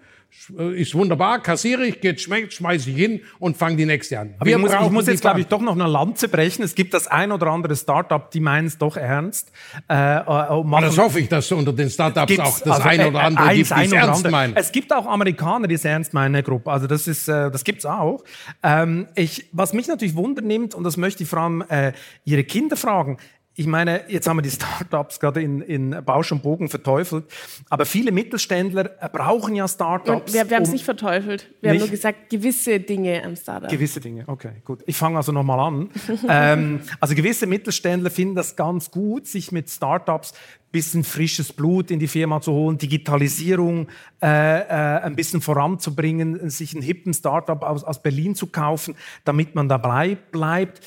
ist 0.58 0.96
wunderbar, 0.96 1.42
kassiere 1.42 1.86
ich, 1.86 2.02
geht 2.02 2.22
schmeckt, 2.22 2.54
schmeiße 2.54 2.90
ich 2.90 2.96
hin 2.96 3.22
und 3.40 3.58
fange 3.58 3.76
die 3.76 3.86
nächste 3.86 4.20
an. 4.20 4.36
Aber 4.40 4.50
ich 4.50 4.58
muss, 4.58 4.74
ich 4.74 4.90
muss 4.90 5.08
jetzt, 5.08 5.22
glaube 5.22 5.42
ich, 5.42 5.48
doch 5.48 5.62
noch 5.62 5.74
eine 5.74 5.88
Lanze 5.88 6.28
brechen. 6.28 6.64
Es 6.64 6.76
gibt 6.76 6.94
das 6.94 7.08
ein 7.08 7.32
oder 7.32 7.48
andere 7.48 7.76
Startup, 7.76 8.30
die 8.32 8.40
meinen 8.40 8.68
es 8.68 8.78
doch 8.78 8.98
ernst. 8.98 9.52
Äh, 9.90 9.94
äh, 9.94 10.64
machen, 10.64 10.84
Das 10.84 10.98
hoffe 10.98 11.20
ich, 11.20 11.30
dass 11.30 11.46
es 11.46 11.52
unter 11.52 11.74
den 11.74 11.90
Startups 11.90 12.40
auch 12.40 12.60
das 12.60 12.78
also, 12.78 12.90
eine 12.90 13.04
äh, 13.04 13.08
oder 13.08 13.22
andere 13.22 13.46
eins, 13.46 13.58
gibt, 13.58 13.70
die 13.70 13.74
ein 13.74 13.86
es 13.86 13.92
oder 13.92 14.02
ernst 14.02 14.18
andere. 14.18 14.32
meinen. 14.32 14.56
Es 14.56 14.72
gibt 14.72 14.94
auch 14.94 15.06
Amerikaner, 15.06 15.68
die 15.68 15.76
es 15.76 15.86
ernst 15.86 16.14
meinen, 16.14 16.34
Herr 16.34 16.44
Grupp. 16.44 16.68
Also 16.68 16.88
das 16.88 17.08
ist, 17.08 17.28
äh, 17.28 17.52
das 17.52 17.64
gibt's 17.64 17.86
auch. 17.86 18.24
Ähm, 18.64 19.08
ich, 19.16 19.48
was 19.52 19.74
mich 19.74 19.88
natürlich 19.88 20.16
wundernimmt, 20.16 20.74
und 20.74 20.84
das 20.84 20.98
möchte 20.98 21.24
ich 21.24 21.30
vor 21.30 21.40
allem 21.40 21.64
äh, 21.70 21.94
Ihre 22.26 22.44
Kinder 22.44 22.76
fragen, 22.76 23.18
ich 23.60 23.68
meine, 23.68 24.04
jetzt 24.08 24.26
haben 24.26 24.38
wir 24.38 24.42
die 24.42 24.52
Startups 24.52 25.20
gerade 25.20 25.42
in, 25.42 25.60
in 25.60 25.90
Bausch 26.06 26.32
und 26.32 26.42
Bogen 26.42 26.70
verteufelt, 26.70 27.26
aber 27.70 27.86
viele 27.86 28.14
Mittelständler 28.14 28.86
brauchen 29.12 29.54
ja 29.54 29.68
Startups. 29.68 30.34
Wir, 30.34 30.50
wir 30.50 30.56
haben 30.56 30.64
es 30.64 30.70
um- 30.70 30.76
nicht 30.76 30.86
verteufelt. 30.86 31.50
Wir 31.60 31.72
haben 31.72 31.76
Nicht? 31.76 31.88
nur 31.88 31.92
gesagt, 31.92 32.30
gewisse 32.30 32.80
Dinge 32.80 33.22
am 33.22 33.36
Startup. 33.36 33.70
Gewisse 33.70 34.00
Dinge, 34.00 34.24
okay, 34.28 34.54
gut. 34.64 34.82
Ich 34.86 34.96
fange 34.96 35.18
also 35.18 35.34
nochmal 35.34 35.60
an. 35.60 35.90
ähm, 36.30 36.80
also 37.02 37.16
gewisse 37.16 37.48
Mittelständler 37.48 38.10
finden 38.10 38.36
das 38.36 38.56
ganz 38.56 38.92
gut, 38.92 39.28
sich 39.28 39.52
mit 39.52 39.70
Startups 39.70 40.34
bisschen 40.72 41.04
frisches 41.04 41.52
Blut 41.52 41.92
in 41.92 42.00
die 42.00 42.08
Firma 42.08 42.40
zu 42.40 42.54
holen, 42.54 42.78
Digitalisierung 42.78 43.88
äh, 44.22 44.60
äh, 44.60 45.02
ein 45.02 45.16
bisschen 45.16 45.42
voranzubringen, 45.42 46.50
sich 46.50 46.74
einen 46.74 46.84
hippen 46.84 47.14
Startup 47.14 47.62
aus, 47.64 47.84
aus 47.84 48.02
Berlin 48.02 48.36
zu 48.36 48.48
kaufen, 48.48 48.96
damit 49.26 49.56
man 49.56 49.68
dabei 49.68 50.16
bleibt. 50.32 50.82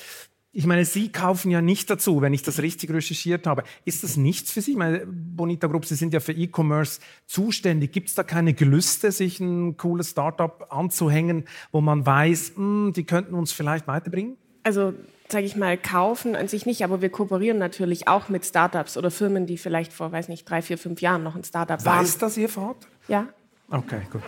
Ich 0.55 0.67
meine, 0.67 0.85
Sie 0.85 1.11
kaufen 1.11 1.51
ja 1.51 1.62
nicht 1.62 1.88
dazu, 1.88 2.21
wenn 2.21 2.35
ich 2.35 2.43
das 2.43 2.61
richtig 2.61 2.91
recherchiert 2.91 3.47
habe. 3.47 3.65
Ist 3.87 4.05
das 4.05 4.19
nichts 4.19 4.53
für 4.53 4.61
Sie? 4.61 4.73
Ich 4.73 4.77
meine, 4.77 5.07
Bonita 5.07 5.67
Group, 5.67 5.87
Sie 5.87 5.95
sind 5.95 6.12
ja 6.12 6.21
für 6.21 6.33
E-Commerce 6.33 7.01
zuständig. 7.27 7.93
Gibt 7.93 8.11
es 8.11 8.15
da 8.15 8.23
keine 8.23 8.53
Gelüste, 8.53 9.12
sich 9.12 9.41
ein 9.41 9.79
cooles 9.79 10.11
Startup 10.11 10.67
anzuhängen, 10.69 11.45
wo 11.71 11.81
man 11.81 12.05
weiß, 12.05 12.53
hm, 12.57 12.93
die 12.95 13.05
könnten 13.05 13.35
uns 13.35 13.51
vielleicht 13.53 13.87
weiterbringen? 13.87 14.37
Also, 14.62 14.93
sage 15.29 15.47
ich 15.47 15.57
mal, 15.57 15.79
kaufen 15.79 16.37
an 16.37 16.49
sich 16.49 16.67
nicht, 16.67 16.85
aber 16.85 17.01
wir 17.01 17.09
kooperieren 17.09 17.57
natürlich 17.57 18.07
auch 18.07 18.29
mit 18.29 18.45
Startups 18.45 18.99
oder 18.99 19.11
Firmen, 19.11 19.47
die 19.47 19.57
vielleicht 19.57 19.95
vor, 19.95 20.12
weiß 20.12 20.29
nicht, 20.29 20.45
drei, 20.45 20.61
vier, 20.61 20.77
fünf 20.77 21.01
Jahren 21.01 21.23
noch 21.23 21.35
ein 21.35 21.45
Startup 21.45 21.83
waren. 21.83 22.01
Weiß 22.01 22.19
das 22.19 22.37
Ihr 22.37 22.51
Vater? 22.51 22.87
Ja. 23.09 23.27
Okay, 23.71 24.03
gut. 24.11 24.23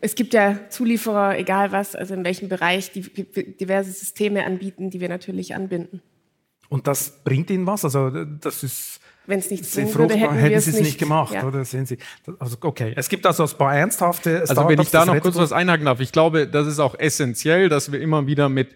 Es 0.00 0.14
gibt 0.14 0.34
ja 0.34 0.58
Zulieferer, 0.68 1.38
egal 1.38 1.72
was, 1.72 1.94
also 1.94 2.14
in 2.14 2.24
welchem 2.24 2.48
Bereich, 2.48 2.92
die 2.92 3.02
diverse 3.02 3.90
Systeme 3.90 4.44
anbieten, 4.44 4.90
die 4.90 5.00
wir 5.00 5.08
natürlich 5.08 5.54
anbinden. 5.54 6.02
Und 6.68 6.86
das 6.86 7.22
bringt 7.22 7.50
Ihnen 7.50 7.66
was? 7.66 7.84
Also 7.84 8.10
das 8.10 8.62
ist 8.64 9.00
Wenn 9.26 9.38
es 9.38 9.50
nichts 9.50 9.72
sehr 9.72 9.84
bringen 9.84 9.98
würde, 9.98 10.14
fruchtbar. 10.14 10.30
hätten, 10.32 10.40
Hätten 10.40 10.54
wir 10.54 10.60
Sie 10.60 10.70
es 10.70 10.80
nicht 10.80 10.98
gemacht, 10.98 11.34
Ja. 11.34 11.44
oder? 11.46 11.64
Sehen 11.64 11.86
Sie? 11.86 11.98
Also, 12.38 12.56
okay. 12.62 12.92
Es 12.96 13.08
gibt 13.08 13.24
also 13.26 13.44
ein 13.44 13.50
paar 13.58 13.76
ernsthafte 13.76 14.30
Startups. 14.30 14.50
Also 14.50 14.68
wenn 14.68 14.80
ich 14.80 14.90
da 14.90 15.04
noch 15.04 15.20
kurz 15.20 15.36
was 15.36 15.52
einhaken 15.52 15.84
darf, 15.86 16.00
ich 16.00 16.12
glaube, 16.12 16.48
das 16.48 16.66
ist 16.66 16.80
auch 16.80 16.98
essentiell, 16.98 17.68
dass 17.68 17.92
wir 17.92 18.00
immer 18.00 18.26
wieder 18.26 18.48
mit 18.48 18.74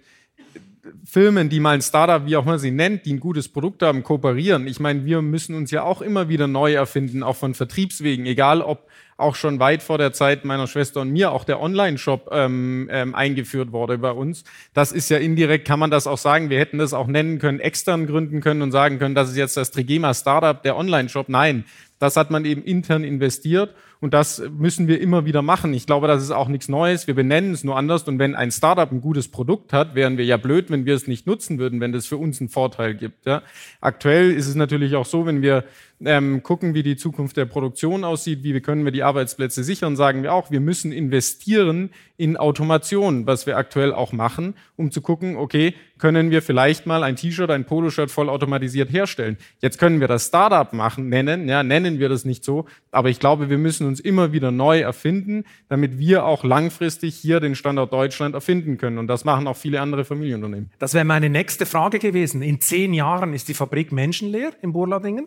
Firmen, 1.04 1.48
die 1.48 1.60
mal 1.60 1.74
ein 1.74 1.82
Startup, 1.82 2.24
wie 2.26 2.36
auch 2.36 2.44
man 2.44 2.58
sie 2.58 2.70
nennt, 2.70 3.06
die 3.06 3.12
ein 3.12 3.20
gutes 3.20 3.48
Produkt 3.48 3.82
haben, 3.82 4.02
kooperieren. 4.02 4.66
Ich 4.66 4.80
meine, 4.80 5.04
wir 5.04 5.22
müssen 5.22 5.54
uns 5.54 5.70
ja 5.70 5.82
auch 5.82 6.00
immer 6.00 6.28
wieder 6.28 6.46
neu 6.46 6.72
erfinden, 6.72 7.22
auch 7.22 7.36
von 7.36 7.54
Vertriebswegen, 7.54 8.26
egal 8.26 8.62
ob 8.62 8.88
auch 9.20 9.34
schon 9.34 9.60
weit 9.60 9.82
vor 9.82 9.98
der 9.98 10.12
Zeit 10.12 10.44
meiner 10.44 10.66
Schwester 10.66 11.00
und 11.00 11.10
mir 11.10 11.32
auch 11.32 11.44
der 11.44 11.60
Online-Shop 11.60 12.30
ähm, 12.32 12.88
ähm, 12.90 13.14
eingeführt 13.14 13.72
wurde 13.72 13.98
bei 13.98 14.12
uns. 14.12 14.44
Das 14.74 14.92
ist 14.92 15.08
ja 15.10 15.18
indirekt, 15.18 15.66
kann 15.66 15.78
man 15.78 15.90
das 15.90 16.06
auch 16.06 16.18
sagen, 16.18 16.50
wir 16.50 16.58
hätten 16.58 16.78
das 16.78 16.92
auch 16.92 17.06
nennen 17.06 17.38
können, 17.38 17.60
extern 17.60 18.06
gründen 18.06 18.40
können 18.40 18.62
und 18.62 18.72
sagen 18.72 18.98
können, 18.98 19.14
das 19.14 19.30
ist 19.30 19.36
jetzt 19.36 19.56
das 19.56 19.70
Trigema 19.70 20.14
Startup, 20.14 20.62
der 20.62 20.76
Online-Shop. 20.76 21.28
Nein, 21.28 21.64
das 21.98 22.16
hat 22.16 22.30
man 22.30 22.44
eben 22.44 22.64
intern 22.64 23.04
investiert 23.04 23.74
und 24.00 24.14
das 24.14 24.42
müssen 24.58 24.88
wir 24.88 25.00
immer 25.00 25.26
wieder 25.26 25.42
machen. 25.42 25.74
Ich 25.74 25.84
glaube, 25.84 26.06
das 26.06 26.22
ist 26.22 26.30
auch 26.30 26.48
nichts 26.48 26.68
Neues. 26.68 27.06
Wir 27.06 27.14
benennen 27.14 27.52
es 27.52 27.62
nur 27.62 27.76
anders. 27.76 28.04
Und 28.04 28.18
wenn 28.18 28.34
ein 28.34 28.50
Startup 28.50 28.90
ein 28.90 29.02
gutes 29.02 29.28
Produkt 29.28 29.74
hat, 29.74 29.94
wären 29.94 30.16
wir 30.16 30.24
ja 30.24 30.38
blöd, 30.38 30.70
wenn 30.70 30.86
wir 30.86 30.94
es 30.94 31.06
nicht 31.06 31.26
nutzen 31.26 31.58
würden, 31.58 31.80
wenn 31.80 31.92
das 31.92 32.06
für 32.06 32.16
uns 32.16 32.40
einen 32.40 32.48
Vorteil 32.48 32.94
gibt. 32.94 33.26
Ja. 33.26 33.42
Aktuell 33.82 34.32
ist 34.32 34.48
es 34.48 34.54
natürlich 34.54 34.96
auch 34.96 35.04
so, 35.04 35.26
wenn 35.26 35.42
wir 35.42 35.64
ähm, 36.04 36.42
gucken, 36.42 36.74
wie 36.74 36.82
die 36.82 36.96
Zukunft 36.96 37.36
der 37.36 37.44
Produktion 37.44 38.04
aussieht, 38.04 38.42
wie 38.42 38.58
können 38.60 38.84
wir 38.84 38.92
die 38.92 39.02
Arbeitsplätze 39.02 39.62
sichern, 39.64 39.96
sagen 39.96 40.22
wir 40.22 40.32
auch, 40.32 40.50
wir 40.50 40.60
müssen 40.60 40.92
investieren 40.92 41.90
in 42.16 42.36
Automation, 42.36 43.26
was 43.26 43.46
wir 43.46 43.56
aktuell 43.56 43.92
auch 43.92 44.12
machen, 44.12 44.54
um 44.76 44.90
zu 44.90 45.00
gucken, 45.00 45.36
okay, 45.36 45.74
können 45.98 46.30
wir 46.30 46.42
vielleicht 46.42 46.86
mal 46.86 47.02
ein 47.02 47.16
T-Shirt, 47.16 47.50
ein 47.50 47.64
Poloshirt 47.64 48.10
vollautomatisiert 48.10 48.90
herstellen. 48.92 49.36
Jetzt 49.60 49.78
können 49.78 50.00
wir 50.00 50.08
das 50.08 50.26
Startup 50.26 50.72
machen, 50.72 51.08
nennen, 51.08 51.48
ja, 51.48 51.62
nennen 51.62 51.98
wir 51.98 52.08
das 52.08 52.24
nicht 52.24 52.44
so, 52.44 52.66
aber 52.90 53.10
ich 53.10 53.20
glaube, 53.20 53.50
wir 53.50 53.58
müssen 53.58 53.86
uns 53.86 54.00
immer 54.00 54.32
wieder 54.32 54.50
neu 54.50 54.80
erfinden, 54.80 55.44
damit 55.68 55.98
wir 55.98 56.24
auch 56.24 56.44
langfristig 56.44 57.14
hier 57.14 57.40
den 57.40 57.54
Standort 57.54 57.92
Deutschland 57.92 58.34
erfinden 58.34 58.78
können. 58.78 58.98
Und 58.98 59.06
das 59.06 59.24
machen 59.24 59.46
auch 59.46 59.56
viele 59.56 59.80
andere 59.80 60.04
Familienunternehmen. 60.04 60.70
Das 60.78 60.94
wäre 60.94 61.04
meine 61.04 61.28
nächste 61.28 61.66
Frage 61.66 61.98
gewesen. 61.98 62.42
In 62.42 62.60
zehn 62.60 62.94
Jahren 62.94 63.34
ist 63.34 63.48
die 63.48 63.54
Fabrik 63.54 63.92
menschenleer 63.92 64.52
in 64.62 64.72
Burladingen? 64.72 65.26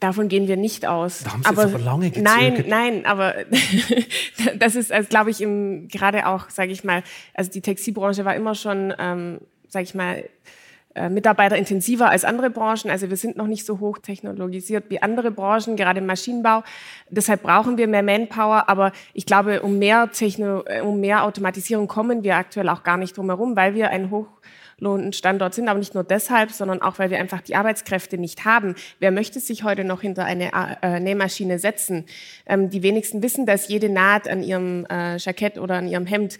Davon 0.00 0.28
gehen 0.28 0.46
wir 0.46 0.56
nicht 0.56 0.86
aus. 0.86 1.24
Da 1.24 1.32
haben 1.32 1.42
Sie 1.42 1.50
jetzt 1.50 1.58
aber 1.58 1.78
lange 1.78 2.10
gezögert. 2.10 2.36
Nein, 2.38 2.64
nein, 2.68 3.06
aber 3.06 3.34
das 4.58 4.76
ist, 4.76 4.92
also, 4.92 5.08
glaube 5.08 5.30
ich, 5.30 5.40
im, 5.40 5.88
gerade 5.88 6.26
auch, 6.26 6.50
sage 6.50 6.70
ich 6.70 6.84
mal, 6.84 7.02
also 7.34 7.50
die 7.50 7.60
Textilbranche 7.60 8.24
war 8.24 8.36
immer 8.36 8.54
schon, 8.54 8.94
ähm, 8.98 9.40
sage 9.68 9.84
ich 9.84 9.94
mal, 9.94 10.24
äh, 10.98 11.10
mitarbeiterintensiver 11.10 12.10
als 12.10 12.24
andere 12.24 12.50
Branchen. 12.50 12.90
Also 12.90 13.08
wir 13.08 13.16
sind 13.16 13.36
noch 13.36 13.46
nicht 13.46 13.64
so 13.64 13.78
hoch 13.78 13.98
technologisiert 13.98 14.84
wie 14.88 15.00
andere 15.00 15.30
Branchen, 15.30 15.76
gerade 15.76 16.00
im 16.00 16.06
Maschinenbau. 16.06 16.64
Deshalb 17.08 17.42
brauchen 17.42 17.76
wir 17.76 17.86
mehr 17.86 18.02
Manpower. 18.02 18.68
Aber 18.68 18.92
ich 19.14 19.24
glaube, 19.24 19.62
um 19.62 19.78
mehr, 19.78 20.10
Techno, 20.10 20.64
äh, 20.66 20.80
um 20.80 20.98
mehr 20.98 21.24
Automatisierung 21.24 21.86
kommen 21.88 22.24
wir 22.24 22.36
aktuell 22.36 22.68
auch 22.68 22.82
gar 22.82 22.96
nicht 22.96 23.16
drum 23.16 23.26
herum, 23.26 23.54
weil 23.54 23.74
wir 23.74 23.90
ein 23.90 24.10
hoch 24.10 24.28
Standort 25.12 25.54
sind, 25.54 25.68
aber 25.68 25.78
nicht 25.78 25.94
nur 25.94 26.04
deshalb, 26.04 26.52
sondern 26.52 26.82
auch, 26.82 26.98
weil 26.98 27.10
wir 27.10 27.18
einfach 27.18 27.40
die 27.40 27.56
Arbeitskräfte 27.56 28.16
nicht 28.18 28.44
haben. 28.44 28.74
Wer 29.00 29.10
möchte 29.10 29.40
sich 29.40 29.64
heute 29.64 29.84
noch 29.84 30.02
hinter 30.02 30.24
eine 30.24 30.50
äh, 30.82 31.00
Nähmaschine 31.00 31.58
setzen? 31.58 32.06
Ähm, 32.46 32.70
die 32.70 32.82
wenigsten 32.82 33.22
wissen, 33.22 33.44
dass 33.46 33.68
jede 33.68 33.88
Naht 33.88 34.28
an 34.28 34.42
ihrem 34.42 34.86
äh, 34.90 35.16
Jackett 35.16 35.58
oder 35.58 35.76
an 35.76 35.88
ihrem 35.88 36.06
Hemd 36.06 36.38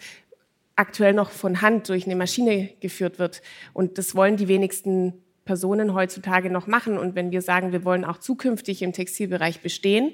aktuell 0.75 1.13
noch 1.13 1.31
von 1.31 1.61
Hand 1.61 1.89
durch 1.89 2.05
eine 2.05 2.15
Maschine 2.15 2.69
geführt 2.79 3.19
wird. 3.19 3.41
Und 3.73 3.97
das 3.97 4.15
wollen 4.15 4.37
die 4.37 4.47
wenigsten 4.47 5.13
Personen 5.43 5.93
heutzutage 5.93 6.49
noch 6.49 6.67
machen. 6.67 6.97
Und 6.97 7.15
wenn 7.15 7.31
wir 7.31 7.41
sagen, 7.41 7.71
wir 7.73 7.83
wollen 7.83 8.05
auch 8.05 8.19
zukünftig 8.19 8.81
im 8.81 8.93
Textilbereich 8.93 9.61
bestehen, 9.61 10.13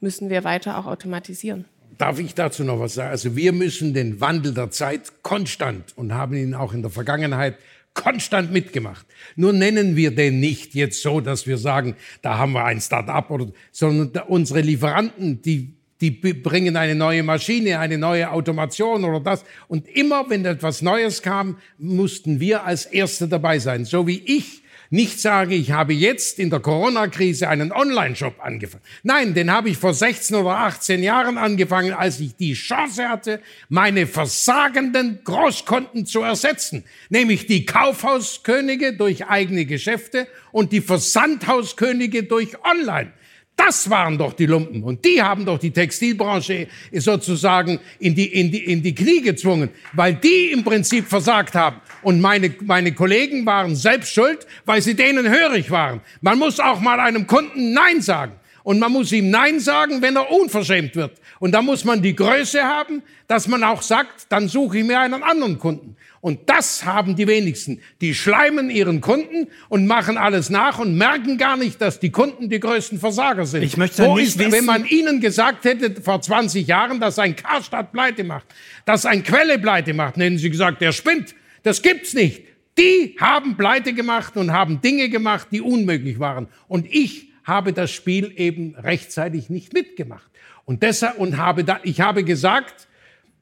müssen 0.00 0.30
wir 0.30 0.44
weiter 0.44 0.78
auch 0.78 0.86
automatisieren. 0.86 1.66
Darf 1.98 2.20
ich 2.20 2.34
dazu 2.34 2.64
noch 2.64 2.78
was 2.78 2.94
sagen? 2.94 3.10
Also 3.10 3.36
wir 3.36 3.52
müssen 3.52 3.92
den 3.92 4.20
Wandel 4.20 4.54
der 4.54 4.70
Zeit 4.70 5.22
konstant 5.22 5.92
und 5.96 6.14
haben 6.14 6.34
ihn 6.36 6.54
auch 6.54 6.72
in 6.72 6.82
der 6.82 6.92
Vergangenheit 6.92 7.56
konstant 7.92 8.52
mitgemacht. 8.52 9.04
Nur 9.34 9.52
nennen 9.52 9.96
wir 9.96 10.14
den 10.14 10.38
nicht 10.38 10.74
jetzt 10.74 11.02
so, 11.02 11.20
dass 11.20 11.48
wir 11.48 11.58
sagen, 11.58 11.96
da 12.22 12.38
haben 12.38 12.52
wir 12.52 12.64
ein 12.64 12.80
Start-up 12.80 13.30
oder, 13.30 13.48
sondern 13.72 14.22
unsere 14.28 14.60
Lieferanten, 14.60 15.42
die 15.42 15.74
die 16.00 16.12
bringen 16.12 16.76
eine 16.76 16.94
neue 16.94 17.24
Maschine, 17.24 17.80
eine 17.80 17.98
neue 17.98 18.30
Automation 18.30 19.04
oder 19.04 19.18
das. 19.18 19.44
Und 19.66 19.88
immer, 19.88 20.30
wenn 20.30 20.44
etwas 20.44 20.80
Neues 20.80 21.22
kam, 21.22 21.58
mussten 21.76 22.38
wir 22.38 22.64
als 22.64 22.86
Erste 22.86 23.26
dabei 23.26 23.58
sein. 23.58 23.84
So 23.84 24.06
wie 24.06 24.22
ich 24.24 24.62
nicht 24.90 25.20
sage, 25.20 25.54
ich 25.54 25.72
habe 25.72 25.92
jetzt 25.92 26.38
in 26.38 26.50
der 26.50 26.60
Corona-Krise 26.60 27.48
einen 27.48 27.72
Online-Shop 27.72 28.36
angefangen. 28.40 28.82
Nein, 29.02 29.34
den 29.34 29.50
habe 29.50 29.68
ich 29.68 29.76
vor 29.76 29.92
16 29.92 30.36
oder 30.36 30.58
18 30.58 31.02
Jahren 31.02 31.36
angefangen, 31.36 31.92
als 31.92 32.20
ich 32.20 32.36
die 32.36 32.54
Chance 32.54 33.08
hatte, 33.08 33.40
meine 33.68 34.06
versagenden 34.06 35.20
Großkonten 35.24 36.06
zu 36.06 36.22
ersetzen. 36.22 36.84
Nämlich 37.10 37.46
die 37.46 37.66
Kaufhauskönige 37.66 38.94
durch 38.94 39.26
eigene 39.26 39.66
Geschäfte 39.66 40.26
und 40.52 40.72
die 40.72 40.80
Versandhauskönige 40.80 42.22
durch 42.22 42.56
Online. 42.64 43.12
Das 43.58 43.90
waren 43.90 44.16
doch 44.16 44.34
die 44.34 44.46
Lumpen. 44.46 44.84
Und 44.84 45.04
die 45.04 45.20
haben 45.20 45.44
doch 45.44 45.58
die 45.58 45.72
Textilbranche 45.72 46.68
sozusagen 46.92 47.80
in 47.98 48.14
die, 48.14 48.26
in 48.26 48.52
die, 48.52 48.64
in 48.64 48.82
die 48.84 48.94
Knie 48.94 49.20
gezwungen, 49.20 49.70
weil 49.94 50.14
die 50.14 50.52
im 50.52 50.62
Prinzip 50.62 51.08
versagt 51.08 51.56
haben. 51.56 51.80
Und 52.02 52.20
meine, 52.20 52.54
meine 52.62 52.92
Kollegen 52.92 53.44
waren 53.44 53.74
selbst 53.74 54.14
schuld, 54.14 54.46
weil 54.64 54.80
sie 54.80 54.94
denen 54.94 55.28
hörig 55.28 55.72
waren. 55.72 56.00
Man 56.20 56.38
muss 56.38 56.60
auch 56.60 56.78
mal 56.78 57.00
einem 57.00 57.26
Kunden 57.26 57.72
Nein 57.72 58.00
sagen. 58.00 58.34
Und 58.62 58.78
man 58.78 58.92
muss 58.92 59.10
ihm 59.10 59.28
Nein 59.30 59.58
sagen, 59.58 60.02
wenn 60.02 60.14
er 60.14 60.30
unverschämt 60.30 60.94
wird. 60.94 61.20
Und 61.40 61.50
da 61.52 61.60
muss 61.60 61.84
man 61.84 62.00
die 62.00 62.14
Größe 62.14 62.62
haben, 62.62 63.02
dass 63.26 63.48
man 63.48 63.64
auch 63.64 63.82
sagt, 63.82 64.26
dann 64.28 64.46
suche 64.46 64.78
ich 64.78 64.84
mir 64.84 65.00
einen 65.00 65.22
anderen 65.22 65.58
Kunden. 65.58 65.96
Und 66.20 66.50
das 66.50 66.84
haben 66.84 67.16
die 67.16 67.26
wenigsten. 67.26 67.80
Die 68.00 68.14
schleimen 68.14 68.70
ihren 68.70 69.00
Kunden 69.00 69.48
und 69.68 69.86
machen 69.86 70.16
alles 70.16 70.50
nach 70.50 70.78
und 70.78 70.96
merken 70.96 71.38
gar 71.38 71.56
nicht, 71.56 71.80
dass 71.80 72.00
die 72.00 72.10
Kunden 72.10 72.48
die 72.48 72.58
größten 72.58 72.98
Versager 72.98 73.46
sind. 73.46 73.62
Ich 73.62 73.76
möchte 73.76 74.04
Wo 74.04 74.16
nicht 74.16 74.28
ist, 74.28 74.38
wissen, 74.38 74.52
wenn 74.52 74.64
man 74.64 74.84
ihnen 74.84 75.20
gesagt 75.20 75.64
hätte 75.64 76.00
vor 76.02 76.20
20 76.20 76.66
Jahren, 76.66 76.98
dass 76.98 77.18
ein 77.18 77.36
Karstadt 77.36 77.92
pleite 77.92 78.24
macht, 78.24 78.46
dass 78.84 79.06
ein 79.06 79.22
Quelle 79.22 79.58
pleite 79.58 79.94
macht, 79.94 80.16
hätten 80.16 80.38
sie 80.38 80.50
gesagt, 80.50 80.80
der 80.80 80.92
spinnt. 80.92 81.34
Das 81.62 81.82
gibt's 81.82 82.14
nicht. 82.14 82.42
Die 82.78 83.16
haben 83.20 83.56
pleite 83.56 83.92
gemacht 83.92 84.36
und 84.36 84.52
haben 84.52 84.80
Dinge 84.80 85.08
gemacht, 85.08 85.48
die 85.50 85.60
unmöglich 85.60 86.18
waren. 86.18 86.48
Und 86.68 86.86
ich 86.92 87.28
habe 87.44 87.72
das 87.72 87.90
Spiel 87.90 88.32
eben 88.36 88.74
rechtzeitig 88.76 89.50
nicht 89.50 89.72
mitgemacht. 89.72 90.30
Und 90.64 90.82
deshalb, 90.82 91.16
und 91.18 91.38
habe 91.38 91.64
da, 91.64 91.80
ich 91.82 92.00
habe 92.00 92.22
gesagt, 92.24 92.88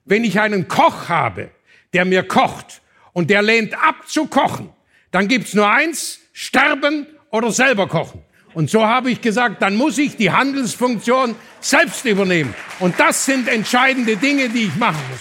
wenn 0.04 0.24
ich 0.24 0.40
einen 0.40 0.68
Koch 0.68 1.08
habe, 1.08 1.50
der 1.92 2.04
mir 2.04 2.22
kocht 2.22 2.80
und 3.12 3.30
der 3.30 3.42
lehnt 3.42 3.74
ab 3.74 4.08
zu 4.08 4.26
kochen, 4.26 4.70
dann 5.10 5.28
gibt's 5.28 5.54
nur 5.54 5.70
eins, 5.70 6.18
sterben 6.32 7.06
oder 7.30 7.50
selber 7.50 7.86
kochen. 7.86 8.22
Und 8.54 8.70
so 8.70 8.86
habe 8.86 9.10
ich 9.10 9.20
gesagt, 9.20 9.60
dann 9.60 9.76
muss 9.76 9.98
ich 9.98 10.16
die 10.16 10.30
Handelsfunktion 10.30 11.34
selbst 11.60 12.06
übernehmen. 12.06 12.54
Und 12.80 12.98
das 12.98 13.26
sind 13.26 13.48
entscheidende 13.48 14.16
Dinge, 14.16 14.48
die 14.48 14.64
ich 14.64 14.76
machen 14.76 15.02
muss. 15.10 15.20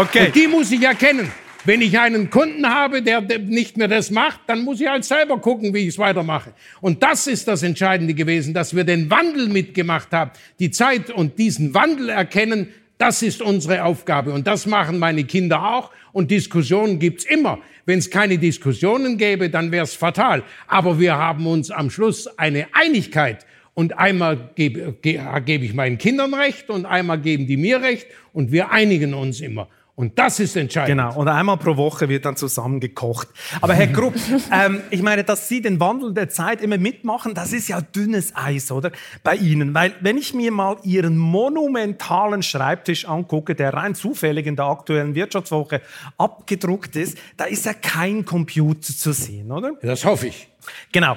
Okay. 0.00 0.26
Und 0.26 0.36
die 0.36 0.46
muss 0.46 0.70
ich 0.70 0.82
erkennen. 0.82 1.32
Wenn 1.64 1.82
ich 1.82 1.98
einen 1.98 2.30
Kunden 2.30 2.68
habe, 2.68 3.02
der 3.02 3.20
nicht 3.20 3.76
mehr 3.76 3.88
das 3.88 4.10
macht, 4.10 4.40
dann 4.46 4.62
muss 4.62 4.80
ich 4.80 4.86
halt 4.86 5.04
selber 5.04 5.38
gucken, 5.40 5.74
wie 5.74 5.80
ich 5.80 5.88
es 5.88 5.98
weitermache. 5.98 6.52
Und 6.80 7.02
das 7.02 7.26
ist 7.26 7.48
das 7.48 7.64
Entscheidende 7.64 8.14
gewesen, 8.14 8.54
dass 8.54 8.76
wir 8.76 8.84
den 8.84 9.10
Wandel 9.10 9.48
mitgemacht 9.48 10.12
haben, 10.12 10.30
die 10.60 10.70
Zeit 10.70 11.10
und 11.10 11.36
diesen 11.38 11.74
Wandel 11.74 12.10
erkennen, 12.10 12.72
das 12.98 13.22
ist 13.22 13.40
unsere 13.40 13.84
Aufgabe. 13.84 14.32
Und 14.32 14.46
das 14.46 14.66
machen 14.66 14.98
meine 14.98 15.24
Kinder 15.24 15.62
auch. 15.62 15.92
Und 16.12 16.30
Diskussionen 16.30 16.98
gibt's 16.98 17.24
immer. 17.24 17.60
Wenn 17.86 18.00
es 18.00 18.10
keine 18.10 18.38
Diskussionen 18.38 19.16
gäbe, 19.16 19.48
dann 19.48 19.70
wäre 19.70 19.84
es 19.84 19.94
fatal. 19.94 20.42
Aber 20.66 20.98
wir 20.98 21.16
haben 21.16 21.46
uns 21.46 21.70
am 21.70 21.90
Schluss 21.90 22.26
eine 22.38 22.66
Einigkeit. 22.72 23.46
Und 23.74 23.96
einmal 23.96 24.50
gebe, 24.56 24.96
gebe 25.00 25.64
ich 25.64 25.72
meinen 25.72 25.98
Kindern 25.98 26.34
recht 26.34 26.68
und 26.68 26.84
einmal 26.84 27.20
geben 27.20 27.46
die 27.46 27.56
mir 27.56 27.80
recht. 27.80 28.08
Und 28.32 28.50
wir 28.50 28.72
einigen 28.72 29.14
uns 29.14 29.40
immer. 29.40 29.68
Und 29.98 30.16
das 30.16 30.38
ist 30.38 30.54
entscheidend. 30.54 30.96
Genau. 30.96 31.12
Und 31.16 31.26
einmal 31.26 31.56
pro 31.56 31.76
Woche 31.76 32.08
wird 32.08 32.24
dann 32.24 32.36
zusammen 32.36 32.78
gekocht. 32.78 33.26
Aber 33.60 33.74
Herr 33.74 33.88
Grupp, 33.88 34.14
ähm, 34.52 34.80
ich 34.90 35.02
meine, 35.02 35.24
dass 35.24 35.48
Sie 35.48 35.60
den 35.60 35.80
Wandel 35.80 36.14
der 36.14 36.28
Zeit 36.28 36.62
immer 36.62 36.78
mitmachen, 36.78 37.34
das 37.34 37.52
ist 37.52 37.66
ja 37.66 37.80
dünnes 37.80 38.32
Eis, 38.36 38.70
oder? 38.70 38.92
Bei 39.24 39.34
Ihnen. 39.34 39.74
Weil, 39.74 39.94
wenn 40.00 40.16
ich 40.16 40.34
mir 40.34 40.52
mal 40.52 40.76
Ihren 40.84 41.18
monumentalen 41.18 42.44
Schreibtisch 42.44 43.08
angucke, 43.08 43.56
der 43.56 43.74
rein 43.74 43.96
zufällig 43.96 44.46
in 44.46 44.54
der 44.54 44.66
aktuellen 44.66 45.16
Wirtschaftswoche 45.16 45.80
abgedruckt 46.16 46.94
ist, 46.94 47.18
da 47.36 47.46
ist 47.46 47.66
ja 47.66 47.72
kein 47.72 48.24
Computer 48.24 48.94
zu 48.94 49.10
sehen, 49.10 49.50
oder? 49.50 49.72
Das 49.82 50.04
hoffe 50.04 50.28
ich. 50.28 50.48
Genau. 50.92 51.16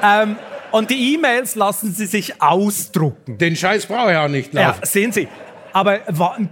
Ähm, 0.00 0.36
und 0.70 0.90
die 0.90 1.14
E-Mails 1.14 1.56
lassen 1.56 1.92
Sie 1.92 2.06
sich 2.06 2.40
ausdrucken. 2.40 3.38
Den 3.38 3.56
Scheiß 3.56 3.86
brauche 3.86 4.12
ich 4.12 4.16
auch 4.16 4.28
nicht 4.28 4.54
laufen. 4.54 4.78
Ja, 4.80 4.86
sehen 4.86 5.10
Sie. 5.10 5.26
Aber 5.72 5.98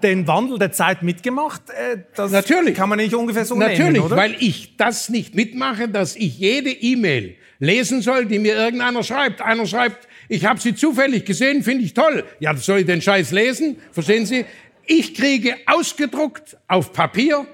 den 0.03 0.27
Wandel 0.27 0.59
der 0.59 0.73
Zeit 0.73 1.03
mitgemacht, 1.03 1.63
äh, 1.71 1.99
das 2.15 2.33
Natürlich. 2.33 2.75
kann 2.75 2.89
man 2.89 2.99
nicht 2.99 3.15
ungefähr 3.15 3.45
so 3.45 3.55
Natürlich, 3.55 3.93
nehmen, 3.93 4.01
oder? 4.01 4.17
weil 4.17 4.35
ich 4.39 4.77
das 4.77 5.09
nicht 5.09 5.35
mitmache, 5.35 5.89
dass 5.89 6.17
ich 6.17 6.39
jede 6.39 6.71
E-Mail 6.71 7.37
lesen 7.59 8.03
soll, 8.03 8.27
die 8.27 8.39
mir 8.39 8.57
irgendeiner 8.57 9.03
schreibt. 9.03 9.41
Einer 9.43 9.67
schreibt, 9.67 10.09
ich 10.29 10.45
habe 10.45 10.61
sie 10.61 10.75
zufällig 10.75 11.25
gesehen, 11.25 11.63
finde 11.63 11.85
ich 11.85 11.95
toll. 11.95 12.25
Ja, 12.39 12.57
soll 12.57 12.81
ich 12.81 12.87
den 12.87 13.03
Scheiß 13.03 13.33
lesen? 13.33 13.77
Verstehen 13.93 14.27
Sie? 14.27 14.45
Ich 14.87 15.15
kriege 15.15 15.57
ausgedruckt 15.67 16.57
auf 16.67 16.93
Papier 16.93 17.47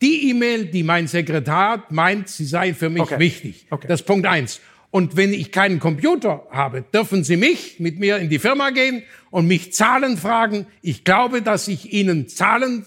die 0.00 0.30
E-Mail, 0.30 0.66
die 0.66 0.82
mein 0.82 1.06
Sekretär 1.06 1.82
meint, 1.90 2.28
sie 2.28 2.44
sei 2.44 2.72
für 2.72 2.88
mich 2.88 3.02
okay. 3.02 3.18
wichtig. 3.18 3.66
Okay. 3.70 3.86
Das 3.88 4.00
ist 4.00 4.06
Punkt 4.06 4.26
eins. 4.26 4.60
Und 4.98 5.16
wenn 5.16 5.32
ich 5.32 5.52
keinen 5.52 5.78
Computer 5.78 6.42
habe, 6.50 6.82
dürfen 6.92 7.22
Sie 7.22 7.36
mich 7.36 7.78
mit 7.78 8.00
mir 8.00 8.16
in 8.16 8.28
die 8.28 8.40
Firma 8.40 8.70
gehen 8.70 9.04
und 9.30 9.46
mich 9.46 9.72
Zahlen 9.72 10.16
fragen. 10.16 10.66
Ich 10.82 11.04
glaube, 11.04 11.40
dass 11.40 11.68
ich 11.68 11.92
Ihnen 11.92 12.26
Zahlen 12.26 12.84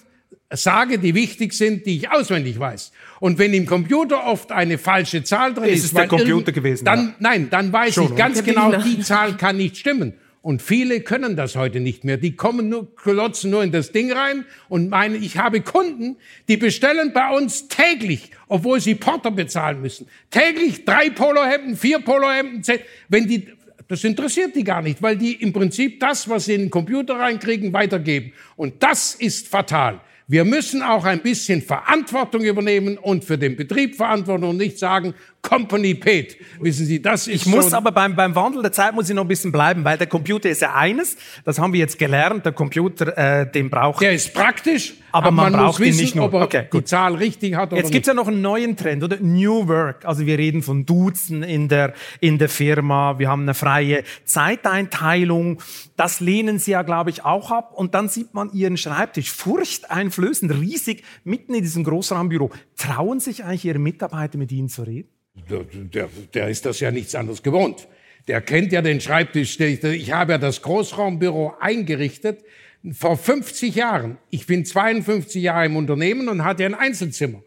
sage, 0.50 1.00
die 1.00 1.16
wichtig 1.16 1.54
sind, 1.54 1.86
die 1.86 1.96
ich 1.96 2.12
auswendig 2.12 2.60
weiß. 2.60 2.92
Und 3.22 3.40
wenn 3.40 3.54
im 3.54 3.66
Computer 3.66 4.28
oft 4.28 4.52
eine 4.52 4.78
falsche 4.78 5.24
Zahl 5.24 5.54
drin 5.54 5.70
ist, 5.70 5.78
ist 5.78 5.86
es 5.86 5.94
der 5.94 6.10
Computer 6.10 6.52
gewesen? 6.52 6.84
Dann, 6.84 7.00
ja. 7.00 7.16
Nein, 7.20 7.48
dann 7.50 7.72
weiß 7.72 7.94
Schon, 7.94 8.08
ich 8.08 8.16
ganz 8.18 8.44
genau, 8.44 8.76
die 8.76 9.00
Zahl 9.00 9.38
kann 9.38 9.56
nicht 9.56 9.78
stimmen. 9.78 10.12
Und 10.42 10.64
viele 10.64 11.02
können 11.02 11.36
das 11.36 11.56
heute 11.56 11.80
nicht 11.80 12.04
mehr. 12.04 12.18
Die 12.18 12.36
kommen 12.36 12.68
nur, 12.68 12.96
klotzen 12.96 13.52
nur 13.52 13.64
in 13.64 13.72
das 13.72 13.92
Ding 13.92 14.12
rein 14.12 14.46
und 14.70 14.90
meinen, 14.90 15.22
ich 15.22 15.38
habe 15.38 15.62
Kunden, 15.62 16.18
die 16.48 16.58
bestellen 16.58 17.14
bei 17.14 17.30
uns 17.36 17.68
täglich, 17.68 18.32
obwohl 18.48 18.80
sie 18.80 18.96
Porter 18.96 19.30
bezahlen 19.30 19.82
müssen. 19.82 20.08
Täglich 20.32 20.84
drei 20.84 21.12
Polohemden, 21.12 21.78
vier 21.78 22.00
Polohemden. 22.00 22.64
Wenn 23.08 23.28
die, 23.28 23.50
das 23.88 24.04
interessiert 24.04 24.56
die 24.56 24.64
gar 24.64 24.82
nicht, 24.82 25.02
weil 25.04 25.16
die 25.16 25.34
im 25.34 25.54
Prinzip 25.54 26.00
das, 26.00 26.28
was 26.28 26.46
sie 26.46 26.56
in 26.56 26.62
den 26.62 26.70
Computer 26.72 27.20
reinkriegen, 27.20 27.72
weitergeben. 27.72 28.34
Und 28.56 28.82
das 28.82 29.14
ist 29.14 29.48
fatal. 29.48 30.02
Wir 30.32 30.46
müssen 30.46 30.82
auch 30.82 31.04
ein 31.04 31.22
bisschen 31.22 31.62
Verantwortung 31.62 32.42
übernehmen 32.44 32.98
und 32.98 33.26
für 33.26 33.38
den 33.38 33.58
Betrieb 33.58 33.96
Verantwortung 33.96 34.52
und 34.52 34.58
nicht 34.58 34.80
sagen, 34.80 35.14
Company 35.42 35.96
paid. 35.96 36.38
Wissen 36.60 36.86
Sie, 36.86 37.02
das 37.02 37.28
ist 37.28 37.46
Ich 37.46 37.46
muss 37.46 37.74
aber 37.74 37.92
beim, 37.92 38.16
beim 38.16 38.36
Wandel 38.36 38.62
der 38.62 38.72
Zeit 38.72 38.94
muss 38.94 39.10
ich 39.10 39.16
noch 39.16 39.24
ein 39.24 39.28
bisschen 39.28 39.52
bleiben, 39.52 39.84
weil 39.84 39.98
der 39.98 40.08
Computer 40.08 40.50
ist 40.50 40.62
ja 40.62 40.76
eines, 40.76 41.18
das 41.44 41.60
haben 41.60 41.74
wir 41.74 41.80
jetzt 41.80 41.98
gelernt, 41.98 42.46
der 42.46 42.52
Computer, 42.52 43.18
äh, 43.18 43.52
den 43.52 43.70
braucht... 43.70 44.02
Der 44.02 44.14
ist 44.14 44.34
praktisch, 44.34 44.94
aber, 45.12 45.28
aber 45.28 45.36
man, 45.36 45.52
man, 45.52 45.62
braucht 45.62 45.80
muss 45.80 45.88
wissen, 45.88 46.00
ihn 46.00 46.04
nicht 46.04 46.16
nur. 46.16 46.26
ob 46.26 46.34
er 46.34 46.42
okay, 46.44 46.68
die 46.72 46.84
Zahl 46.84 47.16
richtig 47.16 47.56
hat 47.56 47.74
oder 47.74 47.82
Jetzt 47.82 47.92
gibt's 47.92 48.08
ja 48.08 48.14
noch 48.14 48.28
einen 48.28 48.42
neuen 48.42 48.78
Trend, 48.78 49.04
oder? 49.04 49.18
New 49.20 49.68
Work. 49.68 50.06
Also 50.06 50.26
wir 50.26 50.38
reden 50.38 50.62
von 50.62 50.86
Duzen 50.86 51.44
in 51.44 51.68
der, 51.68 51.94
in 52.20 52.38
der 52.38 52.50
Firma, 52.50 53.20
wir 53.20 53.30
haben 53.30 53.42
eine 53.42 53.54
freie 53.54 54.04
Zeiteinteilung. 54.26 55.62
Das 55.98 56.20
lehnen 56.20 56.60
Sie 56.60 56.72
ja, 56.72 56.84
glaube 56.84 57.10
ich, 57.10 57.26
auch 57.26 57.52
ab. 57.52 57.74
Und 57.76 57.94
dann 57.94 58.10
sieht 58.10 58.34
man 58.34 58.52
Ihren 58.54 58.78
Schreibtisch 58.78 59.32
furchteinflößend, 59.32 60.54
riesig, 60.54 61.04
mitten 61.24 61.54
in 61.54 61.62
diesem 61.62 61.84
Großraumbüro. 61.84 62.52
Trauen 62.78 63.20
sich 63.20 63.44
eigentlich 63.44 63.66
Ihre 63.66 63.80
Mitarbeiter 63.80 64.38
mit 64.38 64.52
Ihnen 64.52 64.70
zu 64.70 64.84
reden? 64.84 65.10
Der, 65.36 65.64
der, 65.64 66.10
der 66.34 66.50
ist 66.50 66.66
das 66.66 66.80
ja 66.80 66.92
nichts 66.92 67.16
anderes 67.16 67.42
gewohnt. 67.44 67.88
Der 68.28 68.42
kennt 68.42 68.72
ja 68.72 68.82
den 68.82 69.02
Schreibtisch. 69.02 69.60
Ich 69.60 70.12
habe 70.12 70.34
ja 70.34 70.38
das 70.38 70.62
Großraumbüro 70.62 71.56
eingerichtet 71.60 72.44
vor 72.94 73.18
50 73.18 73.76
Jahren. 73.76 74.18
Ich 74.30 74.46
bin 74.48 74.66
52 74.66 75.42
Jahre 75.42 75.66
im 75.66 75.76
Unternehmen 75.76 76.28
und 76.30 76.44
hatte 76.44 76.66
ein 76.66 76.76
Einzelzimmer. 76.76 77.42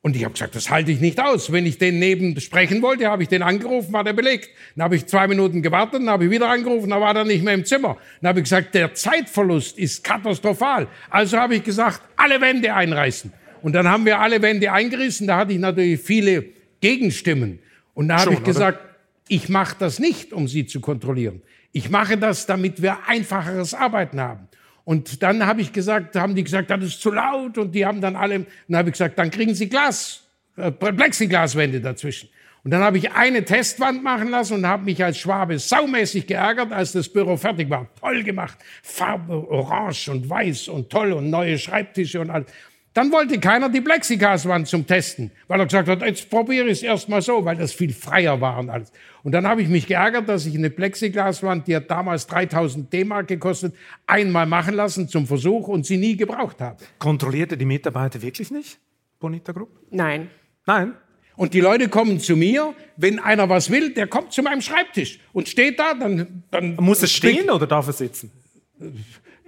Und 0.00 0.16
ich 0.16 0.24
habe 0.24 0.32
gesagt, 0.32 0.56
das 0.56 0.68
halte 0.68 0.90
ich 0.90 1.00
nicht 1.00 1.20
aus. 1.20 1.52
Wenn 1.52 1.64
ich 1.64 1.78
den 1.78 2.00
neben 2.00 2.38
sprechen 2.40 2.82
wollte, 2.82 3.06
habe 3.06 3.22
ich 3.22 3.28
den 3.28 3.42
angerufen, 3.42 3.92
war 3.92 4.02
der 4.02 4.12
belegt. 4.12 4.50
Dann 4.74 4.84
habe 4.84 4.96
ich 4.96 5.06
zwei 5.06 5.28
Minuten 5.28 5.62
gewartet, 5.62 6.00
dann 6.00 6.10
habe 6.10 6.24
ich 6.24 6.30
wieder 6.30 6.48
angerufen, 6.48 6.90
dann 6.90 7.00
war 7.00 7.14
er 7.14 7.24
nicht 7.24 7.44
mehr 7.44 7.54
im 7.54 7.64
Zimmer. 7.64 7.96
Dann 8.20 8.30
habe 8.30 8.40
ich 8.40 8.44
gesagt, 8.44 8.74
der 8.74 8.94
Zeitverlust 8.94 9.78
ist 9.78 10.02
katastrophal. 10.02 10.88
Also 11.08 11.38
habe 11.38 11.54
ich 11.54 11.62
gesagt, 11.62 12.02
alle 12.16 12.40
Wände 12.40 12.74
einreißen. 12.74 13.32
Und 13.62 13.74
dann 13.74 13.88
haben 13.88 14.04
wir 14.04 14.18
alle 14.18 14.42
Wände 14.42 14.72
eingerissen. 14.72 15.28
Da 15.28 15.36
hatte 15.36 15.52
ich 15.52 15.60
natürlich 15.60 16.00
viele 16.00 16.46
Gegenstimmen. 16.82 17.60
Und 17.94 18.08
da 18.08 18.18
habe 18.18 18.34
ich 18.34 18.42
gesagt, 18.42 18.78
oder? 18.78 18.90
ich 19.28 19.48
mache 19.48 19.76
das 19.78 19.98
nicht, 19.98 20.34
um 20.34 20.46
sie 20.48 20.66
zu 20.66 20.80
kontrollieren. 20.80 21.40
Ich 21.72 21.88
mache 21.88 22.18
das, 22.18 22.44
damit 22.44 22.82
wir 22.82 22.98
einfacheres 23.08 23.72
Arbeiten 23.72 24.20
haben. 24.20 24.48
Und 24.84 25.22
dann 25.22 25.46
habe 25.46 25.62
ich 25.62 25.72
gesagt, 25.72 26.16
haben 26.16 26.34
die 26.34 26.44
gesagt, 26.44 26.70
das 26.70 26.84
ist 26.84 27.00
zu 27.00 27.12
laut 27.12 27.56
und 27.56 27.72
die 27.74 27.86
haben 27.86 28.00
dann 28.00 28.16
alle, 28.16 28.46
dann 28.68 28.76
habe 28.76 28.90
ich 28.90 28.94
gesagt, 28.94 29.18
dann 29.18 29.30
kriegen 29.30 29.54
sie 29.54 29.68
Glas, 29.68 30.24
äh, 30.56 30.70
Plexiglaswände 30.70 31.80
dazwischen. 31.80 32.28
Und 32.64 32.70
dann 32.70 32.82
habe 32.82 32.98
ich 32.98 33.10
eine 33.12 33.44
Testwand 33.44 34.02
machen 34.04 34.30
lassen 34.30 34.54
und 34.54 34.66
habe 34.66 34.84
mich 34.84 35.02
als 35.02 35.18
Schwabe 35.18 35.58
saumäßig 35.58 36.26
geärgert, 36.26 36.72
als 36.72 36.92
das 36.92 37.08
Büro 37.08 37.36
fertig 37.36 37.70
war. 37.70 37.88
Toll 38.00 38.22
gemacht, 38.22 38.58
Farbe 38.82 39.48
orange 39.48 40.08
und 40.10 40.28
weiß 40.28 40.68
und 40.68 40.90
toll 40.90 41.12
und 41.12 41.30
neue 41.30 41.58
Schreibtische 41.58 42.20
und 42.20 42.30
alles. 42.30 42.46
Dann 42.94 43.10
wollte 43.10 43.40
keiner 43.40 43.70
die 43.70 43.80
Plexiglaswand 43.80 44.68
zum 44.68 44.86
Testen, 44.86 45.30
weil 45.48 45.60
er 45.60 45.66
gesagt 45.66 45.88
hat, 45.88 46.02
jetzt 46.02 46.28
probiere 46.28 46.66
ich 46.66 46.72
es 46.72 46.82
erstmal 46.82 47.22
so, 47.22 47.42
weil 47.44 47.56
das 47.56 47.72
viel 47.72 47.92
freier 47.94 48.40
war 48.40 48.58
und 48.58 48.68
alles. 48.68 48.92
Und 49.22 49.32
dann 49.32 49.46
habe 49.46 49.62
ich 49.62 49.68
mich 49.68 49.86
geärgert, 49.86 50.28
dass 50.28 50.44
ich 50.44 50.54
eine 50.54 50.68
Plexiglaswand, 50.68 51.66
die 51.66 51.76
hat 51.76 51.90
damals 51.90 52.26
3000 52.26 52.92
D-Mark 52.92 53.28
gekostet, 53.28 53.74
einmal 54.06 54.44
machen 54.46 54.74
lassen 54.74 55.08
zum 55.08 55.26
Versuch 55.26 55.68
und 55.68 55.86
sie 55.86 55.96
nie 55.96 56.16
gebraucht 56.16 56.60
habe. 56.60 56.76
Kontrollierte 56.98 57.56
die 57.56 57.64
Mitarbeiter 57.64 58.20
wirklich 58.20 58.50
nicht, 58.50 58.78
Bonita 59.18 59.52
Group? 59.52 59.70
Nein. 59.90 60.28
Nein? 60.66 60.94
Und 61.36 61.54
die 61.54 61.60
Leute 61.60 61.88
kommen 61.88 62.20
zu 62.20 62.36
mir, 62.36 62.74
wenn 62.98 63.18
einer 63.18 63.48
was 63.48 63.70
will, 63.70 63.94
der 63.94 64.06
kommt 64.06 64.32
zu 64.34 64.42
meinem 64.42 64.60
Schreibtisch 64.60 65.18
und 65.32 65.48
steht 65.48 65.78
da, 65.78 65.94
dann... 65.94 66.44
dann 66.50 66.76
Muss 66.76 67.00
er 67.00 67.08
stehen 67.08 67.48
oder 67.48 67.66
darf 67.66 67.86
er 67.86 67.94
sitzen? 67.94 68.30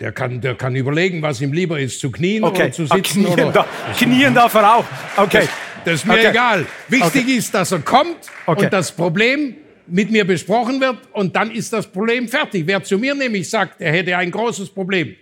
Der 0.01 0.11
kann, 0.13 0.41
der 0.41 0.55
kann 0.57 0.75
überlegen, 0.75 1.23
was 1.23 1.41
ihm 1.41 1.53
lieber 1.53 1.79
ist, 1.79 2.01
zu 2.01 2.11
knien 2.11 2.43
Okay. 2.43 2.63
oder 2.65 2.73
zu 2.73 2.83
Ah, 2.91 2.97
sitzen. 2.97 3.23
knien, 3.25 3.33
oder, 3.33 3.53
da, 3.53 3.67
knien 3.97 4.35
darf 4.35 4.55
er 4.55 4.77
auch. 4.77 4.85
Okay. 5.17 5.49
Das 5.85 5.95
ist 5.95 6.07
mir 6.07 6.15
Okay. 6.15 6.31
egal. 6.31 6.67
Wichtig 6.89 7.29
ist, 7.29 7.55
dass 7.55 7.71
er 7.73 7.79
kommt 7.81 8.17
Okay. 8.47 8.65
und 8.65 8.73
das 8.73 8.91
Problem 8.91 9.55
mit 9.87 10.11
mir 10.11 10.27
besprochen 10.27 10.81
wird 10.81 10.99
und 11.13 11.37
dann 11.37 11.51
ist 11.51 11.73
das 11.73 11.87
Problem 11.87 12.27
fertig. 12.27 12.65
Wer 12.67 12.83
zu 12.83 12.99
mir 12.99 13.15
nämlich 13.15 13.49
sagt, 13.49 13.81
er 13.81 13.93
hätte 13.93 14.17
ein 14.17 14.31
großes 14.31 14.71
Problem, 14.71 15.15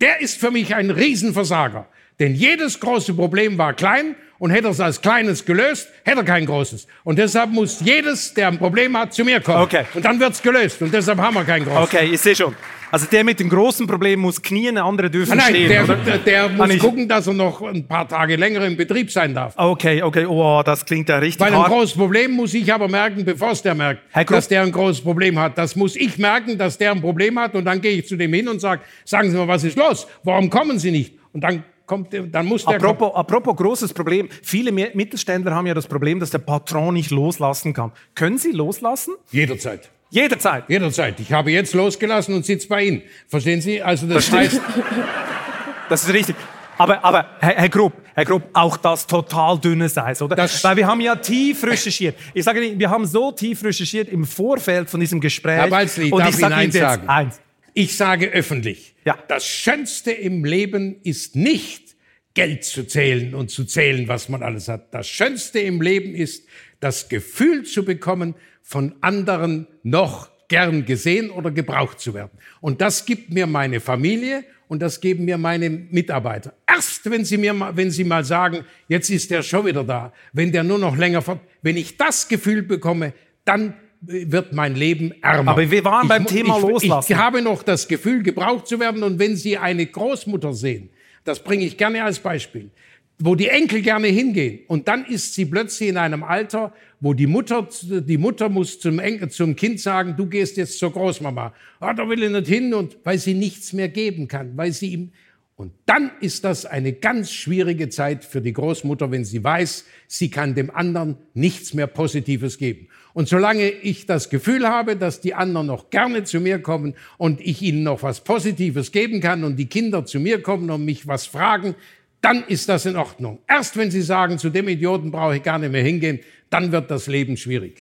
der 0.00 0.20
ist 0.20 0.38
für 0.40 0.50
mich 0.50 0.74
ein 0.74 0.90
Riesenversager. 0.90 1.86
Denn 2.20 2.34
jedes 2.34 2.78
große 2.78 3.14
Problem 3.14 3.58
war 3.58 3.72
klein 3.72 4.14
und 4.38 4.50
hätte 4.50 4.68
es 4.68 4.80
als 4.80 5.00
kleines 5.00 5.44
gelöst, 5.44 5.88
hätte 6.04 6.18
er 6.18 6.24
kein 6.24 6.46
großes. 6.46 6.86
Und 7.02 7.18
deshalb 7.18 7.50
muss 7.50 7.80
jedes, 7.80 8.34
der 8.34 8.48
ein 8.48 8.58
Problem 8.58 8.96
hat, 8.96 9.12
zu 9.14 9.24
mir 9.24 9.40
kommen. 9.40 9.62
Okay. 9.62 9.84
Und 9.94 10.04
dann 10.04 10.20
wird's 10.20 10.40
gelöst 10.42 10.80
und 10.82 10.92
deshalb 10.94 11.18
haben 11.18 11.34
wir 11.34 11.44
kein 11.44 11.64
großes. 11.64 11.82
Okay, 11.94 12.06
ich 12.12 12.20
sehe 12.20 12.36
schon. 12.36 12.54
Also 12.92 13.06
der 13.10 13.24
mit 13.24 13.40
dem 13.40 13.48
großen 13.48 13.88
Problem 13.88 14.20
muss 14.20 14.40
knien, 14.40 14.78
andere 14.78 15.10
dürfen 15.10 15.36
Nein, 15.36 15.48
stehen. 15.48 15.68
der, 15.68 15.82
oder? 15.84 15.96
der, 15.96 16.18
der 16.18 16.44
Ah, 16.44 16.48
muss 16.66 16.78
gucken, 16.78 17.08
dass 17.08 17.26
er 17.26 17.32
noch 17.32 17.60
ein 17.62 17.84
paar 17.88 18.08
Tage 18.08 18.36
länger 18.36 18.64
im 18.64 18.76
Betrieb 18.76 19.10
sein 19.10 19.34
darf. 19.34 19.54
Okay, 19.56 20.00
okay, 20.00 20.24
oh, 20.26 20.62
das 20.64 20.84
klingt 20.84 21.08
ja 21.08 21.18
richtig 21.18 21.40
Weil 21.40 21.52
ein 21.52 21.58
hart. 21.58 21.70
großes 21.72 21.96
Problem 21.96 22.30
muss 22.30 22.54
ich 22.54 22.72
aber 22.72 22.86
merken, 22.86 23.24
bevor 23.24 23.50
es 23.50 23.62
der 23.62 23.74
merkt, 23.74 24.02
dass 24.30 24.46
der 24.46 24.62
ein 24.62 24.70
großes 24.70 25.02
Problem 25.02 25.36
hat. 25.40 25.58
Das 25.58 25.74
muss 25.74 25.96
ich 25.96 26.18
merken, 26.18 26.56
dass 26.56 26.78
der 26.78 26.92
ein 26.92 27.00
Problem 27.00 27.36
hat 27.40 27.56
und 27.56 27.64
dann 27.64 27.80
gehe 27.80 27.92
ich 27.98 28.06
zu 28.06 28.14
dem 28.14 28.32
hin 28.32 28.46
und 28.46 28.60
sage, 28.60 28.82
sagen 29.04 29.28
Sie 29.28 29.36
mal, 29.36 29.48
was 29.48 29.64
ist 29.64 29.76
los? 29.76 30.06
Warum 30.22 30.48
kommen 30.48 30.78
Sie 30.78 30.92
nicht? 30.92 31.14
Und 31.32 31.40
dann 31.42 31.64
kommt, 31.86 32.08
dann 32.12 32.46
muss 32.46 32.64
der 32.64 32.76
Apropos, 32.76 33.14
apropos 33.14 33.56
großes 33.56 33.92
Problem. 33.92 34.28
Viele 34.42 34.70
Mi- 34.70 34.90
Mittelständler 34.94 35.54
haben 35.54 35.66
ja 35.66 35.74
das 35.74 35.86
Problem, 35.86 36.18
dass 36.20 36.30
der 36.30 36.38
Patron 36.38 36.94
nicht 36.94 37.10
loslassen 37.10 37.72
kann. 37.72 37.92
Können 38.14 38.38
Sie 38.38 38.52
loslassen? 38.52 39.14
jederzeit. 39.30 39.90
Jederzeit. 40.10 40.64
Jederzeit. 40.68 41.18
Ich 41.18 41.32
habe 41.32 41.50
jetzt 41.50 41.74
losgelassen 41.74 42.34
und 42.36 42.46
sitze 42.46 42.68
bei 42.68 42.84
Ihnen. 42.84 43.02
Verstehen 43.28 43.60
Sie? 43.60 43.82
Also 43.82 44.06
das, 44.06 44.26
Das 44.26 44.32
heißt, 44.32 44.60
Das 45.88 46.04
ist 46.04 46.12
richtig. 46.12 46.36
Aber, 46.78 47.04
aber 47.04 47.26
Herr, 47.40 47.54
Herr 47.56 47.68
Grupp, 47.68 47.92
Herr 48.14 48.24
Grupp, 48.24 48.42
auch 48.52 48.76
das 48.76 49.06
total 49.06 49.58
dünnes 49.58 49.96
Eis, 49.96 50.20
oder? 50.22 50.34
Das- 50.34 50.62
Weil 50.64 50.76
wir 50.76 50.86
haben 50.86 51.00
ja 51.00 51.14
tief 51.16 51.62
recherchiert. 51.64 52.16
Ich 52.32 52.42
sage 52.44 52.64
Ihnen, 52.64 52.78
wir 52.80 52.90
haben 52.90 53.06
so 53.06 53.30
tief 53.32 53.62
recherchiert 53.62 54.08
im 54.08 54.24
Vorfeld 54.24 54.88
von 54.90 54.98
diesem 55.00 55.20
Gespräch. 55.20 55.56
Herr 55.58 55.70
Walzli, 55.70 56.10
und 56.10 56.18
darf 56.18 56.30
ich 56.30 56.36
sage 56.36 56.52
Ihnen 56.54 56.60
eins 56.60 56.74
jetzt 56.74 56.82
sagen? 56.82 57.08
eins. 57.08 57.40
Ich 57.74 57.96
sage 57.96 58.28
öffentlich, 58.30 58.94
Ja. 59.04 59.18
das 59.28 59.46
Schönste 59.46 60.10
im 60.12 60.44
Leben 60.44 60.96
ist 61.02 61.36
nicht 61.36 61.94
Geld 62.34 62.64
zu 62.64 62.86
zählen 62.86 63.34
und 63.34 63.50
zu 63.50 63.64
zählen, 63.64 64.08
was 64.08 64.28
man 64.28 64.42
alles 64.42 64.68
hat. 64.68 64.92
Das 64.94 65.08
Schönste 65.08 65.60
im 65.60 65.80
Leben 65.80 66.14
ist, 66.14 66.46
das 66.80 67.08
Gefühl 67.08 67.64
zu 67.64 67.84
bekommen, 67.84 68.34
von 68.62 68.94
anderen 69.02 69.66
noch 69.82 70.30
gern 70.48 70.84
gesehen 70.84 71.30
oder 71.30 71.50
gebraucht 71.50 72.00
zu 72.00 72.14
werden. 72.14 72.38
Und 72.60 72.80
das 72.80 73.06
gibt 73.06 73.30
mir 73.30 73.46
meine 73.46 73.80
Familie 73.80 74.44
und 74.68 74.80
das 74.80 75.00
geben 75.00 75.24
mir 75.26 75.38
meine 75.38 75.70
Mitarbeiter. 75.70 76.54
Erst 76.66 77.08
wenn 77.10 77.24
sie 77.24 77.36
mir 77.38 77.52
mal, 77.52 77.76
wenn 77.76 77.90
sie 77.90 78.04
mal 78.04 78.24
sagen, 78.24 78.64
jetzt 78.88 79.10
ist 79.10 79.30
der 79.30 79.42
schon 79.42 79.66
wieder 79.66 79.84
da, 79.84 80.12
wenn 80.32 80.50
der 80.50 80.64
nur 80.64 80.78
noch 80.78 80.96
länger 80.96 81.22
fort, 81.22 81.40
wenn 81.62 81.76
ich 81.76 81.96
das 81.96 82.26
Gefühl 82.28 82.62
bekomme, 82.62 83.12
dann 83.44 83.74
wird 84.06 84.52
mein 84.52 84.74
Leben 84.74 85.12
ärmer. 85.22 85.52
Aber 85.52 85.70
wir 85.70 85.84
waren 85.84 86.02
Ich 86.04 86.08
beim 86.08 86.22
mu- 86.22 86.28
Thema 86.28 86.56
ich, 86.58 86.62
Loslassen. 86.62 87.12
Ich 87.12 87.18
habe 87.18 87.42
noch 87.42 87.62
das 87.62 87.88
Gefühl, 87.88 88.22
gebraucht 88.22 88.66
zu 88.66 88.78
werden. 88.80 89.02
Und 89.02 89.18
wenn 89.18 89.36
Sie 89.36 89.56
eine 89.58 89.86
Großmutter 89.86 90.52
sehen, 90.52 90.90
das 91.24 91.42
bringe 91.42 91.64
ich 91.64 91.76
gerne 91.76 92.04
als 92.04 92.18
Beispiel, 92.18 92.70
wo 93.18 93.34
die 93.34 93.48
Enkel 93.48 93.80
gerne 93.80 94.08
hingehen 94.08 94.60
und 94.66 94.88
dann 94.88 95.04
ist 95.06 95.34
sie 95.34 95.46
plötzlich 95.46 95.88
in 95.88 95.96
einem 95.96 96.22
Alter, 96.24 96.72
wo 97.00 97.14
die 97.14 97.26
Mutter, 97.28 97.68
die 97.82 98.18
Mutter 98.18 98.48
muss 98.48 98.80
zum, 98.80 98.98
Enkel, 98.98 99.30
zum 99.30 99.54
Kind 99.56 99.78
sagen, 99.80 100.14
du 100.16 100.26
gehst 100.26 100.56
jetzt 100.56 100.78
zur 100.78 100.92
Großmama. 100.92 101.54
Ah, 101.80 101.94
da 101.94 102.08
will 102.08 102.22
ich 102.22 102.30
nicht 102.30 102.48
hin 102.48 102.74
und 102.74 102.96
weil 103.04 103.18
sie 103.18 103.34
nichts 103.34 103.72
mehr 103.72 103.88
geben 103.88 104.26
kann, 104.28 104.56
weil 104.56 104.72
sie 104.72 104.88
ihm 104.88 105.12
und 105.56 105.72
dann 105.86 106.10
ist 106.20 106.42
das 106.42 106.66
eine 106.66 106.92
ganz 106.92 107.30
schwierige 107.30 107.88
Zeit 107.88 108.24
für 108.24 108.40
die 108.40 108.52
Großmutter, 108.52 109.12
wenn 109.12 109.24
sie 109.24 109.44
weiß, 109.44 109.84
sie 110.08 110.28
kann 110.28 110.56
dem 110.56 110.68
anderen 110.74 111.16
nichts 111.34 111.72
mehr 111.72 111.86
Positives 111.86 112.58
geben. 112.58 112.88
Und 113.14 113.28
solange 113.28 113.70
ich 113.70 114.06
das 114.06 114.28
Gefühl 114.28 114.68
habe, 114.68 114.96
dass 114.96 115.20
die 115.20 115.34
anderen 115.34 115.68
noch 115.68 115.88
gerne 115.88 116.24
zu 116.24 116.40
mir 116.40 116.60
kommen 116.60 116.94
und 117.16 117.40
ich 117.40 117.62
ihnen 117.62 117.84
noch 117.84 118.02
was 118.02 118.22
Positives 118.22 118.92
geben 118.92 119.20
kann 119.20 119.44
und 119.44 119.56
die 119.56 119.66
Kinder 119.66 120.04
zu 120.04 120.18
mir 120.18 120.42
kommen 120.42 120.68
und 120.70 120.84
mich 120.84 121.06
was 121.06 121.24
fragen, 121.24 121.76
dann 122.20 122.42
ist 122.42 122.68
das 122.68 122.86
in 122.86 122.96
Ordnung. 122.96 123.38
Erst 123.46 123.76
wenn 123.76 123.90
sie 123.90 124.02
sagen, 124.02 124.38
zu 124.38 124.50
dem 124.50 124.68
Idioten 124.68 125.12
brauche 125.12 125.36
ich 125.36 125.42
gar 125.42 125.58
nicht 125.58 125.70
mehr 125.70 125.82
hingehen, 125.82 126.20
dann 126.50 126.72
wird 126.72 126.90
das 126.90 127.06
Leben 127.06 127.36
schwierig. 127.36 127.78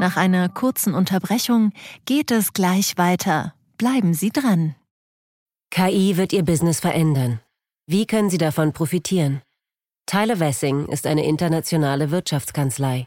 Nach 0.00 0.16
einer 0.16 0.48
kurzen 0.48 0.94
Unterbrechung 0.94 1.72
geht 2.06 2.30
es 2.30 2.52
gleich 2.52 2.96
weiter. 2.96 3.54
Bleiben 3.76 4.14
Sie 4.14 4.30
dran. 4.30 4.74
KI 5.70 6.16
wird 6.16 6.32
Ihr 6.32 6.44
Business 6.44 6.80
verändern. 6.80 7.40
Wie 7.86 8.06
können 8.06 8.30
Sie 8.30 8.38
davon 8.38 8.72
profitieren? 8.72 9.42
Tyler 10.06 10.40
Wessing 10.40 10.86
ist 10.86 11.06
eine 11.06 11.24
internationale 11.26 12.10
Wirtschaftskanzlei. 12.10 13.06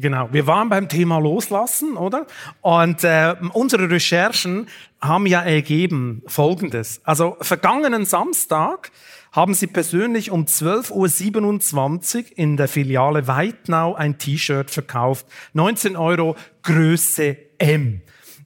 Genau, 0.00 0.28
wir 0.30 0.46
waren 0.46 0.68
beim 0.68 0.88
Thema 0.88 1.18
Loslassen, 1.18 1.96
oder? 1.96 2.28
Und 2.60 3.02
äh, 3.02 3.34
unsere 3.52 3.90
Recherchen 3.90 4.68
haben 5.00 5.26
ja 5.26 5.42
ergeben 5.42 6.22
Folgendes. 6.28 7.00
Also 7.02 7.36
vergangenen 7.40 8.04
Samstag 8.04 8.92
haben 9.32 9.54
Sie 9.54 9.66
persönlich 9.66 10.30
um 10.30 10.44
12.27 10.44 12.16
Uhr 12.16 12.24
in 12.38 12.56
der 12.56 12.68
Filiale 12.68 13.26
Weitnau 13.26 13.96
ein 13.96 14.18
T-Shirt 14.18 14.70
verkauft. 14.70 15.26
19 15.54 15.96
Euro, 15.96 16.36
Größe 16.62 17.36
M. 17.58 18.00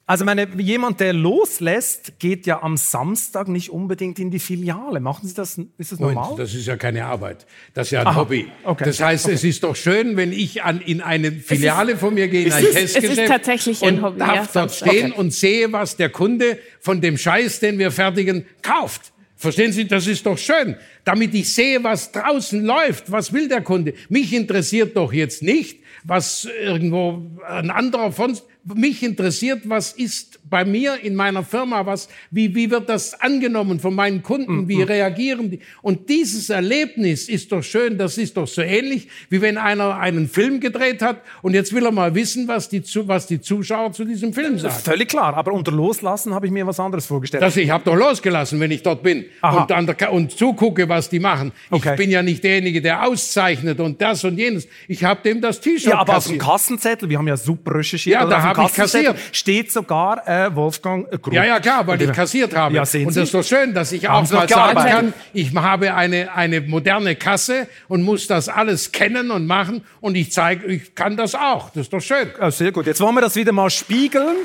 Also 0.05 0.25
meine, 0.25 0.49
jemand, 0.59 0.99
der 0.99 1.13
loslässt, 1.13 2.19
geht 2.19 2.45
ja 2.47 2.61
am 2.63 2.77
Samstag 2.77 3.47
nicht 3.49 3.71
unbedingt 3.71 4.19
in 4.19 4.31
die 4.33 4.41
Filiale. 4.41 4.99
Machen 4.99 5.29
Sie 5.29 5.35
das? 5.35 5.59
Ist 5.79 5.93
das 5.93 6.01
normal? 6.01 6.25
Moment, 6.25 6.41
das 6.41 6.55
ist 6.55 6.67
ja 6.67 6.77
keine 6.77 7.05
Arbeit. 7.07 7.47
Das 7.73 7.87
ist 7.87 7.93
ja 7.93 8.01
ein 8.01 8.09
Aha, 8.09 8.17
Hobby. 8.17 8.49
okay, 8.65 8.83
Das 8.85 9.01
heißt, 9.01 9.29
es 9.29 9.45
ist 9.45 9.63
doch 9.63 9.77
schön, 9.77 10.17
wenn 10.17 10.33
ich 10.33 10.65
an, 10.65 10.81
in 10.81 11.01
eine 11.03 11.31
Filiale 11.31 11.97
von 11.97 12.15
mir 12.15 12.27
gehe, 12.29 12.47
in 12.47 12.53
ein 12.53 12.65
ist- 12.65 12.71
es 12.75 12.83
ist 12.85 12.93
Testgeschäft 12.95 13.29
tatsächlich 13.29 13.83
ein 13.85 13.97
und 13.99 14.03
Hobby, 14.03 14.19
darf 14.19 14.35
ja, 14.35 14.49
dort 14.53 14.73
stehen 14.75 15.13
Okay. 15.13 15.21
und 15.21 15.33
sehe, 15.33 15.73
was 15.73 15.97
der 15.97 16.11
Kunde 16.11 16.59
von 16.81 17.01
dem 17.01 17.17
Scheiß, 17.17 17.61
den 17.61 17.79
wir 17.79 17.93
fertigen, 17.93 18.45
kauft. 18.61 19.13
Verstehen 19.37 19.73
Sie, 19.73 19.87
das 19.87 20.07
ist 20.07 20.27
doch 20.27 20.39
schön, 20.39 20.77
damit 21.05 21.33
ich 21.35 21.53
sehe, 21.53 21.83
was 21.83 22.13
draußen 22.13 22.65
läuft. 22.65 23.11
Was 23.11 23.33
will 23.33 23.49
der 23.49 23.61
Kunde? 23.61 23.95
Mich 24.09 24.33
interessiert 24.33 24.97
doch 24.97 25.13
jetzt 25.13 25.43
nicht, 25.43 25.81
was 26.05 26.49
irgendwo 26.63 27.23
ein 27.49 27.71
anderer 27.71 28.13
von 28.13 28.37
mich 28.65 29.03
interessiert, 29.03 29.63
was 29.65 29.93
ist 29.93 30.41
bei 30.49 30.65
mir 30.65 31.03
in 31.03 31.15
meiner 31.15 31.43
Firma, 31.43 31.85
was, 31.87 32.09
wie, 32.31 32.55
wie 32.55 32.71
wird 32.71 32.89
das 32.89 33.19
angenommen 33.21 33.81
von 33.81 33.95
meinen 33.95 34.23
Kunden, 34.23 34.69
wie 34.69 34.83
reagieren 34.83 35.51
die? 35.51 35.61
Und 35.81 36.09
dieses 36.09 36.51
Erlebnis 36.51 37.29
ist 37.29 37.53
doch 37.53 37.63
schön, 37.63 37.99
das 37.99 38.19
ist 38.19 38.37
doch 38.37 38.47
so 38.47 38.63
ähnlich, 38.63 39.09
wie 39.31 39.41
wenn 39.41 39.57
einer 39.57 39.97
einen 39.99 40.29
Film 40.29 40.61
gedreht 40.61 41.03
hat 41.03 41.23
und 41.41 41.55
jetzt 41.55 41.73
will 41.73 41.85
er 41.87 41.91
mal 41.91 42.15
wissen, 42.15 42.47
was 42.49 42.69
die, 42.69 42.83
was 43.07 43.27
die 43.27 43.41
Zuschauer 43.41 43.93
zu 43.93 44.05
diesem 44.05 44.33
Film 44.33 44.59
sagen. 44.59 44.75
Völlig 44.75 45.09
klar, 45.09 45.35
aber 45.35 45.53
unter 45.53 45.73
Loslassen 45.73 46.35
habe 46.35 46.47
ich 46.47 46.53
mir 46.53 46.67
was 46.67 46.79
anderes 46.79 47.07
vorgestellt. 47.07 47.43
Das, 47.43 47.57
ich 47.57 47.71
habe 47.71 47.85
doch 47.85 47.97
losgelassen, 47.97 48.61
wenn 48.61 48.71
ich 48.71 48.83
dort 48.83 49.03
bin 49.03 49.25
Aha. 49.41 49.63
und, 49.63 49.73
an 49.73 49.87
der, 49.87 50.13
und 50.13 50.33
zugucke, 50.33 50.89
was 50.89 51.09
die 51.09 51.19
machen. 51.19 51.53
Okay. 51.71 51.93
Ich 51.93 51.97
bin 51.97 52.11
ja 52.11 52.23
nicht 52.23 52.45
derjenige, 52.45 52.83
der 52.83 53.07
auszeichnet 53.07 53.81
und 53.81 54.01
das 54.01 54.23
und 54.25 54.39
jenes. 54.39 54.69
Ich 54.87 55.03
habe 55.03 55.23
dem 55.23 55.41
das 55.41 55.61
T-Shirt 55.61 55.93
Ja, 55.93 55.99
aber 55.99 56.17
auf 56.19 56.25
dem 56.25 56.39
kassiert. 56.39 56.43
Kassenzettel, 56.43 57.09
wir 57.09 57.19
haben 57.19 57.29
ja 57.29 57.37
super 57.37 57.77
recherchiert, 57.77 58.15
Ja, 58.21 58.27
da 58.27 58.52
auf 58.59 58.73
dem 58.73 58.83
hab 58.83 58.87
ich 58.87 58.93
kassiert. 58.93 59.17
steht 59.33 59.73
sogar 59.73 60.27
äh, 60.27 60.55
Wolfgang 60.55 61.11
Grupp. 61.23 61.33
Ja, 61.33 61.45
ja, 61.45 61.61
klar, 61.61 61.87
weil 61.87 62.01
ich 62.03 62.13
kassiert 62.13 62.55
habe. 62.55 62.75
Ja, 62.75 62.87
sehen 62.87 63.07
und 63.07 63.13
Sie. 63.13 63.21
das 63.21 63.29
ist 63.29 63.35
doch 63.35 63.45
schön, 63.45 63.75
dass 63.75 63.93
ich 63.93 64.07
Haben 64.07 64.27
auch 64.27 64.31
mal 64.31 64.49
sagen 64.49 64.49
gearbeitet? 64.49 64.93
kann, 64.93 65.15
ich 65.33 65.55
habe 65.55 65.95
eine, 65.95 66.35
eine 66.35 66.61
moderne 66.61 67.17
Kasse 67.17 67.67
und 67.89 68.03
muss 68.03 68.27
das 68.27 68.49
alles 68.49 68.93
kennen 68.93 69.31
und 69.31 69.47
machen 69.47 69.85
und 70.01 70.15
ich 70.15 70.33
zeige, 70.33 70.67
ich 70.67 70.95
kann 70.95 71.17
das 71.17 71.35
auch. 71.35 71.71
Das 71.71 71.83
ist 71.83 71.93
doch 71.93 72.01
schön. 72.01 72.31
Ah, 72.39 72.51
sehr 72.51 72.73
gut. 72.73 72.87
Jetzt 72.87 73.01
wollen 73.01 73.15
wir 73.15 73.21
das 73.21 73.37
wieder 73.37 73.53
mal 73.53 73.71
spiegeln. 73.71 74.37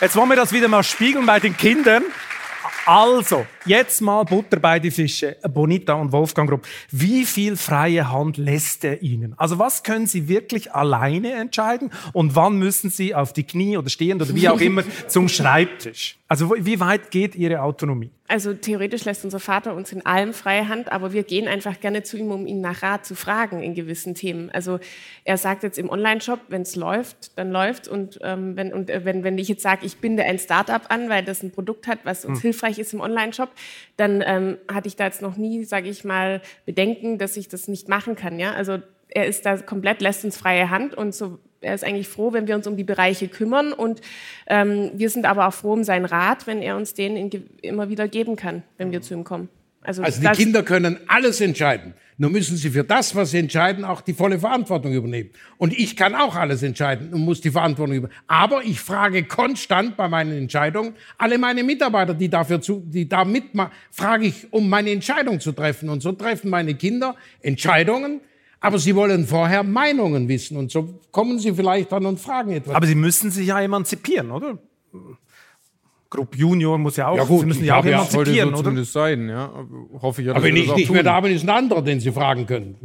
Jetzt 0.00 0.16
wollen 0.16 0.28
wir 0.28 0.36
das 0.36 0.52
wieder 0.52 0.68
mal 0.68 0.82
spiegeln 0.82 1.26
bei 1.26 1.40
den 1.40 1.56
Kindern. 1.56 2.02
Also, 2.86 3.46
Jetzt 3.66 4.02
mal 4.02 4.24
Butter 4.24 4.60
bei 4.60 4.78
die 4.78 4.90
Fische, 4.90 5.38
Bonita 5.48 5.94
und 5.94 6.12
Wolfgang 6.12 6.50
Grupp. 6.50 6.66
Wie 6.90 7.24
viel 7.24 7.56
freie 7.56 8.12
Hand 8.12 8.36
lässt 8.36 8.84
er 8.84 9.00
Ihnen? 9.00 9.32
Also 9.38 9.58
was 9.58 9.82
können 9.82 10.06
Sie 10.06 10.28
wirklich 10.28 10.74
alleine 10.74 11.32
entscheiden 11.32 11.90
und 12.12 12.36
wann 12.36 12.58
müssen 12.58 12.90
Sie 12.90 13.14
auf 13.14 13.32
die 13.32 13.44
Knie 13.44 13.78
oder 13.78 13.88
stehend 13.88 14.20
oder 14.20 14.34
wie 14.34 14.50
auch 14.50 14.60
immer 14.60 14.82
zum 15.08 15.30
Schreibtisch? 15.30 16.18
Also 16.28 16.54
wie 16.58 16.80
weit 16.80 17.10
geht 17.10 17.34
Ihre 17.36 17.62
Autonomie? 17.62 18.10
Also 18.26 18.54
theoretisch 18.54 19.04
lässt 19.04 19.24
unser 19.24 19.38
Vater 19.38 19.74
uns 19.74 19.92
in 19.92 20.04
allem 20.06 20.32
freie 20.32 20.68
Hand, 20.68 20.90
aber 20.90 21.12
wir 21.12 21.22
gehen 21.22 21.46
einfach 21.46 21.78
gerne 21.78 22.02
zu 22.02 22.16
ihm, 22.16 22.30
um 22.30 22.46
ihn 22.46 22.62
nach 22.62 22.82
Rat 22.82 23.04
zu 23.04 23.14
fragen 23.14 23.62
in 23.62 23.74
gewissen 23.74 24.14
Themen. 24.14 24.50
Also 24.50 24.80
er 25.24 25.36
sagt 25.36 25.62
jetzt 25.62 25.78
im 25.78 25.90
Online-Shop, 25.90 26.40
wenn 26.48 26.62
es 26.62 26.74
läuft, 26.74 27.36
dann 27.36 27.52
läuft 27.52 27.86
und 27.86 28.18
ähm, 28.22 28.56
wenn 28.56 28.72
und 28.72 28.88
äh, 28.88 29.04
wenn, 29.04 29.24
wenn 29.24 29.36
ich 29.36 29.48
jetzt 29.48 29.62
sage, 29.62 29.84
ich 29.84 29.98
binde 29.98 30.24
ein 30.24 30.38
Startup 30.38 30.82
an, 30.88 31.10
weil 31.10 31.22
das 31.22 31.42
ein 31.42 31.50
Produkt 31.50 31.86
hat, 31.86 31.98
was 32.04 32.24
uns 32.24 32.38
hm. 32.38 32.42
hilfreich 32.42 32.78
ist 32.78 32.94
im 32.94 33.00
Online-Shop, 33.00 33.50
dann 33.96 34.22
ähm, 34.26 34.58
hatte 34.72 34.88
ich 34.88 34.96
da 34.96 35.04
jetzt 35.04 35.22
noch 35.22 35.36
nie, 35.36 35.64
sage 35.64 35.88
ich 35.88 36.04
mal, 36.04 36.42
Bedenken, 36.66 37.18
dass 37.18 37.36
ich 37.36 37.48
das 37.48 37.68
nicht 37.68 37.88
machen 37.88 38.16
kann. 38.16 38.38
Ja, 38.38 38.52
also 38.52 38.78
er 39.08 39.26
ist 39.26 39.46
da 39.46 39.56
komplett 39.58 40.00
lässt 40.00 40.24
uns 40.24 40.36
freie 40.36 40.70
Hand 40.70 40.94
und 40.94 41.14
so 41.14 41.38
er 41.64 41.74
ist 41.74 41.84
eigentlich 41.84 42.08
froh, 42.08 42.32
wenn 42.32 42.46
wir 42.46 42.54
uns 42.54 42.66
um 42.66 42.76
die 42.76 42.84
Bereiche 42.84 43.28
kümmern. 43.28 43.72
Und 43.72 44.00
ähm, 44.46 44.90
wir 44.94 45.10
sind 45.10 45.26
aber 45.26 45.48
auch 45.48 45.54
froh 45.54 45.72
um 45.72 45.82
seinen 45.82 46.04
Rat, 46.04 46.46
wenn 46.46 46.62
er 46.62 46.76
uns 46.76 46.94
den 46.94 47.16
in, 47.16 47.30
immer 47.62 47.88
wieder 47.88 48.06
geben 48.06 48.36
kann, 48.36 48.62
wenn 48.76 48.92
wir 48.92 49.02
zu 49.02 49.14
ihm 49.14 49.24
kommen. 49.24 49.48
Also, 49.84 50.02
also 50.02 50.20
die 50.20 50.28
Kinder 50.28 50.62
können 50.62 50.98
alles 51.06 51.40
entscheiden. 51.40 51.94
Nur 52.16 52.30
müssen 52.30 52.56
sie 52.56 52.70
für 52.70 52.84
das, 52.84 53.14
was 53.16 53.32
sie 53.32 53.38
entscheiden, 53.38 53.84
auch 53.84 54.00
die 54.00 54.14
volle 54.14 54.38
Verantwortung 54.38 54.92
übernehmen. 54.92 55.30
Und 55.58 55.76
ich 55.76 55.96
kann 55.96 56.14
auch 56.14 56.36
alles 56.36 56.62
entscheiden 56.62 57.12
und 57.12 57.22
muss 57.22 57.40
die 57.40 57.50
Verantwortung 57.50 57.96
übernehmen. 57.96 58.20
Aber 58.28 58.64
ich 58.64 58.80
frage 58.80 59.24
konstant 59.24 59.96
bei 59.96 60.08
meinen 60.08 60.32
Entscheidungen 60.32 60.94
alle 61.18 61.38
meine 61.38 61.64
Mitarbeiter, 61.64 62.14
die 62.14 62.28
dafür 62.28 62.60
zu, 62.60 62.82
die 62.86 63.08
da 63.08 63.24
mitmachen, 63.24 63.72
frage 63.90 64.26
ich, 64.26 64.52
um 64.52 64.68
meine 64.68 64.90
Entscheidung 64.90 65.40
zu 65.40 65.52
treffen. 65.52 65.88
Und 65.88 66.02
so 66.02 66.12
treffen 66.12 66.50
meine 66.50 66.74
Kinder 66.76 67.16
Entscheidungen, 67.40 68.20
aber 68.60 68.78
Sie 68.78 68.94
wollen 68.94 69.26
vorher 69.26 69.62
Meinungen 69.62 70.28
wissen 70.28 70.56
und 70.56 70.70
so 70.70 71.00
kommen 71.10 71.38
Sie 71.38 71.52
vielleicht 71.52 71.92
dann 71.92 72.06
und 72.06 72.20
fragen 72.20 72.52
etwas. 72.52 72.74
Aber 72.74 72.86
Sie 72.86 72.94
müssen 72.94 73.30
sich 73.30 73.48
ja 73.48 73.60
emanzipieren, 73.60 74.30
oder? 74.30 74.58
Gruppe 76.14 76.38
Junior 76.38 76.78
muss 76.78 76.96
ja 76.96 77.08
auch, 77.08 77.16
ja 77.16 77.24
gut, 77.24 77.40
Sie 77.40 77.46
müssen 77.46 77.64
ja 77.64 77.78
auch 77.78 77.84
emanzipieren, 77.84 78.50
so 78.50 78.54
oder? 78.54 78.64
zumindest 78.64 78.92
sein, 78.92 79.28
ja. 79.28 79.50
Hoffe 80.00 80.20
ich 80.22 80.28
ja, 80.28 80.34
Aber 80.34 80.44
wenn 80.44 80.56
ich 80.56 80.72
nicht 80.74 80.86
tun. 80.86 80.94
mehr 80.94 81.02
da 81.02 81.20
bin, 81.20 81.32
ist 81.32 81.42
ein 81.42 81.50
anderer, 81.50 81.82
den 81.82 81.98
Sie 82.00 82.12
fragen 82.12 82.46
können. 82.46 82.76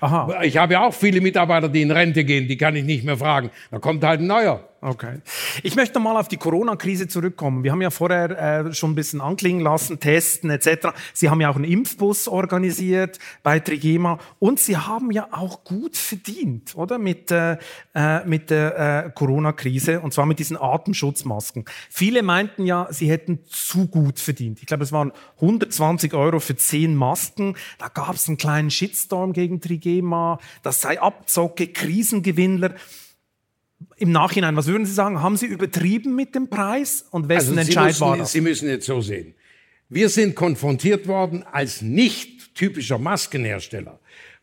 Aha. 0.00 0.42
Ich 0.42 0.56
habe 0.58 0.74
ja 0.74 0.86
auch 0.86 0.92
viele 0.94 1.20
Mitarbeiter, 1.20 1.68
die 1.68 1.82
in 1.82 1.90
Rente 1.90 2.24
gehen, 2.24 2.46
die 2.46 2.56
kann 2.56 2.76
ich 2.76 2.84
nicht 2.84 3.04
mehr 3.04 3.16
fragen. 3.16 3.50
Da 3.70 3.78
kommt 3.78 4.04
halt 4.04 4.20
ein 4.20 4.26
neuer. 4.26 4.67
Okay. 4.80 5.20
Ich 5.64 5.74
möchte 5.74 5.98
mal 5.98 6.16
auf 6.16 6.28
die 6.28 6.36
Corona-Krise 6.36 7.08
zurückkommen. 7.08 7.64
Wir 7.64 7.72
haben 7.72 7.82
ja 7.82 7.90
vorher 7.90 8.66
äh, 8.66 8.72
schon 8.72 8.92
ein 8.92 8.94
bisschen 8.94 9.20
anklingen 9.20 9.60
lassen, 9.60 9.98
testen 9.98 10.50
etc. 10.50 10.88
Sie 11.12 11.28
haben 11.28 11.40
ja 11.40 11.50
auch 11.50 11.56
einen 11.56 11.64
Impfbus 11.64 12.28
organisiert 12.28 13.18
bei 13.42 13.58
Trigema 13.58 14.18
und 14.38 14.60
Sie 14.60 14.76
haben 14.76 15.10
ja 15.10 15.28
auch 15.32 15.64
gut 15.64 15.96
verdient, 15.96 16.76
oder? 16.76 16.98
Mit, 16.98 17.30
äh 17.32 17.56
mit 18.24 18.50
der 18.50 19.06
äh, 19.06 19.10
Corona-Krise 19.10 20.00
und 20.00 20.12
zwar 20.12 20.26
mit 20.26 20.38
diesen 20.38 20.56
Atemschutzmasken. 20.56 21.64
Viele 21.90 22.22
meinten 22.22 22.64
ja, 22.64 22.86
Sie 22.90 23.10
hätten 23.10 23.40
zu 23.46 23.88
gut 23.88 24.20
verdient. 24.20 24.60
Ich 24.60 24.66
glaube, 24.66 24.84
es 24.84 24.92
waren 24.92 25.12
120 25.36 26.14
Euro 26.14 26.38
für 26.38 26.56
10 26.56 26.94
Masken. 26.94 27.56
Da 27.78 27.88
gab 27.88 28.14
es 28.14 28.28
einen 28.28 28.36
kleinen 28.36 28.70
Shitstorm 28.70 29.32
gegen 29.32 29.60
Trigema. 29.60 30.38
Das 30.62 30.80
sei 30.80 31.00
Abzocke, 31.00 31.66
Krisengewinnler. 31.68 32.74
Im 33.96 34.12
Nachhinein, 34.12 34.56
was 34.56 34.66
würden 34.66 34.86
Sie 34.86 34.92
sagen? 34.92 35.20
Haben 35.20 35.36
Sie 35.36 35.46
übertrieben 35.46 36.14
mit 36.14 36.34
dem 36.34 36.48
Preis 36.48 37.06
und 37.10 37.28
wessen 37.28 37.58
also 37.58 37.60
Entscheid 37.60 38.00
war 38.00 38.16
das? 38.16 38.32
Sie 38.32 38.40
müssen 38.40 38.68
jetzt 38.68 38.86
so 38.86 39.00
sehen. 39.00 39.34
Wir 39.88 40.08
sind 40.08 40.34
konfrontiert 40.34 41.06
worden 41.06 41.44
als 41.44 41.80
nicht 41.82 42.54
typischer 42.54 42.98
Maskenhersteller 42.98 43.98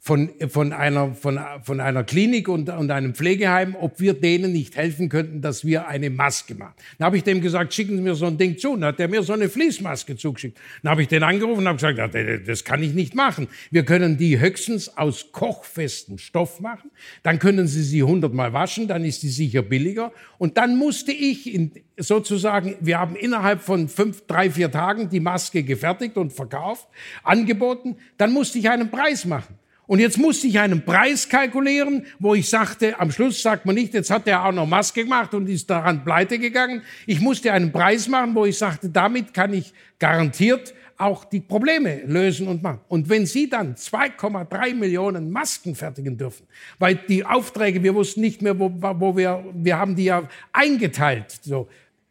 von, 0.05 0.29
von, 0.49 0.71
einer, 0.71 1.15
von, 1.15 1.39
von 1.63 1.79
einer 1.79 2.03
Klinik 2.03 2.47
und, 2.47 2.69
und 2.69 2.91
einem 2.91 3.15
Pflegeheim, 3.15 3.75
ob 3.75 3.99
wir 3.99 4.13
denen 4.13 4.51
nicht 4.51 4.75
helfen 4.77 5.09
könnten, 5.09 5.41
dass 5.41 5.65
wir 5.65 5.87
eine 5.87 6.11
Maske 6.11 6.53
machen. 6.53 6.75
Dann 6.99 7.07
habe 7.07 7.17
ich 7.17 7.23
dem 7.23 7.41
gesagt, 7.41 7.73
schicken 7.73 7.97
Sie 7.97 8.03
mir 8.03 8.13
so 8.13 8.27
ein 8.27 8.37
Ding 8.37 8.55
zu. 8.55 8.75
Dann 8.75 8.89
hat 8.89 8.99
er 8.99 9.07
mir 9.07 9.23
so 9.23 9.33
eine 9.33 9.49
Fließmaske 9.49 10.15
zugeschickt. 10.15 10.59
Dann 10.83 10.91
habe 10.91 11.01
ich 11.01 11.07
den 11.07 11.23
angerufen 11.23 11.61
und 11.61 11.67
habe 11.67 11.95
gesagt, 11.95 12.47
das 12.47 12.63
kann 12.63 12.83
ich 12.83 12.93
nicht 12.93 13.15
machen. 13.15 13.47
Wir 13.71 13.83
können 13.83 14.15
die 14.15 14.39
höchstens 14.39 14.95
aus 14.95 15.31
kochfestem 15.31 16.19
Stoff 16.19 16.59
machen. 16.59 16.91
Dann 17.23 17.39
können 17.39 17.65
Sie 17.65 17.81
sie 17.81 18.03
hundertmal 18.03 18.53
waschen, 18.53 18.87
dann 18.87 19.05
ist 19.05 19.23
die 19.23 19.29
sicher 19.29 19.63
billiger. 19.63 20.11
Und 20.37 20.57
dann 20.57 20.77
musste 20.77 21.13
ich 21.13 21.51
in, 21.51 21.71
sozusagen, 21.97 22.75
wir 22.79 22.99
haben 22.99 23.15
innerhalb 23.15 23.59
von 23.59 23.87
fünf, 23.87 24.27
drei, 24.27 24.51
vier 24.51 24.69
Tagen 24.69 25.09
die 25.09 25.19
Maske 25.19 25.63
gefertigt 25.63 26.15
und 26.15 26.31
verkauft, 26.31 26.87
angeboten. 27.23 27.95
Dann 28.19 28.33
musste 28.33 28.59
ich 28.59 28.69
einen 28.69 28.91
Preis 28.91 29.25
machen. 29.25 29.57
Und 29.87 29.99
jetzt 29.99 30.17
musste 30.17 30.47
ich 30.47 30.59
einen 30.59 30.83
Preis 30.83 31.29
kalkulieren, 31.29 32.05
wo 32.19 32.33
ich 32.33 32.49
sagte, 32.49 32.99
am 32.99 33.11
Schluss 33.11 33.41
sagt 33.41 33.65
man 33.65 33.75
nicht, 33.75 33.93
jetzt 33.93 34.09
hat 34.09 34.27
er 34.27 34.45
auch 34.45 34.51
noch 34.51 34.65
Maske 34.65 35.03
gemacht 35.03 35.33
und 35.33 35.47
ist 35.47 35.69
daran 35.69 36.03
pleite 36.03 36.39
gegangen. 36.39 36.81
Ich 37.05 37.19
musste 37.19 37.51
einen 37.51 37.71
Preis 37.71 38.07
machen, 38.07 38.33
wo 38.33 38.45
ich 38.45 38.57
sagte, 38.57 38.89
damit 38.89 39.33
kann 39.33 39.53
ich 39.53 39.73
garantiert 39.99 40.73
auch 40.97 41.25
die 41.25 41.41
Probleme 41.41 42.01
lösen 42.05 42.47
und 42.47 42.63
machen. 42.63 42.79
Und 42.87 43.09
wenn 43.09 43.25
Sie 43.25 43.49
dann 43.49 43.75
2,3 43.75 44.73
Millionen 44.73 45.29
Masken 45.29 45.75
fertigen 45.75 46.17
dürfen, 46.17 46.47
weil 46.79 46.95
die 46.95 47.25
Aufträge, 47.25 47.83
wir 47.83 47.93
wussten 47.93 48.21
nicht 48.21 48.41
mehr, 48.41 48.57
wo, 48.57 48.71
wo 48.73 49.17
wir, 49.17 49.43
wir 49.53 49.77
haben 49.77 49.95
die 49.95 50.05
ja 50.05 50.27
eingeteilt, 50.53 51.39
so, 51.41 51.67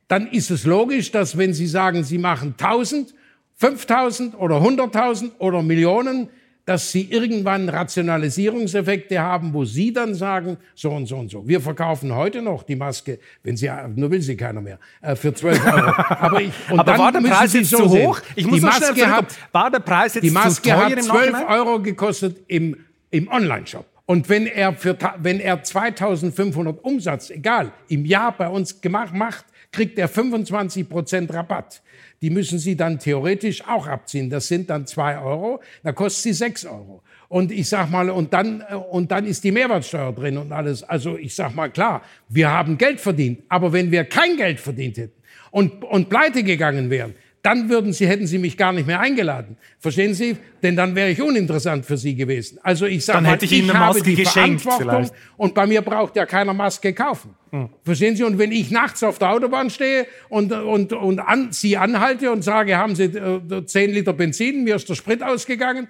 dann 0.07 0.27
ist 0.27 0.51
es 0.51 0.65
logisch, 0.65 1.11
dass 1.11 1.39
wenn 1.39 1.55
Sie 1.55 1.67
sagen, 1.67 2.05
Sie 2.05 2.19
machen 2.19 2.55
1000, 2.59 3.15
5000 3.57 4.39
oder 4.39 4.57
100.000 4.57 5.39
oder 5.39 5.63
Millionen, 5.63 6.29
dass 6.65 6.91
sie 6.91 7.11
irgendwann 7.11 7.69
Rationalisierungseffekte 7.69 9.21
haben, 9.21 9.53
wo 9.53 9.65
sie 9.65 9.93
dann 9.93 10.15
sagen, 10.15 10.57
so 10.75 10.91
und 10.91 11.07
so 11.07 11.17
und 11.17 11.31
so. 11.31 11.47
Wir 11.47 11.61
verkaufen 11.61 12.15
heute 12.15 12.41
noch 12.41 12.63
die 12.63 12.77
Maske, 12.77 13.19
wenn 13.43 13.57
sie, 13.57 13.71
nur 13.95 14.11
will 14.11 14.23
sie 14.23 14.37
keiner 14.37 14.63
mehr, 14.63 14.79
äh, 15.03 15.15
für 15.15 15.35
12 15.35 15.67
Euro. 15.75 15.93
Aber, 16.09 16.41
ich, 16.41 16.53
und 16.71 16.81
Aber 16.81 16.93
dann 16.93 17.01
war 17.01 17.13
der 17.13 17.21
Preis 17.21 17.53
jetzt 17.53 17.71
so 17.71 17.79
zu 17.79 17.91
hoch? 17.91 18.21
Ich 18.35 18.47
muss 18.47 18.61
die 18.61 18.65
Maske 18.65 19.11
hat, 19.11 19.27
war 19.53 19.71
der 19.71 19.81
Preis 19.81 20.15
jetzt 20.15 20.25
die 20.25 20.31
Maske 20.31 20.63
zu 20.63 20.75
teuer 20.75 20.91
hat 20.91 21.03
12 21.03 21.49
Euro 21.49 21.81
gekostet 21.81 22.39
im, 22.49 22.77
im 23.11 23.29
Online-Shop. 23.29 23.85
Und 24.07 24.29
wenn 24.29 24.47
er, 24.47 24.75
für, 24.75 24.97
wenn 25.19 25.41
er 25.41 25.63
2500 25.63 26.85
Umsatz, 26.85 27.31
egal, 27.31 27.73
im 27.89 28.05
Jahr 28.05 28.37
bei 28.37 28.49
uns 28.49 28.81
gemacht, 28.81 29.15
macht, 29.15 29.47
kriegt 29.73 29.99
er 29.99 30.09
25 30.09 30.89
Prozent 30.89 31.33
Rabatt 31.33 31.83
die 32.25 32.31
müssen 32.31 32.59
Sie 32.59 32.75
dann 32.75 32.99
theoretisch 32.99 33.63
auch 33.69 33.87
abziehen. 33.87 34.31
Das 34.31 34.49
sind 34.49 34.71
dann 34.71 34.87
zwei 34.87 35.19
Euro, 35.19 35.61
da 35.83 35.93
kostet 35.93 36.23
sie 36.23 36.33
sechs 36.33 36.65
Euro. 36.65 37.03
Und 37.29 37.53
ich 37.53 37.69
sag 37.69 37.91
mal, 37.91 38.09
und 38.09 38.33
dann, 38.33 38.63
und 38.63 39.11
dann 39.11 39.27
ist 39.27 39.45
die 39.45 39.53
Mehrwertsteuer 39.53 40.11
drin 40.15 40.39
und 40.39 40.51
alles. 40.51 40.83
Also 40.83 41.19
ich 41.19 41.35
sag 41.35 41.55
mal 41.55 41.69
klar, 41.69 42.01
wir 42.31 42.51
haben 42.51 42.79
Geld 42.79 42.99
verdient. 42.99 43.43
Aber 43.51 43.75
wenn 43.75 43.91
wir 43.91 44.05
kein 44.05 44.39
Geld 44.39 44.59
verdient 44.59 44.97
hätten 44.97 45.21
und, 45.51 45.85
und 45.85 46.09
pleite 46.09 46.43
gegangen 46.45 46.89
wären, 46.89 47.15
dann 47.45 47.69
würden 47.69 47.93
Sie, 47.93 48.09
hätten 48.09 48.27
Sie 48.27 48.39
mich 48.39 48.57
gar 48.57 48.73
nicht 48.73 48.87
mehr 48.87 49.01
eingeladen. 49.01 49.59
Verstehen 49.79 50.15
Sie? 50.15 50.39
Denn 50.63 50.77
dann 50.77 50.95
wäre 50.95 51.11
ich 51.11 51.21
uninteressant 51.21 51.85
für 51.85 51.99
Sie 51.99 52.15
gewesen. 52.15 52.59
Also 52.63 52.87
ich 52.87 53.05
sage 53.05 53.21
mal, 53.21 53.33
hätte 53.33 53.45
ich, 53.45 53.53
Ihnen 53.53 53.69
eine 53.69 53.81
Maske 53.81 54.03
die 54.03 54.15
geschenkt 54.15 54.67
vielleicht. 54.79 55.13
und 55.37 55.55
bei 55.55 55.67
mir 55.67 55.83
braucht 55.83 56.17
ja 56.17 56.25
keiner 56.25 56.55
Maske 56.55 56.95
kaufen. 56.95 57.35
Hm. 57.51 57.69
Verstehen 57.85 58.17
Sie? 58.17 58.25
Und 58.25 58.39
wenn 58.39 58.51
ich 58.51 58.71
nachts 58.71 59.03
auf 59.03 59.19
der 59.19 59.31
Autobahn 59.31 59.69
stehe 59.69 60.07
und, 60.31 60.53
und, 60.53 60.95
und 60.95 61.21
an, 61.21 61.53
Sie 61.53 61.77
anhalte 61.77 62.33
und 62.33 62.43
sage, 62.43 62.79
haben 62.79 62.97
Sie 62.97 63.05
äh, 63.05 63.67
10 63.67 63.91
Liter 63.93 64.15
Benzin, 64.15 64.65
mir 64.65 64.77
ist 64.77 64.89
der 64.89 64.95
Sprit 64.95 65.23
ausgegangen, 65.23 65.89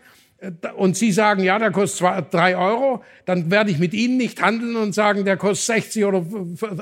und 0.76 0.96
Sie 0.96 1.12
sagen, 1.12 1.42
ja, 1.42 1.58
der 1.58 1.70
kostet 1.70 1.98
zwei, 1.98 2.20
drei 2.22 2.56
Euro, 2.56 3.02
dann 3.24 3.50
werde 3.50 3.70
ich 3.70 3.78
mit 3.78 3.94
Ihnen 3.94 4.16
nicht 4.16 4.42
handeln 4.42 4.76
und 4.76 4.94
sagen, 4.94 5.24
der 5.24 5.36
kostet 5.36 5.82
60 5.82 6.04
oder 6.04 6.24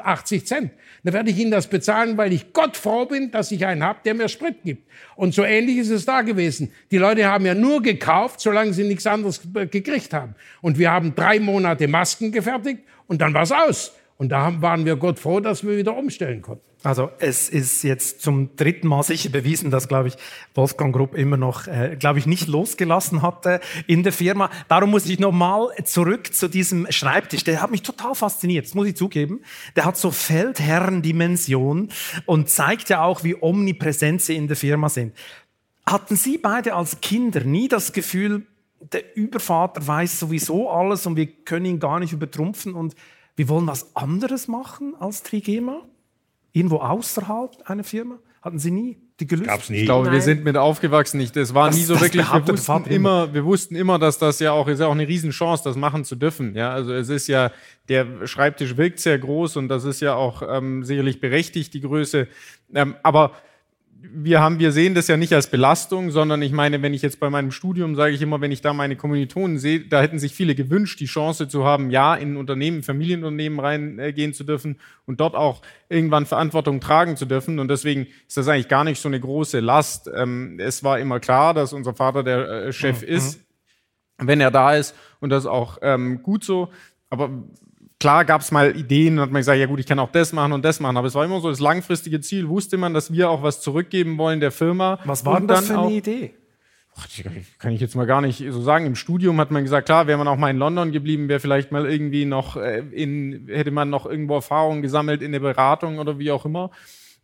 80 0.02 0.46
Cent. 0.46 0.70
Dann 1.04 1.14
werde 1.14 1.30
ich 1.30 1.38
Ihnen 1.38 1.50
das 1.50 1.66
bezahlen, 1.66 2.16
weil 2.16 2.32
ich 2.32 2.52
Gott 2.52 2.76
froh 2.76 3.06
bin, 3.06 3.30
dass 3.30 3.52
ich 3.52 3.66
einen 3.66 3.82
habe, 3.82 4.00
der 4.04 4.14
mir 4.14 4.28
Sprit 4.28 4.62
gibt. 4.64 4.88
Und 5.16 5.34
so 5.34 5.44
ähnlich 5.44 5.78
ist 5.78 5.90
es 5.90 6.04
da 6.04 6.22
gewesen. 6.22 6.72
Die 6.90 6.98
Leute 6.98 7.26
haben 7.26 7.44
ja 7.46 7.54
nur 7.54 7.82
gekauft, 7.82 8.40
solange 8.40 8.72
sie 8.72 8.84
nichts 8.84 9.06
anderes 9.06 9.40
gekriegt 9.52 10.12
haben. 10.12 10.34
Und 10.60 10.78
wir 10.78 10.90
haben 10.90 11.14
drei 11.14 11.38
Monate 11.40 11.88
Masken 11.88 12.32
gefertigt 12.32 12.82
und 13.06 13.20
dann 13.20 13.34
war 13.34 13.42
es 13.42 13.52
aus. 13.52 13.92
Und 14.16 14.30
da 14.30 14.60
waren 14.60 14.84
wir 14.84 14.96
Gott 14.96 15.18
froh, 15.18 15.40
dass 15.40 15.64
wir 15.66 15.76
wieder 15.76 15.96
umstellen 15.96 16.42
konnten. 16.42 16.71
Also 16.84 17.10
es 17.20 17.48
ist 17.48 17.84
jetzt 17.84 18.22
zum 18.22 18.56
dritten 18.56 18.88
Mal 18.88 19.04
sicher 19.04 19.28
bewiesen, 19.28 19.70
dass, 19.70 19.86
glaube 19.86 20.08
ich, 20.08 20.16
Wolfgang 20.54 20.94
Grupp 20.94 21.14
immer 21.14 21.36
noch, 21.36 21.68
äh, 21.68 21.96
glaube 21.98 22.18
ich, 22.18 22.26
nicht 22.26 22.48
losgelassen 22.48 23.22
hatte 23.22 23.60
in 23.86 24.02
der 24.02 24.12
Firma. 24.12 24.50
Darum 24.68 24.90
muss 24.90 25.06
ich 25.06 25.20
nochmal 25.20 25.68
zurück 25.84 26.34
zu 26.34 26.48
diesem 26.48 26.90
Schreibtisch. 26.90 27.44
Der 27.44 27.62
hat 27.62 27.70
mich 27.70 27.82
total 27.82 28.16
fasziniert, 28.16 28.66
das 28.66 28.74
muss 28.74 28.88
ich 28.88 28.96
zugeben. 28.96 29.42
Der 29.76 29.84
hat 29.84 29.96
so 29.96 30.10
Feldherrendimension 30.10 31.90
und 32.26 32.48
zeigt 32.48 32.88
ja 32.88 33.02
auch, 33.02 33.22
wie 33.22 33.40
omnipräsent 33.40 34.20
sie 34.20 34.34
in 34.34 34.48
der 34.48 34.56
Firma 34.56 34.88
sind. 34.88 35.14
Hatten 35.86 36.16
Sie 36.16 36.38
beide 36.38 36.74
als 36.74 37.00
Kinder 37.00 37.44
nie 37.44 37.68
das 37.68 37.92
Gefühl, 37.92 38.46
der 38.80 39.16
Übervater 39.16 39.86
weiß 39.86 40.18
sowieso 40.18 40.68
alles 40.68 41.06
und 41.06 41.16
wir 41.16 41.26
können 41.26 41.66
ihn 41.66 41.80
gar 41.80 42.00
nicht 42.00 42.12
übertrumpfen 42.12 42.74
und 42.74 42.94
wir 43.36 43.48
wollen 43.48 43.66
was 43.66 43.94
anderes 43.94 44.48
machen 44.48 44.94
als 44.98 45.22
Trigema? 45.22 45.82
Irgendwo 46.52 46.76
außerhalb 46.76 47.50
einer 47.64 47.84
Firma? 47.84 48.18
Hatten 48.42 48.58
Sie 48.58 48.70
nie? 48.70 48.98
die 49.20 49.26
gelöst? 49.26 49.48
Gab's 49.48 49.70
nie. 49.70 49.78
Ich 49.78 49.84
glaube, 49.84 50.06
wir 50.06 50.12
Nein. 50.12 50.20
sind 50.20 50.44
mit 50.44 50.56
aufgewachsen. 50.56 51.18
Nicht. 51.18 51.36
Das 51.36 51.54
war 51.54 51.68
Das- 51.68 51.76
nie 51.76 51.82
so 51.84 51.94
das 51.94 52.02
wirklich. 52.02 52.26
Wir 52.30 52.48
wussten, 52.48 52.84
immer, 52.90 53.32
wir 53.32 53.44
wussten 53.44 53.76
immer, 53.76 53.98
dass 53.98 54.18
das 54.18 54.40
ja 54.40 54.52
auch 54.52 54.68
ist 54.68 54.80
ja 54.80 54.86
auch 54.86 54.92
eine 54.92 55.06
Riesenchance, 55.06 55.62
das 55.64 55.76
machen 55.76 56.04
zu 56.04 56.16
dürfen. 56.16 56.54
Ja, 56.56 56.72
also 56.72 56.92
es 56.92 57.08
ist 57.08 57.28
ja 57.28 57.52
der 57.88 58.26
Schreibtisch 58.26 58.76
wirkt 58.76 58.98
sehr 59.00 59.18
groß 59.18 59.56
und 59.56 59.68
das 59.68 59.84
ist 59.84 60.00
ja 60.00 60.14
auch 60.14 60.42
ähm, 60.48 60.84
sicherlich 60.84 61.20
berechtigt 61.20 61.72
die 61.74 61.80
Größe. 61.80 62.26
Ähm, 62.74 62.96
aber 63.02 63.32
wir 64.04 64.40
haben, 64.40 64.58
wir 64.58 64.72
sehen 64.72 64.94
das 64.94 65.06
ja 65.06 65.16
nicht 65.16 65.32
als 65.32 65.48
Belastung, 65.48 66.10
sondern 66.10 66.42
ich 66.42 66.50
meine, 66.52 66.82
wenn 66.82 66.92
ich 66.92 67.02
jetzt 67.02 67.20
bei 67.20 67.30
meinem 67.30 67.52
Studium 67.52 67.94
sage 67.94 68.14
ich 68.14 68.22
immer, 68.22 68.40
wenn 68.40 68.50
ich 68.50 68.60
da 68.60 68.72
meine 68.72 68.96
Kommilitonen 68.96 69.58
sehe, 69.58 69.80
da 69.80 70.00
hätten 70.00 70.18
sich 70.18 70.34
viele 70.34 70.54
gewünscht, 70.54 70.98
die 70.98 71.06
Chance 71.06 71.46
zu 71.46 71.64
haben, 71.64 71.90
ja, 71.90 72.14
in 72.14 72.36
Unternehmen, 72.36 72.82
Familienunternehmen 72.82 73.60
reingehen 73.60 74.34
zu 74.34 74.44
dürfen 74.44 74.78
und 75.06 75.20
dort 75.20 75.36
auch 75.36 75.62
irgendwann 75.88 76.26
Verantwortung 76.26 76.80
tragen 76.80 77.16
zu 77.16 77.26
dürfen. 77.26 77.58
Und 77.60 77.68
deswegen 77.68 78.08
ist 78.26 78.36
das 78.36 78.48
eigentlich 78.48 78.68
gar 78.68 78.84
nicht 78.84 79.00
so 79.00 79.08
eine 79.08 79.20
große 79.20 79.60
Last. 79.60 80.10
Ähm, 80.14 80.58
es 80.58 80.82
war 80.82 80.98
immer 80.98 81.20
klar, 81.20 81.54
dass 81.54 81.72
unser 81.72 81.94
Vater 81.94 82.24
der 82.24 82.48
äh, 82.48 82.72
Chef 82.72 83.02
ist, 83.02 83.40
wenn 84.18 84.40
er 84.40 84.50
da 84.50 84.74
ist 84.74 84.96
und 85.20 85.30
das 85.30 85.44
ist 85.44 85.50
auch 85.50 85.78
ähm, 85.82 86.22
gut 86.22 86.44
so. 86.44 86.70
Aber 87.08 87.30
klar 88.02 88.24
gab 88.26 88.42
es 88.42 88.50
mal 88.50 88.76
Ideen 88.76 89.14
und 89.14 89.20
hat 89.22 89.30
man 89.30 89.40
gesagt, 89.40 89.58
ja 89.58 89.66
gut, 89.66 89.80
ich 89.80 89.86
kann 89.86 89.98
auch 89.98 90.10
das 90.12 90.32
machen 90.32 90.52
und 90.52 90.62
das 90.64 90.78
machen. 90.80 90.96
Aber 90.98 91.06
es 91.06 91.14
war 91.14 91.24
immer 91.24 91.40
so 91.40 91.48
das 91.48 91.60
langfristige 91.60 92.20
Ziel. 92.20 92.48
Wusste 92.48 92.76
man, 92.76 92.92
dass 92.92 93.12
wir 93.12 93.30
auch 93.30 93.42
was 93.42 93.60
zurückgeben 93.62 94.18
wollen 94.18 94.40
der 94.40 94.50
Firma. 94.52 94.98
Was 95.04 95.24
war 95.24 95.38
denn 95.38 95.48
das 95.48 95.66
dann 95.68 95.74
für 95.76 95.78
auch- 95.80 95.86
eine 95.86 95.94
Idee? 95.96 96.34
Ach, 96.94 97.06
die 97.06 97.22
kann 97.58 97.72
ich 97.72 97.80
jetzt 97.80 97.96
mal 97.96 98.04
gar 98.04 98.20
nicht 98.20 98.44
so 98.50 98.60
sagen. 98.60 98.84
Im 98.84 98.96
Studium 98.96 99.40
hat 99.40 99.50
man 99.50 99.62
gesagt, 99.62 99.86
klar, 99.86 100.06
wäre 100.06 100.18
man 100.18 100.28
auch 100.28 100.36
mal 100.36 100.50
in 100.50 100.58
London 100.58 100.92
geblieben, 100.92 101.26
wäre 101.28 101.40
vielleicht 101.40 101.72
mal 101.72 101.90
irgendwie 101.90 102.26
noch 102.26 102.56
äh, 102.58 102.80
in, 102.80 103.46
hätte 103.48 103.70
man 103.70 103.88
noch 103.88 104.04
irgendwo 104.04 104.34
Erfahrungen 104.34 104.82
gesammelt 104.82 105.22
in 105.22 105.32
der 105.32 105.40
Beratung 105.40 105.98
oder 106.00 106.18
wie 106.18 106.30
auch 106.30 106.44
immer, 106.44 106.70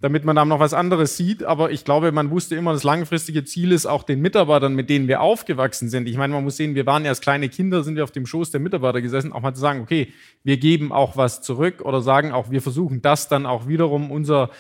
damit 0.01 0.25
man 0.25 0.37
dann 0.37 0.49
noch 0.49 0.61
was 0.61 0.75
anderes 0.75 1.17
sieht. 1.17 1.43
Aber 1.43 1.71
ich 1.71 1.85
glaube, 1.85 2.13
man 2.13 2.31
wusste 2.31 2.55
immer, 2.55 2.73
das 2.73 2.85
langfristige 2.85 3.45
Ziel 3.45 3.73
ist 3.73 3.87
auch 3.87 4.05
den 4.05 4.21
Mitarbeitern, 4.21 4.75
mit 4.75 4.89
denen 4.91 5.09
wir 5.09 5.21
aufgewachsen 5.21 5.89
sind. 5.89 6.09
Ich 6.09 6.17
meine, 6.17 6.35
man 6.35 6.45
muss 6.45 6.57
sehen, 6.57 6.75
wir 6.77 6.87
waren 6.87 7.05
als 7.07 7.21
kleine 7.21 7.49
Kinder, 7.49 7.83
sind 7.83 7.97
wir 7.97 8.05
auf 8.05 8.13
dem 8.13 8.27
Schoß 8.27 8.51
der 8.53 8.61
Mitarbeiter 8.61 9.01
gesessen, 9.01 9.33
auch 9.33 9.41
mal 9.41 9.55
zu 9.55 9.61
sagen, 9.61 9.81
okay, 9.81 10.13
wir 10.45 10.57
geben 10.59 10.93
auch 10.93 11.17
was 11.17 11.43
zurück 11.43 11.83
oder 11.83 12.01
sagen 12.01 12.33
auch, 12.33 12.51
wir 12.51 12.63
versuchen 12.63 13.03
das 13.03 13.29
dann 13.29 13.45
auch 13.45 13.67
wiederum 13.67 14.11
unsere 14.11 14.51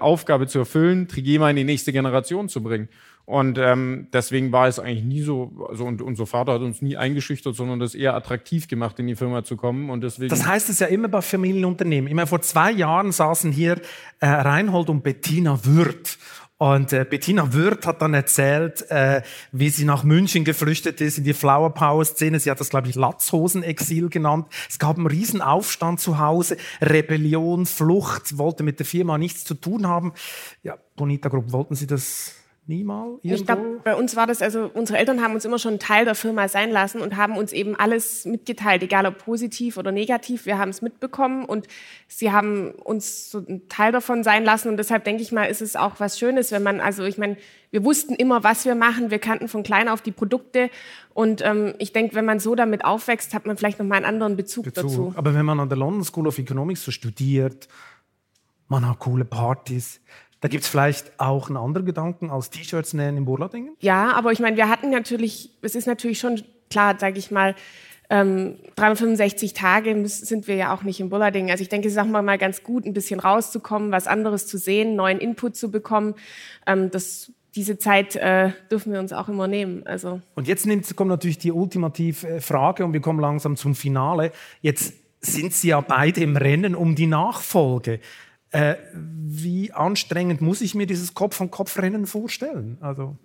Aufgabe 0.00 0.46
zu 0.46 0.58
erfüllen, 0.58 1.08
Trigema 1.08 1.48
in 1.48 1.56
die 1.56 1.64
nächste 1.64 1.92
Generation 1.92 2.48
zu 2.48 2.62
bringen. 2.62 2.88
Und 3.28 3.58
ähm, 3.58 4.06
deswegen 4.10 4.52
war 4.52 4.68
es 4.68 4.78
eigentlich 4.78 5.04
nie 5.04 5.20
so, 5.20 5.52
also 5.68 5.84
und 5.84 6.00
unser 6.00 6.24
Vater 6.24 6.54
hat 6.54 6.62
uns 6.62 6.80
nie 6.80 6.96
eingeschüchtert, 6.96 7.54
sondern 7.54 7.78
das 7.78 7.94
eher 7.94 8.14
attraktiv 8.14 8.68
gemacht, 8.68 8.98
in 9.00 9.06
die 9.06 9.16
Firma 9.16 9.44
zu 9.44 9.58
kommen. 9.58 9.90
Und 9.90 10.00
deswegen. 10.00 10.30
Das 10.30 10.46
heißt 10.46 10.70
es 10.70 10.78
ja 10.78 10.86
immer 10.86 11.08
bei 11.08 11.20
Familienunternehmen. 11.20 12.08
Ich 12.08 12.14
meine, 12.14 12.26
vor 12.26 12.40
zwei 12.40 12.70
Jahren 12.70 13.12
saßen 13.12 13.52
hier 13.52 13.82
äh, 14.20 14.26
Reinhold 14.26 14.88
und 14.88 15.02
Bettina 15.02 15.62
Würth. 15.62 16.16
Und 16.56 16.94
äh, 16.94 17.04
Bettina 17.04 17.52
Würth 17.52 17.86
hat 17.86 18.00
dann 18.00 18.14
erzählt, 18.14 18.90
äh, 18.90 19.20
wie 19.52 19.68
sie 19.68 19.84
nach 19.84 20.04
München 20.04 20.44
geflüchtet 20.44 21.02
ist 21.02 21.18
in 21.18 21.24
die 21.24 21.34
Flower 21.34 21.74
Power 21.74 22.06
Szene. 22.06 22.40
Sie 22.40 22.50
hat 22.50 22.60
das, 22.60 22.70
glaube 22.70 22.88
ich, 22.88 22.94
Latzhosen-Exil 22.94 24.08
genannt. 24.08 24.46
Es 24.70 24.78
gab 24.78 24.96
einen 24.96 25.06
riesen 25.06 25.42
Aufstand 25.42 26.00
zu 26.00 26.18
Hause, 26.18 26.56
Rebellion, 26.80 27.66
Flucht, 27.66 28.38
wollte 28.38 28.62
mit 28.62 28.78
der 28.78 28.86
Firma 28.86 29.18
nichts 29.18 29.44
zu 29.44 29.52
tun 29.52 29.86
haben. 29.86 30.14
Ja, 30.62 30.78
Bonita 30.96 31.28
Group, 31.28 31.52
wollten 31.52 31.74
Sie 31.74 31.86
das 31.86 32.37
nie 32.68 32.84
mal 32.84 33.18
irgendwo? 33.22 33.34
Ich 33.34 33.46
glaube, 33.46 33.80
bei 33.82 33.94
uns 33.94 34.14
war 34.16 34.26
das, 34.26 34.42
also 34.42 34.70
unsere 34.72 34.98
Eltern 34.98 35.22
haben 35.22 35.34
uns 35.34 35.44
immer 35.44 35.58
schon 35.58 35.78
Teil 35.78 36.04
der 36.04 36.14
Firma 36.14 36.48
sein 36.48 36.70
lassen 36.70 37.00
und 37.00 37.16
haben 37.16 37.36
uns 37.36 37.52
eben 37.52 37.74
alles 37.74 38.24
mitgeteilt, 38.24 38.82
egal 38.82 39.06
ob 39.06 39.18
positiv 39.18 39.76
oder 39.76 39.92
negativ. 39.92 40.46
Wir 40.46 40.58
haben 40.58 40.68
es 40.68 40.82
mitbekommen 40.82 41.44
und 41.44 41.66
sie 42.06 42.30
haben 42.30 42.70
uns 42.70 43.30
so 43.30 43.38
einen 43.38 43.68
Teil 43.68 43.92
davon 43.92 44.22
sein 44.22 44.44
lassen. 44.44 44.68
Und 44.68 44.76
deshalb 44.76 45.04
denke 45.04 45.22
ich 45.22 45.32
mal, 45.32 45.44
ist 45.44 45.62
es 45.62 45.76
auch 45.76 45.98
was 45.98 46.18
Schönes, 46.18 46.52
wenn 46.52 46.62
man, 46.62 46.80
also 46.80 47.04
ich 47.04 47.18
meine, 47.18 47.36
wir 47.70 47.84
wussten 47.84 48.14
immer, 48.14 48.44
was 48.44 48.64
wir 48.64 48.74
machen. 48.74 49.10
Wir 49.10 49.18
kannten 49.18 49.48
von 49.48 49.62
klein 49.62 49.88
auf 49.88 50.00
die 50.00 50.12
Produkte. 50.12 50.70
Und 51.14 51.44
ähm, 51.44 51.74
ich 51.78 51.92
denke, 51.92 52.14
wenn 52.14 52.24
man 52.24 52.40
so 52.40 52.54
damit 52.54 52.84
aufwächst, 52.84 53.34
hat 53.34 53.46
man 53.46 53.56
vielleicht 53.56 53.78
nochmal 53.78 53.96
einen 53.96 54.06
anderen 54.06 54.36
Bezug, 54.36 54.64
Bezug. 54.64 54.84
dazu. 54.84 55.12
Aber 55.16 55.34
wenn 55.34 55.44
man 55.44 55.60
an 55.60 55.68
der 55.68 55.78
London 55.78 56.04
School 56.04 56.26
of 56.26 56.38
Economics 56.38 56.84
so 56.84 56.90
studiert, 56.90 57.68
man 58.68 58.86
hat 58.86 58.98
coole 58.98 59.24
Partys, 59.24 60.00
da 60.40 60.48
gibt 60.48 60.64
es 60.64 60.68
vielleicht 60.68 61.18
auch 61.18 61.48
einen 61.48 61.56
anderen 61.56 61.86
Gedanken 61.86 62.30
als 62.30 62.50
T-Shirts 62.50 62.94
nähen 62.94 63.16
im 63.16 63.24
Burladingen? 63.24 63.76
Ja, 63.80 64.12
aber 64.12 64.32
ich 64.32 64.38
meine, 64.38 64.56
wir 64.56 64.68
hatten 64.68 64.90
natürlich, 64.90 65.50
es 65.62 65.74
ist 65.74 65.86
natürlich 65.86 66.18
schon 66.18 66.42
klar, 66.70 66.96
sage 66.98 67.18
ich 67.18 67.30
mal, 67.30 67.54
ähm, 68.10 68.56
365 68.76 69.52
Tage 69.52 70.08
sind 70.08 70.48
wir 70.48 70.54
ja 70.54 70.74
auch 70.74 70.82
nicht 70.82 71.00
im 71.00 71.10
Bullarding. 71.10 71.50
Also 71.50 71.62
ich 71.62 71.68
denke, 71.68 71.88
es 71.88 71.94
ist 71.94 71.98
auch 71.98 72.06
mal 72.06 72.22
mal 72.22 72.38
ganz 72.38 72.62
gut, 72.62 72.86
ein 72.86 72.94
bisschen 72.94 73.20
rauszukommen, 73.20 73.92
was 73.92 74.06
anderes 74.06 74.46
zu 74.46 74.56
sehen, 74.56 74.96
neuen 74.96 75.18
Input 75.18 75.56
zu 75.56 75.70
bekommen. 75.70 76.14
Ähm, 76.66 76.90
das, 76.90 77.32
diese 77.54 77.76
Zeit 77.76 78.16
äh, 78.16 78.52
dürfen 78.70 78.92
wir 78.92 79.00
uns 79.00 79.12
auch 79.12 79.28
immer 79.28 79.46
nehmen. 79.46 79.86
Also 79.86 80.20
Und 80.36 80.48
jetzt 80.48 80.64
nimmt, 80.64 80.94
kommt 80.96 81.10
natürlich 81.10 81.38
die 81.38 81.52
ultimative 81.52 82.40
Frage 82.40 82.84
und 82.84 82.94
wir 82.94 83.00
kommen 83.00 83.20
langsam 83.20 83.56
zum 83.56 83.74
Finale. 83.74 84.32
Jetzt 84.62 84.94
sind 85.20 85.52
Sie 85.52 85.68
ja 85.68 85.80
beide 85.80 86.22
im 86.22 86.36
Rennen 86.36 86.74
um 86.74 86.94
die 86.94 87.06
Nachfolge. 87.06 88.00
Äh, 88.50 88.76
wie 88.94 89.72
anstrengend 89.72 90.40
muss 90.40 90.60
ich 90.60 90.74
mir 90.74 90.86
dieses 90.86 91.14
Kopf-an-Kopf-Rennen 91.14 92.06
vorstellen? 92.06 92.78
Also 92.80 93.16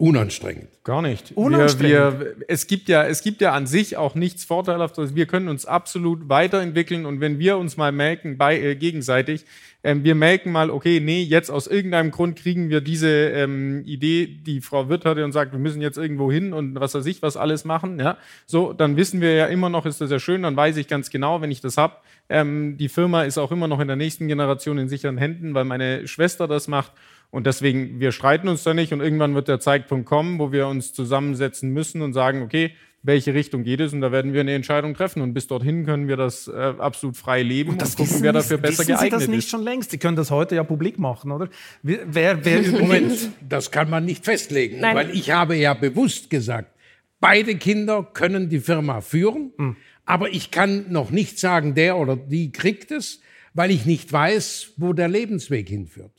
Unanstrengend. 0.00 0.68
Gar 0.82 1.02
nicht. 1.02 1.32
Unanstrengend. 1.36 1.92
Wir, 1.92 2.20
wir, 2.20 2.34
es, 2.48 2.66
gibt 2.66 2.88
ja, 2.88 3.04
es 3.04 3.22
gibt 3.22 3.42
ja 3.42 3.52
an 3.52 3.66
sich 3.66 3.98
auch 3.98 4.14
nichts 4.14 4.46
Vorteilhaftes. 4.46 5.14
Wir 5.14 5.26
können 5.26 5.48
uns 5.48 5.66
absolut 5.66 6.30
weiterentwickeln 6.30 7.04
und 7.04 7.20
wenn 7.20 7.38
wir 7.38 7.58
uns 7.58 7.76
mal 7.76 7.92
melken, 7.92 8.38
bei, 8.38 8.58
äh, 8.58 8.76
gegenseitig, 8.76 9.44
ähm, 9.84 10.02
wir 10.02 10.14
melken 10.14 10.52
mal, 10.52 10.70
okay, 10.70 11.00
nee, 11.00 11.22
jetzt 11.22 11.50
aus 11.50 11.66
irgendeinem 11.66 12.12
Grund 12.12 12.36
kriegen 12.36 12.70
wir 12.70 12.80
diese 12.80 13.10
ähm, 13.10 13.82
Idee, 13.84 14.26
die 14.26 14.62
Frau 14.62 14.88
Wirth 14.88 15.04
hatte 15.04 15.22
und 15.22 15.32
sagt, 15.32 15.52
wir 15.52 15.58
müssen 15.58 15.82
jetzt 15.82 15.98
irgendwo 15.98 16.32
hin 16.32 16.54
und 16.54 16.80
was 16.80 16.94
weiß 16.94 17.04
ich, 17.04 17.20
was 17.20 17.36
alles 17.36 17.66
machen, 17.66 17.98
ja, 17.98 18.16
so, 18.46 18.72
dann 18.72 18.96
wissen 18.96 19.20
wir 19.20 19.34
ja 19.34 19.46
immer 19.46 19.68
noch, 19.68 19.84
ist 19.84 20.00
das 20.00 20.10
ja 20.10 20.18
schön, 20.18 20.42
dann 20.42 20.56
weiß 20.56 20.78
ich 20.78 20.88
ganz 20.88 21.10
genau, 21.10 21.42
wenn 21.42 21.50
ich 21.50 21.60
das 21.60 21.76
hab, 21.76 22.04
ähm, 22.30 22.78
die 22.78 22.88
Firma 22.88 23.24
ist 23.24 23.36
auch 23.36 23.52
immer 23.52 23.68
noch 23.68 23.80
in 23.80 23.86
der 23.86 23.96
nächsten 23.96 24.28
Generation 24.28 24.78
in 24.78 24.88
sicheren 24.88 25.18
Händen, 25.18 25.52
weil 25.52 25.64
meine 25.64 26.08
Schwester 26.08 26.48
das 26.48 26.68
macht 26.68 26.92
und 27.30 27.46
deswegen, 27.46 28.00
wir 28.00 28.12
streiten 28.12 28.48
uns 28.48 28.62
da 28.64 28.74
nicht 28.74 28.92
und 28.92 29.00
irgendwann 29.00 29.34
wird 29.34 29.48
der 29.48 29.60
Zeitpunkt 29.60 30.06
kommen, 30.06 30.38
wo 30.38 30.52
wir 30.52 30.66
uns 30.66 30.92
zusammensetzen 30.92 31.70
müssen 31.72 32.02
und 32.02 32.12
sagen, 32.12 32.42
okay, 32.42 32.72
welche 33.02 33.32
Richtung 33.32 33.62
geht 33.64 33.80
es 33.80 33.94
und 33.94 34.02
da 34.02 34.12
werden 34.12 34.34
wir 34.34 34.40
eine 34.42 34.52
Entscheidung 34.52 34.92
treffen 34.94 35.22
und 35.22 35.32
bis 35.32 35.46
dorthin 35.46 35.86
können 35.86 36.06
wir 36.06 36.18
das 36.18 36.48
äh, 36.48 36.74
absolut 36.78 37.16
frei 37.16 37.42
leben 37.42 37.70
und, 37.70 37.78
gucken, 37.80 37.98
wissen 37.98 38.22
wer 38.22 38.32
Sie- 38.32 38.38
dafür 38.38 38.58
besser 38.58 38.78
wissen 38.80 38.86
Sie 38.88 38.92
geeignet 38.92 39.12
das 39.22 39.28
nicht 39.28 39.38
ist. 39.38 39.48
schon 39.50 39.62
längst? 39.62 39.90
Sie 39.90 39.96
können 39.98 40.16
das 40.16 40.30
heute 40.30 40.54
ja 40.56 40.64
publik 40.64 40.98
machen, 40.98 41.30
oder? 41.32 41.48
Wer, 41.82 42.00
wer, 42.14 42.44
wer 42.44 42.72
Moment, 42.72 43.30
das 43.48 43.70
kann 43.70 43.88
man 43.88 44.04
nicht 44.04 44.24
festlegen, 44.26 44.80
Nein. 44.80 44.94
weil 44.96 45.10
ich 45.16 45.30
habe 45.30 45.56
ja 45.56 45.72
bewusst 45.72 46.28
gesagt, 46.28 46.74
beide 47.20 47.54
Kinder 47.56 48.02
können 48.12 48.50
die 48.50 48.60
Firma 48.60 49.00
führen, 49.00 49.52
aber 50.04 50.28
ich 50.34 50.50
kann 50.50 50.86
noch 50.92 51.10
nicht 51.10 51.38
sagen, 51.38 51.74
der 51.74 51.96
oder 51.96 52.16
die 52.16 52.52
kriegt 52.52 52.90
es, 52.90 53.20
weil 53.54 53.70
ich 53.70 53.86
nicht 53.86 54.12
weiß, 54.12 54.74
wo 54.76 54.92
der 54.92 55.08
Lebensweg 55.08 55.68
hinführt. 55.70 56.12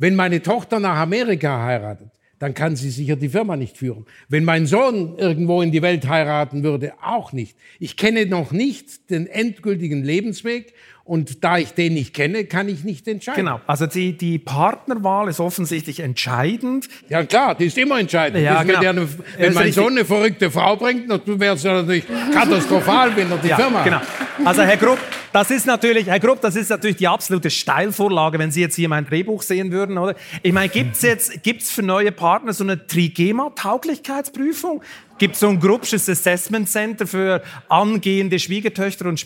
Wenn 0.00 0.16
meine 0.16 0.40
Tochter 0.40 0.80
nach 0.80 0.96
Amerika 0.96 1.62
heiratet, 1.62 2.08
dann 2.38 2.54
kann 2.54 2.74
sie 2.74 2.88
sicher 2.88 3.16
die 3.16 3.28
Firma 3.28 3.54
nicht 3.54 3.76
führen. 3.76 4.06
Wenn 4.30 4.44
mein 4.44 4.66
Sohn 4.66 5.18
irgendwo 5.18 5.60
in 5.60 5.72
die 5.72 5.82
Welt 5.82 6.08
heiraten 6.08 6.62
würde, 6.62 6.94
auch 7.02 7.34
nicht. 7.34 7.54
Ich 7.78 7.98
kenne 7.98 8.24
noch 8.24 8.50
nicht 8.50 9.10
den 9.10 9.26
endgültigen 9.26 10.02
Lebensweg 10.02 10.72
und 11.10 11.42
da 11.42 11.58
ich 11.58 11.72
den 11.74 11.94
nicht 11.94 12.14
kenne, 12.14 12.44
kann 12.44 12.68
ich 12.68 12.84
nicht 12.84 13.08
entscheiden. 13.08 13.44
Genau, 13.44 13.60
also 13.66 13.88
die, 13.88 14.16
die 14.16 14.38
Partnerwahl 14.38 15.28
ist 15.28 15.40
offensichtlich 15.40 15.98
entscheidend. 15.98 16.88
Ja 17.08 17.24
klar, 17.24 17.56
die 17.56 17.64
ist 17.64 17.76
immer 17.78 17.98
entscheidend. 17.98 18.44
Ja, 18.44 18.62
genau. 18.62 18.78
eine, 18.78 19.08
wenn 19.36 19.52
mein. 19.52 19.72
Sohn 19.72 19.90
eine 19.90 20.04
verrückte 20.04 20.52
Frau 20.52 20.76
bringt, 20.76 21.10
dann 21.10 21.40
wäre 21.40 21.56
es 21.56 21.64
ja 21.64 21.72
natürlich 21.72 22.04
katastrophal, 22.32 23.16
wenn 23.16 23.28
er 23.28 23.38
die 23.38 23.48
Ja, 23.48 23.56
Firma 23.56 23.82
genau. 23.82 24.00
Also 24.44 24.62
Herr 24.62 24.76
Grupp, 24.76 25.00
das 25.32 25.50
ist 25.50 25.66
natürlich, 25.66 26.06
Herr 26.06 26.20
Grupp, 26.20 26.42
das 26.42 26.54
ist 26.54 26.70
natürlich 26.70 26.98
die 26.98 27.08
absolute 27.08 27.50
Steilvorlage, 27.50 28.38
wenn 28.38 28.52
Sie 28.52 28.60
jetzt 28.60 28.76
hier 28.76 28.88
mein 28.88 29.04
Drehbuch 29.04 29.42
sehen 29.42 29.72
würden, 29.72 29.98
oder? 29.98 30.14
Ich 30.44 30.52
meine, 30.52 30.68
gibt's 30.68 31.02
jetzt, 31.02 31.42
gibt's 31.42 31.72
für 31.72 31.82
neue 31.82 32.12
Partner 32.12 32.52
so 32.52 32.62
eine 32.62 32.86
Trigema-Tauglichkeitsprüfung? 32.86 34.80
Gibt's 35.18 35.40
so 35.40 35.48
ein 35.48 35.58
Gruppsches 35.58 36.08
Assessment 36.08 36.68
Center 36.68 37.08
für 37.08 37.42
angehende 37.68 38.38
Schwiegertöchter 38.38 39.06
und 39.06 39.18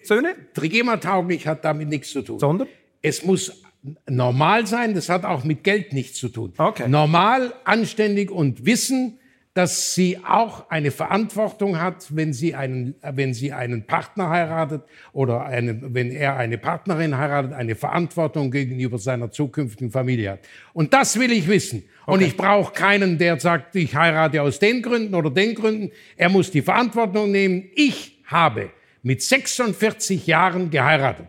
Schwiegersöhne? 0.00 0.34
Trigema-tauglich 0.54 1.46
hat 1.46 1.64
damit 1.64 1.88
nichts 1.88 2.10
zu 2.10 2.22
tun. 2.22 2.38
Sondern? 2.38 2.68
Es 3.02 3.24
muss 3.24 3.62
normal 4.08 4.66
sein, 4.66 4.94
das 4.94 5.08
hat 5.08 5.24
auch 5.24 5.44
mit 5.44 5.64
Geld 5.64 5.92
nichts 5.92 6.18
zu 6.18 6.28
tun. 6.28 6.52
Okay. 6.58 6.88
Normal, 6.88 7.54
anständig 7.64 8.30
und 8.30 8.66
wissen, 8.66 9.18
dass 9.54 9.94
sie 9.94 10.18
auch 10.18 10.70
eine 10.70 10.92
Verantwortung 10.92 11.80
hat, 11.80 12.14
wenn 12.14 12.32
sie 12.32 12.54
einen, 12.54 12.94
wenn 13.02 13.34
sie 13.34 13.52
einen 13.52 13.84
Partner 13.84 14.30
heiratet 14.30 14.82
oder 15.12 15.44
einen, 15.44 15.92
wenn 15.92 16.12
er 16.12 16.36
eine 16.36 16.56
Partnerin 16.56 17.18
heiratet, 17.18 17.52
eine 17.52 17.74
Verantwortung 17.74 18.52
gegenüber 18.52 18.98
seiner 18.98 19.32
zukünftigen 19.32 19.90
Familie 19.90 20.32
hat. 20.32 20.40
Und 20.72 20.94
das 20.94 21.18
will 21.18 21.32
ich 21.32 21.48
wissen. 21.48 21.82
Und 22.06 22.22
ich 22.22 22.36
brauche 22.36 22.72
keinen, 22.72 23.18
der 23.18 23.40
sagt, 23.40 23.74
ich 23.74 23.94
heirate 23.94 24.40
aus 24.40 24.60
den 24.60 24.82
Gründen 24.82 25.14
oder 25.14 25.30
den 25.30 25.54
Gründen. 25.54 25.90
Er 26.16 26.28
muss 26.28 26.50
die 26.50 26.62
Verantwortung 26.62 27.30
nehmen. 27.30 27.70
Ich 27.74 28.20
habe 28.26 28.70
mit 29.02 29.22
46 29.22 30.26
Jahren 30.26 30.70
geheiratet. 30.70 31.28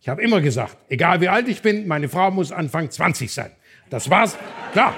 Ich 0.00 0.08
habe 0.08 0.22
immer 0.22 0.40
gesagt, 0.40 0.76
egal 0.88 1.20
wie 1.20 1.28
alt 1.28 1.48
ich 1.48 1.60
bin, 1.60 1.86
meine 1.86 2.08
Frau 2.08 2.30
muss 2.30 2.52
Anfang 2.52 2.90
20 2.90 3.30
sein. 3.30 3.50
Das 3.90 4.08
war's. 4.08 4.38
Klar. 4.72 4.94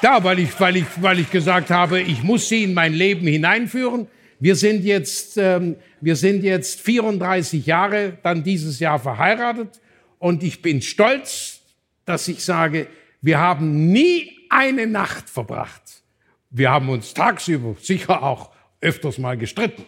Da, 0.00 0.24
weil 0.24 0.40
ich, 0.40 0.58
weil 0.58 0.76
ich, 0.78 0.86
weil 0.96 1.20
ich 1.20 1.30
gesagt 1.30 1.70
habe, 1.70 2.00
ich 2.00 2.24
muss 2.24 2.48
sie 2.48 2.64
in 2.64 2.74
mein 2.74 2.92
Leben 2.92 3.26
hineinführen. 3.26 4.08
Wir 4.40 4.56
sind 4.56 4.82
jetzt, 4.82 5.36
ähm, 5.36 5.76
wir 6.00 6.16
sind 6.16 6.42
jetzt 6.42 6.80
34 6.80 7.64
Jahre 7.64 8.18
dann 8.24 8.42
dieses 8.42 8.80
Jahr 8.80 8.98
verheiratet 8.98 9.80
und 10.18 10.42
ich 10.42 10.60
bin 10.60 10.82
stolz, 10.82 11.60
dass 12.04 12.26
ich 12.26 12.44
sage, 12.44 12.88
wir 13.20 13.38
haben 13.38 13.92
nie 13.92 14.32
eine 14.50 14.88
Nacht 14.88 15.30
verbracht. 15.30 16.02
Wir 16.50 16.70
haben 16.72 16.88
uns 16.88 17.14
tagsüber 17.14 17.76
sicher 17.80 18.24
auch 18.24 18.50
öfters 18.80 19.18
mal 19.18 19.36
gestritten. 19.36 19.84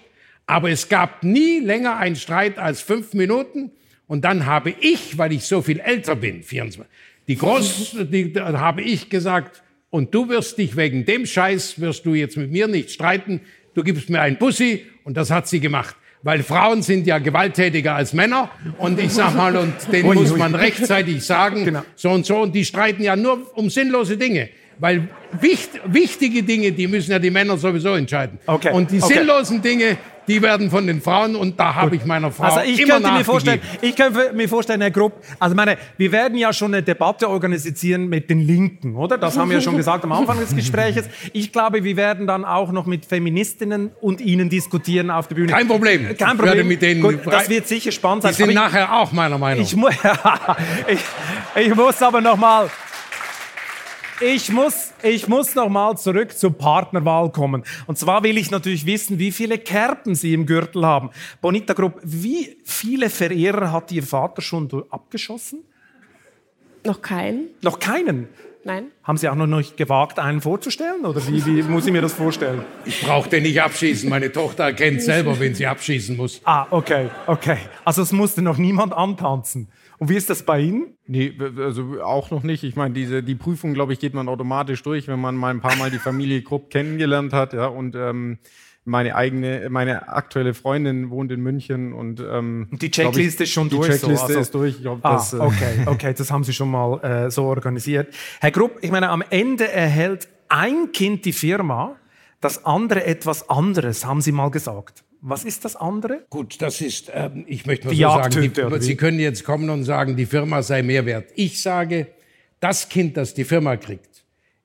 Aber 0.46 0.70
es 0.70 0.88
gab 0.88 1.24
nie 1.24 1.60
länger 1.60 1.96
einen 1.96 2.16
Streit 2.16 2.58
als 2.58 2.80
fünf 2.80 3.14
Minuten. 3.14 3.70
Und 4.06 4.24
dann 4.24 4.46
habe 4.46 4.74
ich, 4.80 5.16
weil 5.16 5.32
ich 5.32 5.44
so 5.44 5.62
viel 5.62 5.80
älter 5.80 6.16
bin, 6.16 6.42
24, 6.42 6.90
die 7.26 7.36
Groß, 7.36 7.96
die, 8.10 8.34
habe 8.36 8.82
ich 8.82 9.08
gesagt, 9.08 9.62
und 9.90 10.14
du 10.14 10.28
wirst 10.28 10.58
dich 10.58 10.76
wegen 10.76 11.04
dem 11.06 11.24
Scheiß, 11.24 11.80
wirst 11.80 12.04
du 12.04 12.14
jetzt 12.14 12.36
mit 12.36 12.50
mir 12.50 12.68
nicht 12.68 12.90
streiten, 12.90 13.40
du 13.74 13.82
gibst 13.82 14.10
mir 14.10 14.20
ein 14.20 14.38
Bussi, 14.38 14.84
und 15.04 15.16
das 15.16 15.30
hat 15.30 15.48
sie 15.48 15.60
gemacht. 15.60 15.96
Weil 16.22 16.42
Frauen 16.42 16.82
sind 16.82 17.06
ja 17.06 17.18
gewalttätiger 17.18 17.94
als 17.94 18.12
Männer, 18.12 18.50
und 18.78 18.98
ich 18.98 19.12
sag 19.12 19.34
mal, 19.34 19.56
und 19.56 19.74
denen 19.92 20.14
muss 20.14 20.36
man 20.36 20.54
rechtzeitig 20.54 21.24
sagen, 21.24 21.64
genau. 21.64 21.82
so 21.96 22.10
und 22.10 22.26
so, 22.26 22.38
und 22.38 22.54
die 22.54 22.64
streiten 22.64 23.02
ja 23.02 23.16
nur 23.16 23.56
um 23.56 23.70
sinnlose 23.70 24.16
Dinge. 24.16 24.48
Weil 24.78 25.08
wicht, 25.40 25.70
wichtige 25.86 26.42
Dinge, 26.42 26.72
die 26.72 26.88
müssen 26.88 27.12
ja 27.12 27.18
die 27.18 27.30
Männer 27.30 27.56
sowieso 27.56 27.94
entscheiden. 27.94 28.38
Okay. 28.46 28.72
Und 28.72 28.90
die 28.90 29.00
okay. 29.00 29.14
sinnlosen 29.14 29.62
Dinge, 29.62 29.96
die 30.28 30.42
werden 30.42 30.70
von 30.70 30.86
den 30.86 31.00
Frauen 31.00 31.36
und 31.36 31.58
da 31.58 31.74
habe 31.74 31.96
ich 31.96 32.04
meiner 32.04 32.30
Frau 32.30 32.44
also 32.44 32.60
ich 32.60 32.80
immer 32.80 32.94
könnte 32.94 33.12
mir 33.12 33.24
vorstellen, 33.24 33.60
Ich 33.80 33.96
könnte 33.96 34.32
mir 34.34 34.48
vorstellen, 34.48 34.80
Herr 34.80 34.90
Grupp, 34.90 35.14
also 35.38 35.54
meine, 35.54 35.76
wir 35.96 36.12
werden 36.12 36.36
ja 36.38 36.52
schon 36.52 36.74
eine 36.74 36.82
Debatte 36.82 37.28
organisieren 37.28 38.08
mit 38.08 38.30
den 38.30 38.40
Linken, 38.40 38.96
oder? 38.96 39.18
Das 39.18 39.36
haben 39.36 39.50
wir 39.50 39.60
schon 39.60 39.76
gesagt 39.76 40.04
am 40.04 40.12
Anfang 40.12 40.38
des 40.38 40.54
Gespräches. 40.54 41.08
Ich 41.32 41.52
glaube, 41.52 41.84
wir 41.84 41.96
werden 41.96 42.26
dann 42.26 42.44
auch 42.44 42.72
noch 42.72 42.86
mit 42.86 43.06
Feministinnen 43.06 43.92
und 44.00 44.20
Ihnen 44.20 44.48
diskutieren 44.48 45.10
auf 45.10 45.28
der 45.28 45.34
Bühne. 45.34 45.52
Kein 45.52 45.68
Problem. 45.68 46.16
Kein 46.16 46.36
Problem. 46.36 46.68
mit 46.68 46.82
denen 46.82 47.02
Gut, 47.02 47.20
das 47.24 47.48
wird 47.48 47.68
sicher 47.68 47.92
spannend 47.92 48.22
sein. 48.22 48.34
Die 48.36 48.42
sind 48.42 48.54
nachher 48.54 48.92
auch 48.92 49.12
meiner 49.12 49.38
Meinung. 49.38 49.62
Ich, 49.62 49.76
mu 49.76 49.88
ich, 50.88 51.00
ich 51.64 51.74
muss 51.74 52.00
aber 52.02 52.20
noch 52.20 52.36
mal 52.36 52.70
ich 54.20 54.50
muss, 54.50 54.92
ich 55.02 55.28
muss 55.28 55.54
noch 55.54 55.68
mal 55.68 55.96
zurück 55.96 56.36
zur 56.36 56.56
Partnerwahl 56.56 57.30
kommen. 57.30 57.64
Und 57.86 57.98
zwar 57.98 58.22
will 58.22 58.38
ich 58.38 58.50
natürlich 58.50 58.86
wissen, 58.86 59.18
wie 59.18 59.32
viele 59.32 59.58
Kerben 59.58 60.14
Sie 60.14 60.34
im 60.34 60.46
Gürtel 60.46 60.86
haben. 60.86 61.10
Bonita 61.40 61.74
Grupp, 61.74 62.00
wie 62.02 62.56
viele 62.64 63.10
Verehrer 63.10 63.72
hat 63.72 63.90
Ihr 63.92 64.02
Vater 64.02 64.42
schon 64.42 64.68
abgeschossen? 64.90 65.64
Noch 66.84 67.00
keinen. 67.00 67.48
Noch 67.62 67.78
keinen? 67.78 68.28
Nein. 68.64 68.86
Haben 69.02 69.18
Sie 69.18 69.28
auch 69.28 69.34
noch 69.34 69.46
nicht 69.46 69.76
gewagt, 69.76 70.18
einen 70.18 70.40
vorzustellen? 70.40 71.04
Oder 71.04 71.26
wie, 71.28 71.44
wie 71.44 71.62
muss 71.62 71.86
ich 71.86 71.92
mir 71.92 72.00
das 72.00 72.14
vorstellen? 72.14 72.64
Ich 72.84 73.02
brauche 73.02 73.28
den 73.28 73.42
nicht 73.42 73.60
abschießen. 73.60 74.08
Meine 74.08 74.32
Tochter 74.32 74.64
erkennt 74.64 75.02
selber, 75.02 75.38
wenn 75.38 75.54
sie 75.54 75.66
abschießen 75.66 76.16
muss. 76.16 76.40
Ah, 76.44 76.66
okay, 76.70 77.10
okay. 77.26 77.58
Also 77.84 78.02
es 78.02 78.12
musste 78.12 78.40
noch 78.42 78.56
niemand 78.56 78.94
antanzen. 78.94 79.68
Und 79.98 80.08
wie 80.08 80.16
ist 80.16 80.28
das 80.30 80.42
bei 80.42 80.60
Ihnen? 80.60 80.96
Nee, 81.06 81.34
also 81.58 82.02
auch 82.02 82.30
noch 82.30 82.42
nicht. 82.42 82.64
Ich 82.64 82.74
meine, 82.74 82.94
diese, 82.94 83.22
die 83.22 83.34
Prüfung, 83.34 83.74
glaube 83.74 83.92
ich, 83.92 84.00
geht 84.00 84.14
man 84.14 84.28
automatisch 84.28 84.82
durch, 84.82 85.08
wenn 85.08 85.20
man 85.20 85.36
mal 85.36 85.50
ein 85.50 85.60
paar 85.60 85.76
Mal 85.76 85.90
die 85.90 85.98
Familie 85.98 86.42
Krupp 86.42 86.70
kennengelernt 86.70 87.32
hat. 87.32 87.52
Ja, 87.52 87.66
und 87.66 87.94
ähm, 87.94 88.38
meine 88.84 89.16
eigene, 89.16 89.68
meine 89.70 90.08
aktuelle 90.08 90.54
Freundin 90.54 91.10
wohnt 91.10 91.32
in 91.32 91.40
München 91.40 91.92
und 91.92 92.20
ähm, 92.20 92.68
die 92.72 92.90
Checkliste 92.90 93.44
ich, 93.44 93.48
ist 93.48 93.54
schon 93.54 93.68
die 93.68 93.76
durch. 93.76 93.88
Die 93.88 93.98
Checkliste 93.98 94.26
so, 94.26 94.26
also, 94.26 94.40
ist 94.40 94.54
durch. 94.54 94.80
Glaub, 94.80 94.98
ah, 95.02 95.14
das, 95.14 95.32
äh 95.32 95.38
okay, 95.38 95.82
okay, 95.86 96.14
das 96.16 96.30
haben 96.30 96.44
Sie 96.44 96.52
schon 96.52 96.70
mal 96.70 97.02
äh, 97.02 97.30
so 97.30 97.44
organisiert. 97.44 98.14
Herr 98.40 98.50
Grupp, 98.50 98.78
ich 98.82 98.90
meine, 98.90 99.08
am 99.08 99.22
Ende 99.30 99.70
erhält 99.70 100.28
ein 100.48 100.92
Kind 100.92 101.24
die 101.24 101.32
Firma, 101.32 101.96
das 102.40 102.64
andere 102.64 103.04
etwas 103.04 103.48
anderes, 103.48 104.04
haben 104.04 104.20
Sie 104.20 104.32
mal 104.32 104.50
gesagt. 104.50 105.02
Was 105.26 105.44
ist 105.44 105.64
das 105.64 105.74
andere? 105.74 106.26
Gut, 106.28 106.60
das 106.60 106.82
ist, 106.82 107.10
ähm, 107.14 107.46
ich 107.48 107.64
möchte 107.64 107.86
mal 107.86 107.94
die 107.94 108.02
so 108.02 108.08
sagen, 108.08 108.52
die, 108.52 108.82
Sie 108.82 108.96
können 108.96 109.18
jetzt 109.18 109.42
kommen 109.44 109.70
und 109.70 109.84
sagen, 109.84 110.16
die 110.16 110.26
Firma 110.26 110.62
sei 110.62 110.82
mehr 110.82 111.06
wert. 111.06 111.30
Ich 111.34 111.62
sage, 111.62 112.08
das 112.60 112.90
Kind, 112.90 113.16
das 113.16 113.32
die 113.32 113.44
Firma 113.44 113.78
kriegt, 113.78 114.24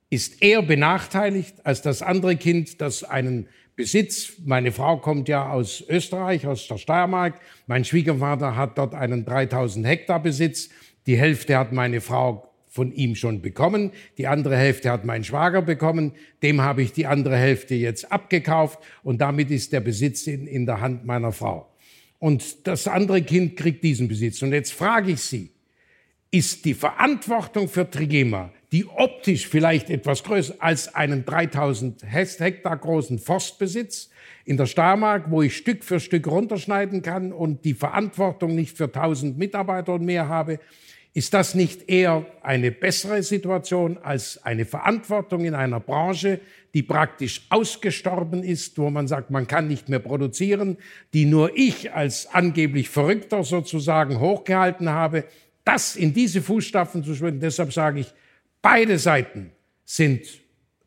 ist 0.09 0.41
eher 0.41 0.61
benachteiligt 0.61 1.65
als 1.65 1.81
das 1.81 2.01
andere 2.01 2.35
Kind, 2.35 2.81
das 2.81 3.05
einen 3.05 3.47
Besitz, 3.79 4.33
meine 4.43 4.73
Frau 4.73 4.97
kommt 4.97 5.29
ja 5.29 5.49
aus 5.49 5.81
Österreich, 5.87 6.45
aus 6.45 6.67
der 6.67 6.77
Steiermark, 6.77 7.39
mein 7.65 7.85
Schwiegervater 7.85 8.57
hat 8.57 8.77
dort 8.77 8.93
einen 8.93 9.23
3000 9.23 9.87
Hektar 9.87 10.21
Besitz, 10.21 10.67
die 11.07 11.17
Hälfte 11.17 11.57
hat 11.57 11.71
meine 11.71 12.01
Frau 12.01 12.51
von 12.67 12.91
ihm 12.91 13.15
schon 13.15 13.41
bekommen. 13.41 13.91
Die 14.17 14.27
andere 14.27 14.57
Hälfte 14.57 14.91
hat 14.91 15.05
mein 15.05 15.23
Schwager 15.23 15.61
bekommen. 15.61 16.11
Dem 16.43 16.59
habe 16.59 16.81
ich 16.81 16.91
die 16.91 17.05
andere 17.05 17.37
Hälfte 17.37 17.73
jetzt 17.73 18.11
abgekauft 18.11 18.79
und 19.01 19.21
damit 19.21 19.49
ist 19.49 19.71
der 19.71 19.79
Besitz 19.79 20.27
in, 20.27 20.45
in 20.45 20.65
der 20.65 20.81
Hand 20.81 21.05
meiner 21.05 21.31
Frau. 21.31 21.73
Und 22.19 22.67
das 22.67 22.85
andere 22.85 23.21
Kind 23.21 23.55
kriegt 23.55 23.81
diesen 23.81 24.09
Besitz. 24.09 24.41
Und 24.41 24.51
jetzt 24.51 24.73
frage 24.73 25.13
ich 25.13 25.21
Sie, 25.21 25.51
ist 26.31 26.65
die 26.65 26.73
Verantwortung 26.73 27.69
für 27.69 27.89
Trigema, 27.89 28.51
die 28.71 28.85
optisch 28.85 29.47
vielleicht 29.47 29.89
etwas 29.89 30.23
größer 30.23 30.55
als 30.59 30.93
einen 30.93 31.25
3000 31.25 32.03
Hektar 32.03 32.77
großen 32.77 33.17
Forstbesitz 33.17 34.09
in 34.45 34.57
der 34.57 34.67
Steiermark, 34.67 35.31
wo 35.31 35.41
ich 35.41 35.57
Stück 35.57 35.83
für 35.83 35.99
Stück 35.99 36.27
runterschneiden 36.27 37.01
kann 37.01 37.31
und 37.31 37.65
die 37.65 37.73
Verantwortung 37.73 38.55
nicht 38.55 38.77
für 38.77 38.85
1000 38.85 39.37
Mitarbeiter 39.37 39.93
und 39.93 40.05
mehr 40.05 40.27
habe, 40.27 40.59
ist 41.13 41.33
das 41.33 41.55
nicht 41.55 41.89
eher 41.89 42.25
eine 42.43 42.71
bessere 42.71 43.23
Situation 43.23 43.97
als 43.97 44.43
eine 44.43 44.65
Verantwortung 44.65 45.43
in 45.43 45.55
einer 45.55 45.79
Branche, 45.79 46.39
die 46.75 46.83
praktisch 46.83 47.47
ausgestorben 47.49 48.43
ist, 48.43 48.77
wo 48.77 48.91
man 48.91 49.07
sagt, 49.07 49.31
man 49.31 49.47
kann 49.47 49.67
nicht 49.67 49.89
mehr 49.89 49.99
produzieren, 49.99 50.77
die 51.13 51.25
nur 51.25 51.57
ich 51.57 51.91
als 51.91 52.27
angeblich 52.31 52.89
Verrückter 52.89 53.43
sozusagen 53.43 54.19
hochgehalten 54.19 54.89
habe, 54.89 55.23
das 55.65 55.95
in 55.95 56.13
diese 56.13 56.43
Fußstapfen 56.43 57.03
zu 57.03 57.15
schwimmen. 57.15 57.39
Deshalb 57.39 57.73
sage 57.73 58.01
ich, 58.01 58.13
beide 58.61 58.97
Seiten 58.97 59.51
sind 59.85 60.21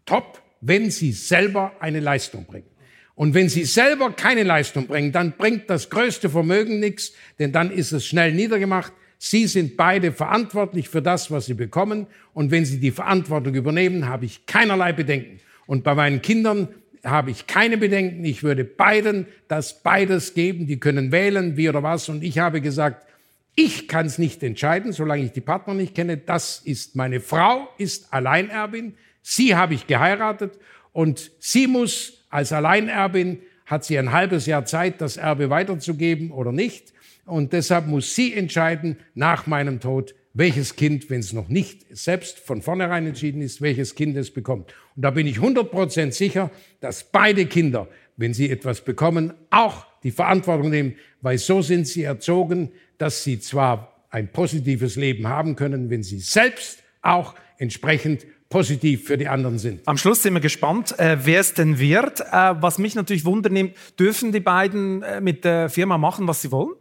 top, 0.05 0.43
wenn 0.61 0.91
sie 0.91 1.13
selber 1.13 1.73
eine 1.81 2.01
Leistung 2.01 2.45
bringen. 2.47 2.67
Und 3.15 3.35
wenn 3.35 3.49
sie 3.49 3.65
selber 3.65 4.13
keine 4.13 4.43
Leistung 4.43 4.87
bringen, 4.87 5.13
dann 5.13 5.33
bringt 5.37 5.69
das 5.69 5.91
größte 5.91 6.31
Vermögen 6.31 6.81
nichts, 6.81 7.13
denn 7.39 7.53
dann 7.53 7.71
ist 7.71 7.93
es 7.93 8.07
schnell 8.07 8.33
niedergemacht. 8.33 8.93
Sie 9.19 9.47
sind 9.47 9.77
beide 9.77 10.13
verantwortlich 10.13 10.89
für 10.89 11.03
das, 11.03 11.31
was 11.31 11.47
Sie 11.47 11.55
bekommen. 11.55 12.09
Und 12.35 12.51
wenn 12.51 12.65
Sie 12.65 12.81
die 12.81 12.91
Verantwortung 12.91 13.55
übernehmen, 13.55 14.09
habe 14.09 14.25
ich 14.25 14.47
keinerlei 14.47 14.93
Bedenken. 14.93 15.39
Und 15.67 15.85
bei 15.85 15.95
meinen 15.95 16.23
Kindern 16.23 16.69
habe 17.05 17.31
ich 17.31 17.47
keine 17.47 17.77
Bedenken. 17.79 18.25
Ich 18.25 18.43
würde 18.43 18.65
beiden 18.65 19.27
das 19.47 19.83
beides 19.83 20.35
geben. 20.35 20.67
Die 20.67 20.81
können 20.81 21.13
wählen, 21.13 21.57
wie 21.57 21.69
oder 21.69 21.85
was. 21.85 22.09
Und 22.09 22.25
ich 22.25 22.39
habe 22.39 22.61
gesagt, 22.61 23.07
ich 23.55 23.87
kann 23.89 24.07
es 24.07 24.19
nicht 24.19 24.43
entscheiden, 24.43 24.93
solange 24.93 25.25
ich 25.25 25.33
die 25.33 25.41
Partner 25.41 25.75
nicht 25.75 25.95
kenne. 25.95 26.17
Das 26.17 26.61
ist 26.65 26.97
meine 26.97 27.21
Frau, 27.21 27.69
ist 27.79 28.13
Alleinerbin. 28.13 28.95
Sie 29.21 29.55
habe 29.55 29.75
ich 29.75 29.87
geheiratet 29.87 30.59
und 30.93 31.31
sie 31.39 31.67
muss 31.67 32.25
als 32.31 32.53
Alleinerbin 32.53 33.43
hat 33.67 33.85
sie 33.85 33.99
ein 33.99 34.13
halbes 34.13 34.47
Jahr 34.47 34.65
Zeit, 34.65 35.01
das 35.01 35.17
Erbe 35.17 35.51
weiterzugeben 35.51 36.31
oder 36.31 36.51
nicht. 36.51 36.93
Und 37.25 37.53
deshalb 37.53 37.87
muss 37.87 38.15
sie 38.15 38.35
entscheiden, 38.35 38.97
nach 39.15 39.47
meinem 39.47 39.81
Tod, 39.81 40.15
welches 40.35 40.77
Kind, 40.77 41.11
wenn 41.11 41.21
es 41.21 41.33
noch 41.33 41.49
nicht 41.49 41.85
selbst 41.95 42.39
von 42.39 42.63
vornherein 42.63 43.07
entschieden 43.07 43.43
ist, 43.43 43.61
welches 43.61 43.95
Kind 43.95 44.17
es 44.17 44.33
bekommt. 44.33 44.75
Und 44.97 45.03
da 45.03 45.11
bin 45.11 45.27
ich 45.27 45.39
100% 45.39 46.13
sicher, 46.13 46.51
dass 46.81 47.05
beide 47.05 47.47
Kinder, 47.47 47.87
wenn 48.17 48.35
sie 48.35 48.51
etwas 48.51 48.83
bekommen, 48.83 49.35
auch 49.51 49.87
die 50.03 50.11
Verantwortung 50.11 50.71
nehmen, 50.71 50.97
weil 51.21 51.39
so 51.39 51.63
sind 51.63 51.87
sie 51.87 52.03
erzogen, 52.03 52.73
dass 52.99 53.25
sie 53.25 53.41
zwar 53.41 54.05
ein 54.11 54.29
positives 54.29 54.97
Leben 54.97 55.29
haben 55.29 55.57
können, 55.57 55.91
wenn 55.91 56.03
sie 56.03 56.19
selbst 56.19 56.83
auch 57.01 57.35
entsprechend 57.59 58.27
positiv 58.53 59.07
für 59.07 59.17
die 59.17 59.29
anderen 59.29 59.59
sind. 59.59 59.81
Am 59.87 59.97
Schluss 59.97 60.23
sind 60.23 60.35
wir 60.35 60.41
gespannt, 60.41 60.99
äh, 60.99 61.17
wer 61.23 61.41
es 61.41 61.55
denn 61.55 61.79
wird. 61.79 62.21
Äh, 62.21 62.25
was 62.61 62.79
mich 62.79 62.95
natürlich 62.95 63.25
wundernimmt, 63.25 63.75
dürfen 63.99 64.31
die 64.31 64.41
beiden 64.41 65.03
äh, 65.03 65.21
mit 65.23 65.45
der 65.45 65.71
Firma 65.71 65.97
machen, 65.97 66.29
was 66.29 66.43
sie 66.43 66.53
wollen? 66.53 66.75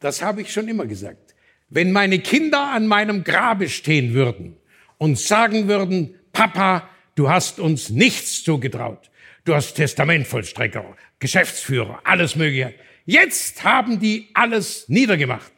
Das 0.00 0.22
habe 0.22 0.40
ich 0.40 0.50
schon 0.50 0.66
immer 0.68 0.86
gesagt. 0.86 1.34
Wenn 1.68 1.92
meine 1.92 2.18
Kinder 2.18 2.72
an 2.72 2.86
meinem 2.86 3.22
Grabe 3.22 3.68
stehen 3.68 4.14
würden 4.14 4.56
und 4.96 5.18
sagen 5.18 5.68
würden, 5.68 6.14
Papa, 6.32 6.88
du 7.14 7.28
hast 7.28 7.60
uns 7.60 7.90
nichts 7.90 8.42
zugetraut. 8.42 9.10
Du 9.44 9.54
hast 9.54 9.74
Testamentvollstrecker, 9.74 10.96
Geschäftsführer, 11.20 12.00
alles 12.04 12.34
Mögliche. 12.34 12.74
Jetzt 13.04 13.64
haben 13.64 14.00
die 14.00 14.28
alles 14.34 14.88
niedergemacht. 14.88 15.52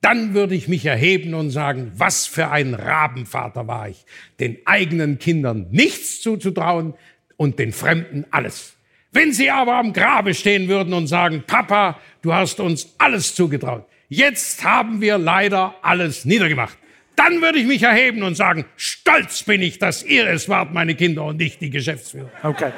Dann 0.00 0.32
würde 0.32 0.54
ich 0.54 0.68
mich 0.68 0.86
erheben 0.86 1.34
und 1.34 1.50
sagen, 1.50 1.90
was 1.96 2.26
für 2.26 2.50
ein 2.50 2.74
Rabenvater 2.74 3.66
war 3.66 3.88
ich, 3.88 4.04
den 4.38 4.58
eigenen 4.64 5.18
Kindern 5.18 5.66
nichts 5.70 6.20
zuzutrauen 6.20 6.94
und 7.36 7.58
den 7.58 7.72
Fremden 7.72 8.24
alles. 8.30 8.76
Wenn 9.10 9.32
sie 9.32 9.50
aber 9.50 9.74
am 9.74 9.92
Grabe 9.92 10.34
stehen 10.34 10.68
würden 10.68 10.92
und 10.92 11.08
sagen, 11.08 11.42
Papa, 11.46 11.98
du 12.22 12.32
hast 12.32 12.60
uns 12.60 12.94
alles 12.98 13.34
zugetraut. 13.34 13.86
Jetzt 14.08 14.62
haben 14.62 15.00
wir 15.00 15.18
leider 15.18 15.74
alles 15.82 16.24
niedergemacht. 16.24 16.78
Dann 17.16 17.42
würde 17.42 17.58
ich 17.58 17.66
mich 17.66 17.82
erheben 17.82 18.22
und 18.22 18.36
sagen, 18.36 18.64
stolz 18.76 19.42
bin 19.42 19.60
ich, 19.60 19.78
dass 19.78 20.04
ihr 20.04 20.28
es 20.28 20.48
wart, 20.48 20.72
meine 20.72 20.94
Kinder, 20.94 21.24
und 21.24 21.38
nicht 21.38 21.60
die 21.60 21.70
Geschäftsführer. 21.70 22.30
Okay, 22.44 22.70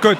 gut. 0.00 0.18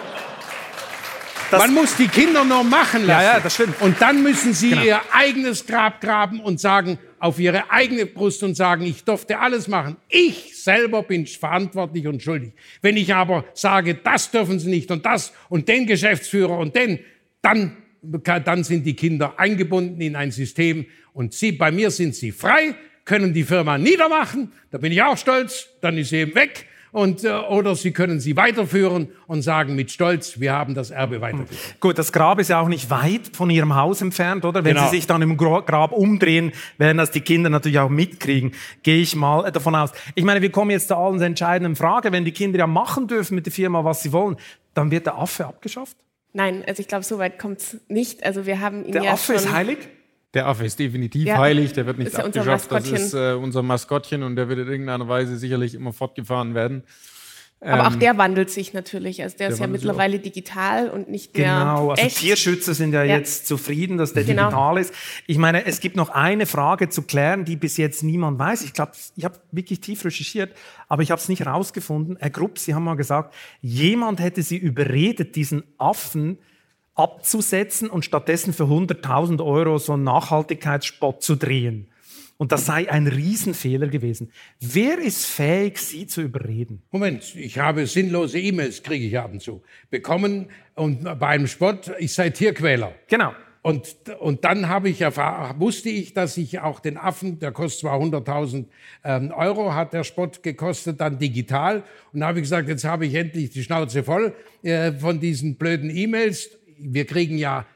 Man 1.50 1.74
muss 1.74 1.96
die 1.96 2.08
Kinder 2.08 2.44
nur 2.44 2.64
machen 2.64 3.06
lassen. 3.06 3.24
Ja, 3.24 3.34
ja, 3.34 3.40
das 3.40 3.54
stimmt. 3.54 3.80
Und 3.80 4.00
dann 4.00 4.22
müssen 4.22 4.52
sie 4.52 4.70
Genau. 4.70 4.82
ihr 4.82 5.00
eigenes 5.12 5.66
Grab 5.66 6.00
graben 6.00 6.40
und 6.40 6.60
sagen, 6.60 6.98
auf 7.18 7.38
ihre 7.38 7.70
eigene 7.70 8.06
Brust 8.06 8.42
und 8.42 8.54
sagen, 8.54 8.84
ich 8.84 9.04
durfte 9.04 9.38
alles 9.38 9.66
machen. 9.68 9.96
Ich 10.08 10.62
selber 10.62 11.02
bin 11.02 11.26
verantwortlich 11.26 12.06
und 12.06 12.22
schuldig. 12.22 12.52
Wenn 12.82 12.96
ich 12.96 13.14
aber 13.14 13.44
sage, 13.54 13.94
das 13.94 14.30
dürfen 14.30 14.60
sie 14.60 14.68
nicht 14.70 14.90
und 14.90 15.04
das 15.04 15.32
und 15.48 15.68
den 15.68 15.86
Geschäftsführer 15.86 16.58
und 16.58 16.76
den, 16.76 17.00
dann, 17.42 17.76
dann 18.02 18.62
sind 18.64 18.84
die 18.84 18.94
Kinder 18.94 19.34
eingebunden 19.38 20.00
in 20.00 20.14
ein 20.16 20.30
System 20.30 20.86
und 21.12 21.34
sie, 21.34 21.52
bei 21.52 21.72
mir 21.72 21.90
sind 21.90 22.14
sie 22.14 22.30
frei, 22.30 22.74
können 23.04 23.32
die 23.32 23.42
Firma 23.44 23.78
niedermachen, 23.78 24.52
da 24.70 24.78
bin 24.78 24.92
ich 24.92 25.02
auch 25.02 25.16
stolz, 25.16 25.68
dann 25.80 25.96
ist 25.98 26.10
sie 26.10 26.18
eben 26.18 26.34
weg. 26.34 26.66
Und, 26.92 27.24
äh, 27.24 27.30
oder 27.32 27.74
sie 27.76 27.92
können 27.92 28.18
sie 28.20 28.36
weiterführen 28.36 29.08
und 29.26 29.42
sagen 29.42 29.74
mit 29.74 29.90
Stolz, 29.90 30.40
wir 30.40 30.52
haben 30.52 30.74
das 30.74 30.90
Erbe 30.90 31.20
weitergeführt. 31.20 31.80
Gut, 31.80 31.98
das 31.98 32.12
Grab 32.12 32.38
ist 32.38 32.48
ja 32.48 32.60
auch 32.60 32.68
nicht 32.68 32.88
weit 32.90 33.30
von 33.34 33.50
Ihrem 33.50 33.74
Haus 33.74 34.00
entfernt, 34.00 34.44
oder? 34.44 34.64
Wenn 34.64 34.74
Genau. 34.74 34.88
Sie 34.88 34.96
sich 34.96 35.06
dann 35.06 35.20
im 35.22 35.36
Gra- 35.36 35.64
Grab 35.64 35.92
umdrehen, 35.92 36.52
werden 36.78 36.98
das 36.98 37.10
die 37.10 37.20
Kinder 37.20 37.50
natürlich 37.50 37.78
auch 37.78 37.90
mitkriegen. 37.90 38.52
Gehe 38.82 39.00
ich 39.02 39.14
mal 39.16 39.46
äh, 39.46 39.52
davon 39.52 39.74
aus. 39.74 39.90
Ich 40.14 40.24
meine, 40.24 40.40
wir 40.42 40.50
kommen 40.50 40.70
jetzt 40.70 40.88
zu 40.88 40.96
allen 40.96 41.20
entscheidenden 41.20 41.76
Frage. 41.76 42.10
Wenn 42.12 42.24
die 42.24 42.32
Kinder 42.32 42.58
ja 42.58 42.66
machen 42.66 43.06
dürfen 43.06 43.34
mit 43.34 43.46
der 43.46 43.52
Firma, 43.52 43.84
was 43.84 44.02
sie 44.02 44.12
wollen, 44.12 44.36
dann 44.74 44.90
wird 44.90 45.06
der 45.06 45.16
Affe 45.18 45.46
abgeschafft? 45.46 45.96
Nein, 46.32 46.62
also 46.66 46.80
ich 46.80 46.88
glaube, 46.88 47.04
so 47.04 47.18
weit 47.18 47.38
kommt 47.38 47.58
es 47.60 47.76
nicht. 47.88 48.24
Also 48.24 48.46
wir 48.46 48.60
haben 48.60 48.84
ihn 48.84 48.92
Der 48.92 49.02
ja 49.02 49.12
Affe 49.12 49.34
schon, 49.34 49.42
ist 49.44 49.52
heilig? 49.52 49.78
Der 50.34 50.46
Affe 50.46 50.64
ist 50.66 50.78
definitiv 50.78 51.26
Ja. 51.26 51.38
heilig, 51.38 51.72
der 51.72 51.86
wird 51.86 51.98
nicht 51.98 52.08
Ist 52.08 52.18
ja 52.18 52.24
unser 52.24 52.40
abgeschafft. 52.40 52.70
Das 52.70 52.82
Maskottchen. 52.84 53.06
ist 53.06 53.14
äh, 53.14 53.32
unser 53.34 53.62
Maskottchen 53.62 54.22
und 54.22 54.36
der 54.36 54.48
wird 54.48 54.58
in 54.58 54.68
irgendeiner 54.68 55.08
Weise 55.08 55.36
sicherlich 55.38 55.74
immer 55.74 55.92
fortgefahren 55.92 56.54
werden. 56.54 56.82
Aber 57.60 57.88
auch 57.88 57.94
Ähm, 57.94 57.98
der 57.98 58.18
wandelt 58.18 58.50
sich 58.50 58.72
natürlich. 58.72 59.20
Also 59.22 59.36
der, 59.38 59.48
ist 59.48 59.58
ja 59.58 59.66
mittlerweile 59.66 60.20
digital 60.20 60.90
und 60.90 61.08
nicht 61.10 61.36
mehr 61.36 61.48
Genau, 61.58 61.90
also 61.90 62.00
echt. 62.04 62.18
Tierschützer 62.18 62.72
sind 62.72 62.92
ja, 62.92 63.02
Ja. 63.02 63.16
jetzt 63.16 63.48
zufrieden, 63.48 63.96
dass 63.98 64.12
der 64.12 64.22
Genau. 64.22 64.44
digital 64.44 64.78
ist. 64.78 64.94
Ich 65.26 65.38
meine, 65.38 65.66
es 65.66 65.80
gibt 65.80 65.96
noch 65.96 66.10
eine 66.10 66.46
Frage 66.46 66.88
zu 66.88 67.02
klären, 67.02 67.44
die 67.44 67.56
bis 67.56 67.76
jetzt 67.76 68.04
niemand 68.04 68.38
weiß. 68.38 68.62
Ich 68.62 68.74
glaube, 68.74 68.92
ich 69.16 69.24
habe 69.24 69.40
wirklich 69.50 69.80
tief 69.80 70.04
recherchiert, 70.04 70.52
aber 70.88 71.02
ich 71.02 71.10
habe 71.10 71.20
es 71.20 71.28
nicht 71.28 71.40
herausgefunden. 71.40 72.16
Herr 72.20 72.30
Grupp, 72.30 72.58
Sie 72.60 72.74
haben 72.74 72.84
mal 72.84 72.94
gesagt, 72.96 73.34
jemand 73.60 74.20
hätte 74.20 74.42
Sie 74.42 74.56
überredet, 74.58 75.34
diesen 75.34 75.64
Affen 75.78 76.38
abzusetzen 76.98 77.88
und 77.88 78.04
stattdessen 78.04 78.52
für 78.52 78.64
100.000 78.64 79.44
Euro 79.44 79.78
so 79.78 79.92
einen 79.92 80.04
Nachhaltigkeitsspot 80.04 81.22
zu 81.22 81.36
drehen. 81.36 81.88
Und 82.38 82.52
das 82.52 82.66
sei 82.66 82.88
ein 82.88 83.08
Riesenfehler 83.08 83.88
gewesen. 83.88 84.30
Wer 84.60 84.98
ist 84.98 85.26
fähig, 85.26 85.78
Sie 85.78 86.06
zu 86.06 86.22
überreden? 86.22 86.82
Moment, 86.92 87.34
ich 87.34 87.58
habe 87.58 87.86
sinnlose 87.86 88.38
E-Mails, 88.38 88.84
kriege 88.84 89.04
ich 89.06 89.18
ab 89.18 89.32
und 89.32 89.42
zu, 89.42 89.62
bekommen 89.90 90.46
und 90.76 91.02
bei 91.18 91.26
einem 91.26 91.48
Spott, 91.48 91.90
ich 91.98 92.14
sei 92.14 92.30
Tierquäler. 92.30 92.94
Genau. 93.08 93.32
Und, 93.62 93.96
und 94.20 94.44
dann 94.44 94.68
habe 94.68 94.88
ich 94.88 95.00
erfahr, 95.00 95.58
wusste 95.58 95.88
ich, 95.88 96.14
dass 96.14 96.36
ich 96.36 96.60
auch 96.60 96.78
den 96.78 96.96
Affen, 96.96 97.40
der 97.40 97.50
kostet 97.50 97.80
zwar 97.80 98.00
100.000 98.00 98.66
ähm, 99.04 99.32
Euro, 99.36 99.74
hat 99.74 99.92
der 99.92 100.04
Spott 100.04 100.42
gekostet, 100.44 101.00
dann 101.00 101.18
digital. 101.18 101.82
Und 102.12 102.20
da 102.20 102.28
habe 102.28 102.38
ich 102.38 102.44
gesagt, 102.44 102.68
jetzt 102.68 102.84
habe 102.84 103.06
ich 103.06 103.14
endlich 103.14 103.50
die 103.50 103.64
Schnauze 103.64 104.04
voll 104.04 104.32
äh, 104.62 104.92
von 104.92 105.18
diesen 105.18 105.56
blöden 105.56 105.94
E-Mails. 105.94 106.57
Wir 106.78 107.06
kriegen 107.06 107.38
ja 107.38 107.66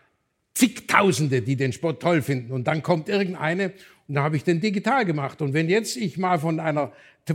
zigtausende, 0.55 1.43
die 1.43 1.57
den 1.57 1.73
Spott 1.73 2.01
toll 2.01 2.23
finden. 2.23 2.53
Und 2.53 2.67
dann 2.67 2.83
kommt 2.83 3.09
irgendeine 3.09 3.73
und 4.09 4.17
da 4.17 4.25
habe 4.25 4.37
ich 4.37 4.45
den 4.45 4.61
digital 4.61 5.05
gemacht. 5.05 5.41
Und 5.41 5.55
wenn 5.55 5.69
jetzt 5.69 5.97
ich 5.97 6.19
mal 6.19 6.39
von 6.39 6.61
einer, 6.61 6.93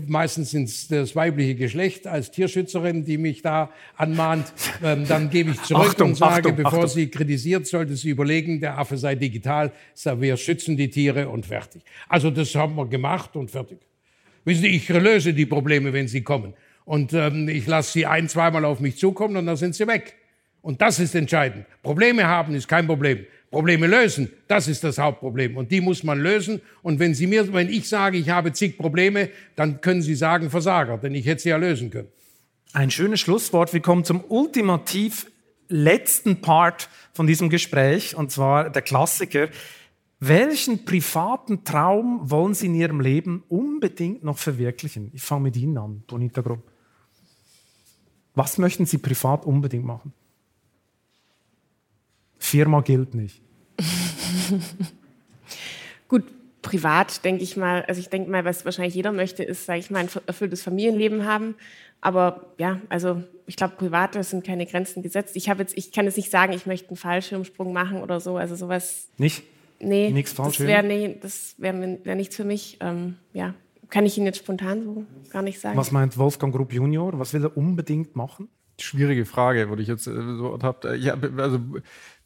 meistens 0.07 0.51
sind 0.51 0.65
es 0.65 0.87
das 0.87 1.15
weibliche 1.15 1.55
Geschlecht 1.55 2.05
als 2.05 2.29
Tierschützerin, 2.29 3.05
die 3.05 3.17
mich 3.17 3.41
da 3.41 3.71
anmahnt, 3.95 4.53
ähm, 4.83 5.07
dann 5.07 5.29
gebe 5.29 5.51
ich 5.51 5.61
zurück 5.63 5.87
Achtung, 5.87 6.09
und 6.09 6.15
sage, 6.15 6.49
Achtung, 6.49 6.55
bevor 6.55 6.73
Achtung. 6.73 6.89
sie 6.89 7.07
kritisiert, 7.07 7.65
sollte 7.65 7.95
sie 7.95 8.09
überlegen, 8.09 8.59
der 8.59 8.77
Affe 8.77 8.97
sei 8.97 9.15
digital, 9.15 9.71
wir 10.17 10.37
schützen 10.37 10.77
die 10.77 10.89
Tiere 10.89 11.29
und 11.29 11.45
fertig. 11.45 11.81
Also 12.07 12.29
das 12.29 12.53
haben 12.53 12.75
wir 12.75 12.85
gemacht 12.85 13.35
und 13.35 13.49
fertig. 13.49 13.79
Wissen 14.45 14.61
Sie, 14.61 14.67
ich 14.67 14.87
löse 14.87 15.33
die 15.33 15.45
Probleme, 15.45 15.93
wenn 15.93 16.07
sie 16.07 16.21
kommen. 16.21 16.53
Und 16.85 17.11
ähm, 17.13 17.49
ich 17.49 17.65
lasse 17.67 17.91
sie 17.91 18.05
ein, 18.05 18.29
zweimal 18.29 18.63
auf 18.65 18.79
mich 18.79 18.97
zukommen 18.97 19.35
und 19.35 19.45
dann 19.45 19.57
sind 19.57 19.75
sie 19.75 19.87
weg. 19.87 20.15
Und 20.67 20.81
das 20.81 20.99
ist 20.99 21.15
entscheidend. 21.15 21.65
Probleme 21.81 22.27
haben 22.27 22.53
ist 22.53 22.67
kein 22.67 22.87
Problem. 22.87 23.25
Probleme 23.49 23.87
lösen, 23.87 24.29
das 24.49 24.67
ist 24.67 24.83
das 24.83 24.97
Hauptproblem. 24.97 25.55
Und 25.55 25.71
die 25.71 25.79
muss 25.79 26.03
man 26.03 26.19
lösen. 26.19 26.59
Und 26.81 26.99
wenn 26.99 27.15
Sie 27.15 27.25
mir, 27.25 27.53
wenn 27.53 27.69
ich 27.69 27.87
sage, 27.87 28.17
ich 28.17 28.29
habe 28.29 28.51
zig 28.51 28.77
Probleme, 28.77 29.29
dann 29.55 29.79
können 29.79 30.01
Sie 30.01 30.13
sagen 30.13 30.49
Versager, 30.49 30.97
denn 30.97 31.15
ich 31.15 31.25
hätte 31.25 31.43
sie 31.43 31.49
ja 31.51 31.55
lösen 31.55 31.89
können. 31.89 32.09
Ein 32.73 32.91
schönes 32.91 33.21
Schlusswort. 33.21 33.71
Wir 33.71 33.79
kommen 33.79 34.03
zum 34.03 34.21
ultimativ 34.27 35.31
letzten 35.69 36.41
Part 36.41 36.89
von 37.13 37.27
diesem 37.27 37.49
Gespräch, 37.49 38.13
und 38.13 38.33
zwar 38.33 38.69
der 38.69 38.81
Klassiker. 38.81 39.47
Welchen 40.19 40.83
privaten 40.83 41.63
Traum 41.63 42.29
wollen 42.29 42.53
Sie 42.53 42.65
in 42.65 42.75
Ihrem 42.75 42.99
Leben 42.99 43.41
unbedingt 43.47 44.21
noch 44.21 44.37
verwirklichen? 44.37 45.11
Ich 45.13 45.21
fange 45.21 45.43
mit 45.43 45.55
Ihnen 45.55 45.77
an, 45.77 46.03
Bonita 46.07 46.41
Grupp. 46.41 46.69
Was 48.35 48.57
möchten 48.57 48.85
Sie 48.85 48.97
privat 48.97 49.45
unbedingt 49.45 49.85
machen? 49.85 50.11
Firma 52.47 52.81
gilt 52.81 53.13
nicht. 53.13 53.41
Gut, 56.07 56.23
privat 56.61 57.23
denke 57.25 57.43
ich 57.43 57.57
mal, 57.57 57.83
also 57.83 57.99
ich 57.99 58.09
denke 58.09 58.29
mal, 58.31 58.45
was 58.45 58.65
wahrscheinlich 58.65 58.95
jeder 58.95 59.11
möchte, 59.11 59.43
ist, 59.43 59.65
sage 59.65 59.79
ich 59.79 59.91
mal, 59.91 59.99
ein 59.99 60.09
erfülltes 60.25 60.63
Familienleben 60.63 61.25
haben. 61.25 61.55
Aber 61.99 62.53
ja, 62.57 62.79
also 62.89 63.23
ich 63.47 63.55
glaube, 63.55 63.75
privat 63.75 64.15
da 64.15 64.23
sind 64.23 64.45
keine 64.45 64.65
Grenzen 64.65 65.03
gesetzt. 65.03 65.35
Ich 65.35 65.49
habe 65.49 65.61
jetzt, 65.61 65.77
ich 65.77 65.91
kann 65.91 66.05
jetzt 66.05 66.17
nicht 66.17 66.31
sagen, 66.31 66.53
ich 66.53 66.65
möchte 66.65 66.89
einen 66.89 66.97
Fallschirmsprung 66.97 67.73
machen 67.73 68.01
oder 68.01 68.19
so. 68.19 68.37
Also 68.37 68.55
sowas, 68.55 69.09
Nicht? 69.17 69.43
nee, 69.79 70.09
Nix 70.11 70.31
das 70.31 70.37
Fallschirm? 70.37 70.67
wäre 70.67 70.83
nee, 70.83 71.17
das 71.21 71.55
wäre 71.57 71.99
wär 72.03 72.15
nichts 72.15 72.35
für 72.35 72.45
mich. 72.45 72.77
Ähm, 72.79 73.15
ja, 73.33 73.55
kann 73.89 74.05
ich 74.05 74.17
Ihnen 74.17 74.27
jetzt 74.27 74.39
spontan 74.39 74.83
so 74.83 75.05
gar 75.31 75.41
nicht 75.41 75.59
sagen. 75.59 75.77
Was 75.77 75.91
meint 75.91 76.17
Wolfgang 76.17 76.53
Grupp 76.53 76.71
Junior? 76.71 77.17
Was 77.19 77.33
will 77.33 77.43
er 77.43 77.57
unbedingt 77.57 78.15
machen? 78.15 78.49
Schwierige 78.79 79.25
Frage, 79.25 79.69
würde 79.69 79.81
ich 79.81 79.87
jetzt 79.87 80.05
äh, 80.07 80.11
so 80.11 80.59
habt. 80.61 80.85
Ja, 80.97 81.17
also 81.37 81.59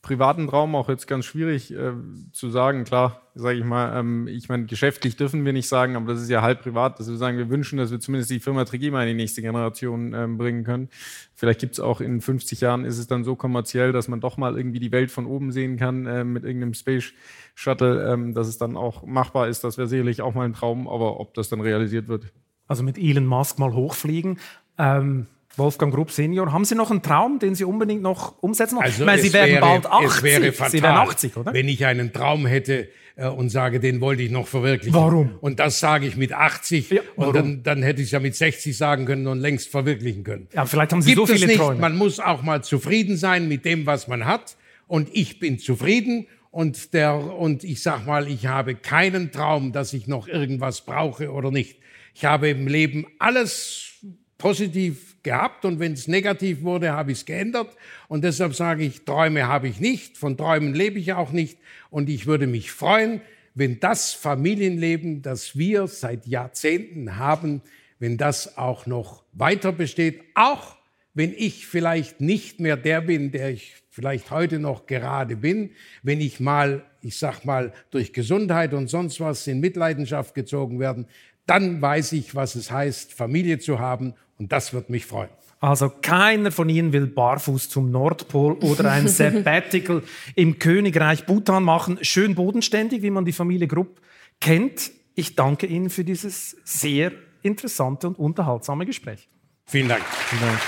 privaten 0.02 0.48
Traum 0.48 0.76
auch 0.76 0.90
jetzt 0.90 1.08
ganz 1.08 1.26
schwierig 1.26 1.72
äh, 1.72 1.94
zu 2.32 2.50
sagen. 2.50 2.86
Klar, 2.86 3.22
sage 3.36 3.60
ich 3.60 3.64
mal, 3.64 4.00
ähm, 4.00 4.28
ich 4.28 4.50
meine, 4.50 4.66
geschäftlich 4.66 5.16
dürfen 5.16 5.46
wir 5.46 5.54
nicht 5.54 5.68
sagen, 5.68 5.96
aber 5.96 6.14
das 6.14 6.24
ist 6.24 6.30
ja 6.30 6.42
halb 6.42 6.64
privat, 6.64 7.00
dass 7.00 7.08
wir 7.08 7.18
sagen, 7.18 7.38
wir 7.38 7.50
wünschen, 7.50 7.78
dass 7.78 7.92
wir 7.92 8.00
zumindest 8.00 8.32
die 8.32 8.40
Firma 8.40 8.66
Trigema 8.66 9.04
in 9.04 9.10
die 9.10 9.14
nächste 9.14 9.44
Generation 9.44 10.14
ähm, 10.14 10.38
bringen 10.40 10.64
können. 10.64 10.90
Vielleicht 11.36 11.60
gibt 11.60 11.74
es 11.74 11.80
auch 11.80 12.02
in 12.02 12.20
50 12.20 12.62
Jahren, 12.62 12.84
ist 12.84 12.98
es 12.98 13.06
dann 13.06 13.24
so 13.24 13.36
kommerziell, 13.36 13.92
dass 13.92 14.08
man 14.08 14.22
doch 14.22 14.38
mal 14.38 14.58
irgendwie 14.58 14.80
die 14.80 14.92
Welt 14.92 15.12
von 15.12 15.28
oben 15.28 15.52
sehen 15.52 15.78
kann 15.78 16.08
äh, 16.08 16.24
mit 16.24 16.44
irgendeinem 16.44 16.74
Space 16.74 17.14
Shuttle, 17.54 18.12
ähm, 18.12 18.34
dass 18.34 18.48
es 18.48 18.58
dann 18.58 18.78
auch 18.78 19.06
machbar 19.06 19.50
ist. 19.50 19.64
Das 19.64 19.78
wäre 19.78 19.88
sicherlich 19.88 20.24
auch 20.24 20.34
mal 20.34 20.46
ein 20.46 20.54
Traum, 20.54 20.88
aber 20.88 21.20
ob 21.20 21.36
das 21.36 21.50
dann 21.50 21.62
realisiert 21.62 22.08
wird, 22.08 22.26
Also 22.68 22.82
mit 22.82 22.98
Elon 22.98 23.28
Musk 23.28 23.60
mal 23.60 23.74
hochfliegen. 23.74 24.40
Ähm, 24.80 25.28
Wolfgang 25.58 25.94
Grupp 25.94 26.12
Senior, 26.12 26.52
haben 26.52 26.66
Sie 26.66 26.76
noch 26.76 26.92
einen 26.92 27.02
Traum, 27.02 27.40
den 27.40 27.56
Sie 27.56 27.64
unbedingt 27.64 28.02
noch 28.02 28.42
umsetzen 28.42 28.78
wollen? 28.78 28.86
Also 28.86 29.02
ich 29.02 29.06
meine, 29.06 29.22
Sie 29.22 29.28
es 29.28 29.34
werden 29.34 29.52
wäre, 29.52 29.62
bald 29.62 29.86
80. 29.86 30.10
Es 30.10 30.24
wäre 30.24 30.52
fatal, 30.52 30.72
Sie 30.72 30.84
werden 30.84 30.98
80, 30.98 31.38
oder? 31.38 31.54
wenn 31.54 31.68
ich 31.68 31.86
einen 31.86 32.14
Traum 32.14 32.46
hätte 32.46 32.90
äh, 33.16 33.28
und 33.28 33.50
sage, 33.50 33.80
den 33.80 34.02
wollte 34.02 34.24
ich 34.24 34.32
noch 34.32 34.48
verwirklichen. 34.48 34.94
Warum? 34.94 35.36
Und 35.42 35.60
das 35.60 35.80
sage 35.80 36.08
ich 36.08 36.16
mit 36.16 36.34
80 36.34 36.90
Ja, 36.90 37.02
und 37.16 37.36
dann, 37.36 37.64
dann 37.64 37.84
hätte 37.84 38.02
ich 38.02 38.08
es 38.08 38.12
ja 38.12 38.20
mit 38.20 38.36
60 38.36 38.76
sagen 38.76 39.06
können 39.06 39.28
und 39.28 39.40
längst 39.40 39.70
verwirklichen 39.70 40.24
können. 40.24 40.48
Ja, 40.54 40.66
vielleicht 40.66 40.94
haben 40.94 41.02
Sie 41.02 41.14
Gibt 41.14 41.28
so 41.28 41.34
es 41.34 41.40
viele 41.40 41.48
nicht. 41.48 41.60
Träume. 41.60 41.80
Man 41.80 41.98
muss 41.98 42.20
auch 42.20 42.42
mal 42.44 42.64
zufrieden 42.64 43.18
sein 43.18 43.48
mit 43.48 43.66
dem, 43.66 43.86
was 43.86 44.08
man 44.08 44.26
hat. 44.26 44.58
Und 44.88 45.10
ich 45.14 45.40
bin 45.40 45.60
zufrieden. 45.60 46.28
Und, 46.50 46.94
der, 46.94 47.16
und 47.16 47.64
ich 47.64 47.82
sag 47.82 48.06
mal, 48.06 48.28
ich 48.28 48.48
habe 48.48 48.76
keinen 48.76 49.32
Traum, 49.32 49.72
dass 49.72 49.94
ich 49.94 50.08
noch 50.08 50.28
irgendwas 50.28 50.82
brauche 50.82 51.32
oder 51.32 51.50
nicht. 51.50 51.80
Ich 52.14 52.26
habe 52.26 52.50
im 52.50 52.68
Leben 52.68 53.08
alles 53.20 53.94
positiv 54.38 55.11
gehabt 55.24 55.66
und 55.66 55.80
wenn 55.80 55.94
es 55.94 56.08
negativ 56.08 56.62
wurde, 56.62 56.92
habe 56.92 57.12
ich 57.12 57.20
es 57.20 57.26
geändert. 57.26 57.76
Und 58.08 58.24
deshalb 58.24 58.56
sage 58.56 58.84
ich, 58.84 59.06
Träume 59.06 59.48
habe 59.48 59.68
ich 59.68 59.80
nicht, 59.80 60.18
von 60.18 60.38
Träumen 60.38 60.74
lebe 60.74 61.00
ich 61.00 61.14
auch 61.14 61.32
nicht. 61.32 61.58
Und 61.90 62.10
ich 62.10 62.26
würde 62.26 62.48
mich 62.48 62.72
freuen, 62.72 63.22
wenn 63.54 63.80
das 63.80 64.14
Familienleben, 64.14 65.22
das 65.22 65.58
wir 65.58 65.88
seit 65.88 66.26
Jahrzehnten 66.26 67.18
haben, 67.18 67.62
wenn 68.00 68.18
das 68.18 68.58
auch 68.58 68.86
noch 68.86 69.24
weiter 69.34 69.72
besteht, 69.72 70.22
auch 70.34 70.78
wenn 71.14 71.34
ich 71.36 71.68
vielleicht 71.68 72.22
nicht 72.22 72.60
mehr 72.60 72.78
der 72.78 73.02
bin, 73.02 73.32
der 73.32 73.52
ich 73.52 73.76
vielleicht 73.90 74.32
heute 74.32 74.60
noch 74.60 74.86
gerade 74.86 75.36
bin, 75.36 75.72
wenn 76.02 76.22
ich 76.22 76.40
mal, 76.40 76.86
ich 77.02 77.20
sag 77.20 77.44
mal, 77.44 77.74
durch 77.92 78.14
Gesundheit 78.14 78.74
und 78.74 78.90
sonst 78.90 79.20
was 79.20 79.46
in 79.48 79.60
Mitleidenschaft 79.60 80.34
gezogen 80.34 80.80
werden, 80.80 81.06
dann 81.46 81.82
weiß 81.82 82.14
ich, 82.14 82.34
was 82.34 82.56
es 82.56 82.72
heißt, 82.72 83.14
Familie 83.14 83.60
zu 83.60 83.80
haben 83.80 84.14
und 84.42 84.52
das 84.52 84.74
wird 84.74 84.90
mich 84.90 85.06
freuen. 85.06 85.30
Also 85.60 85.90
keiner 85.90 86.52
von 86.52 86.68
Ihnen 86.68 86.92
will 86.92 87.06
barfuß 87.06 87.70
zum 87.70 87.92
Nordpol 87.92 88.54
oder 88.54 88.92
ein 88.92 89.08
Sabbatical 89.20 90.02
im 90.36 90.58
Königreich 90.58 91.28
Bhutan 91.28 91.64
machen. 91.64 92.00
Schön 92.02 92.34
bodenständig, 92.34 93.04
wie 93.04 93.12
man 93.12 93.24
die 93.24 93.34
Familie 93.34 93.68
Grupp 93.68 94.02
kennt. 94.40 94.92
Ich 95.14 95.36
danke 95.36 95.68
Ihnen 95.68 95.92
für 95.92 96.04
dieses 96.04 96.58
sehr 96.64 97.12
interessante 97.44 98.08
und 98.08 98.18
unterhaltsame 98.18 98.88
Gespräch. 98.88 99.30
Vielen 99.68 99.90
Dank. 99.90 100.04
Vielen 100.04 100.42
Dank. 100.42 100.60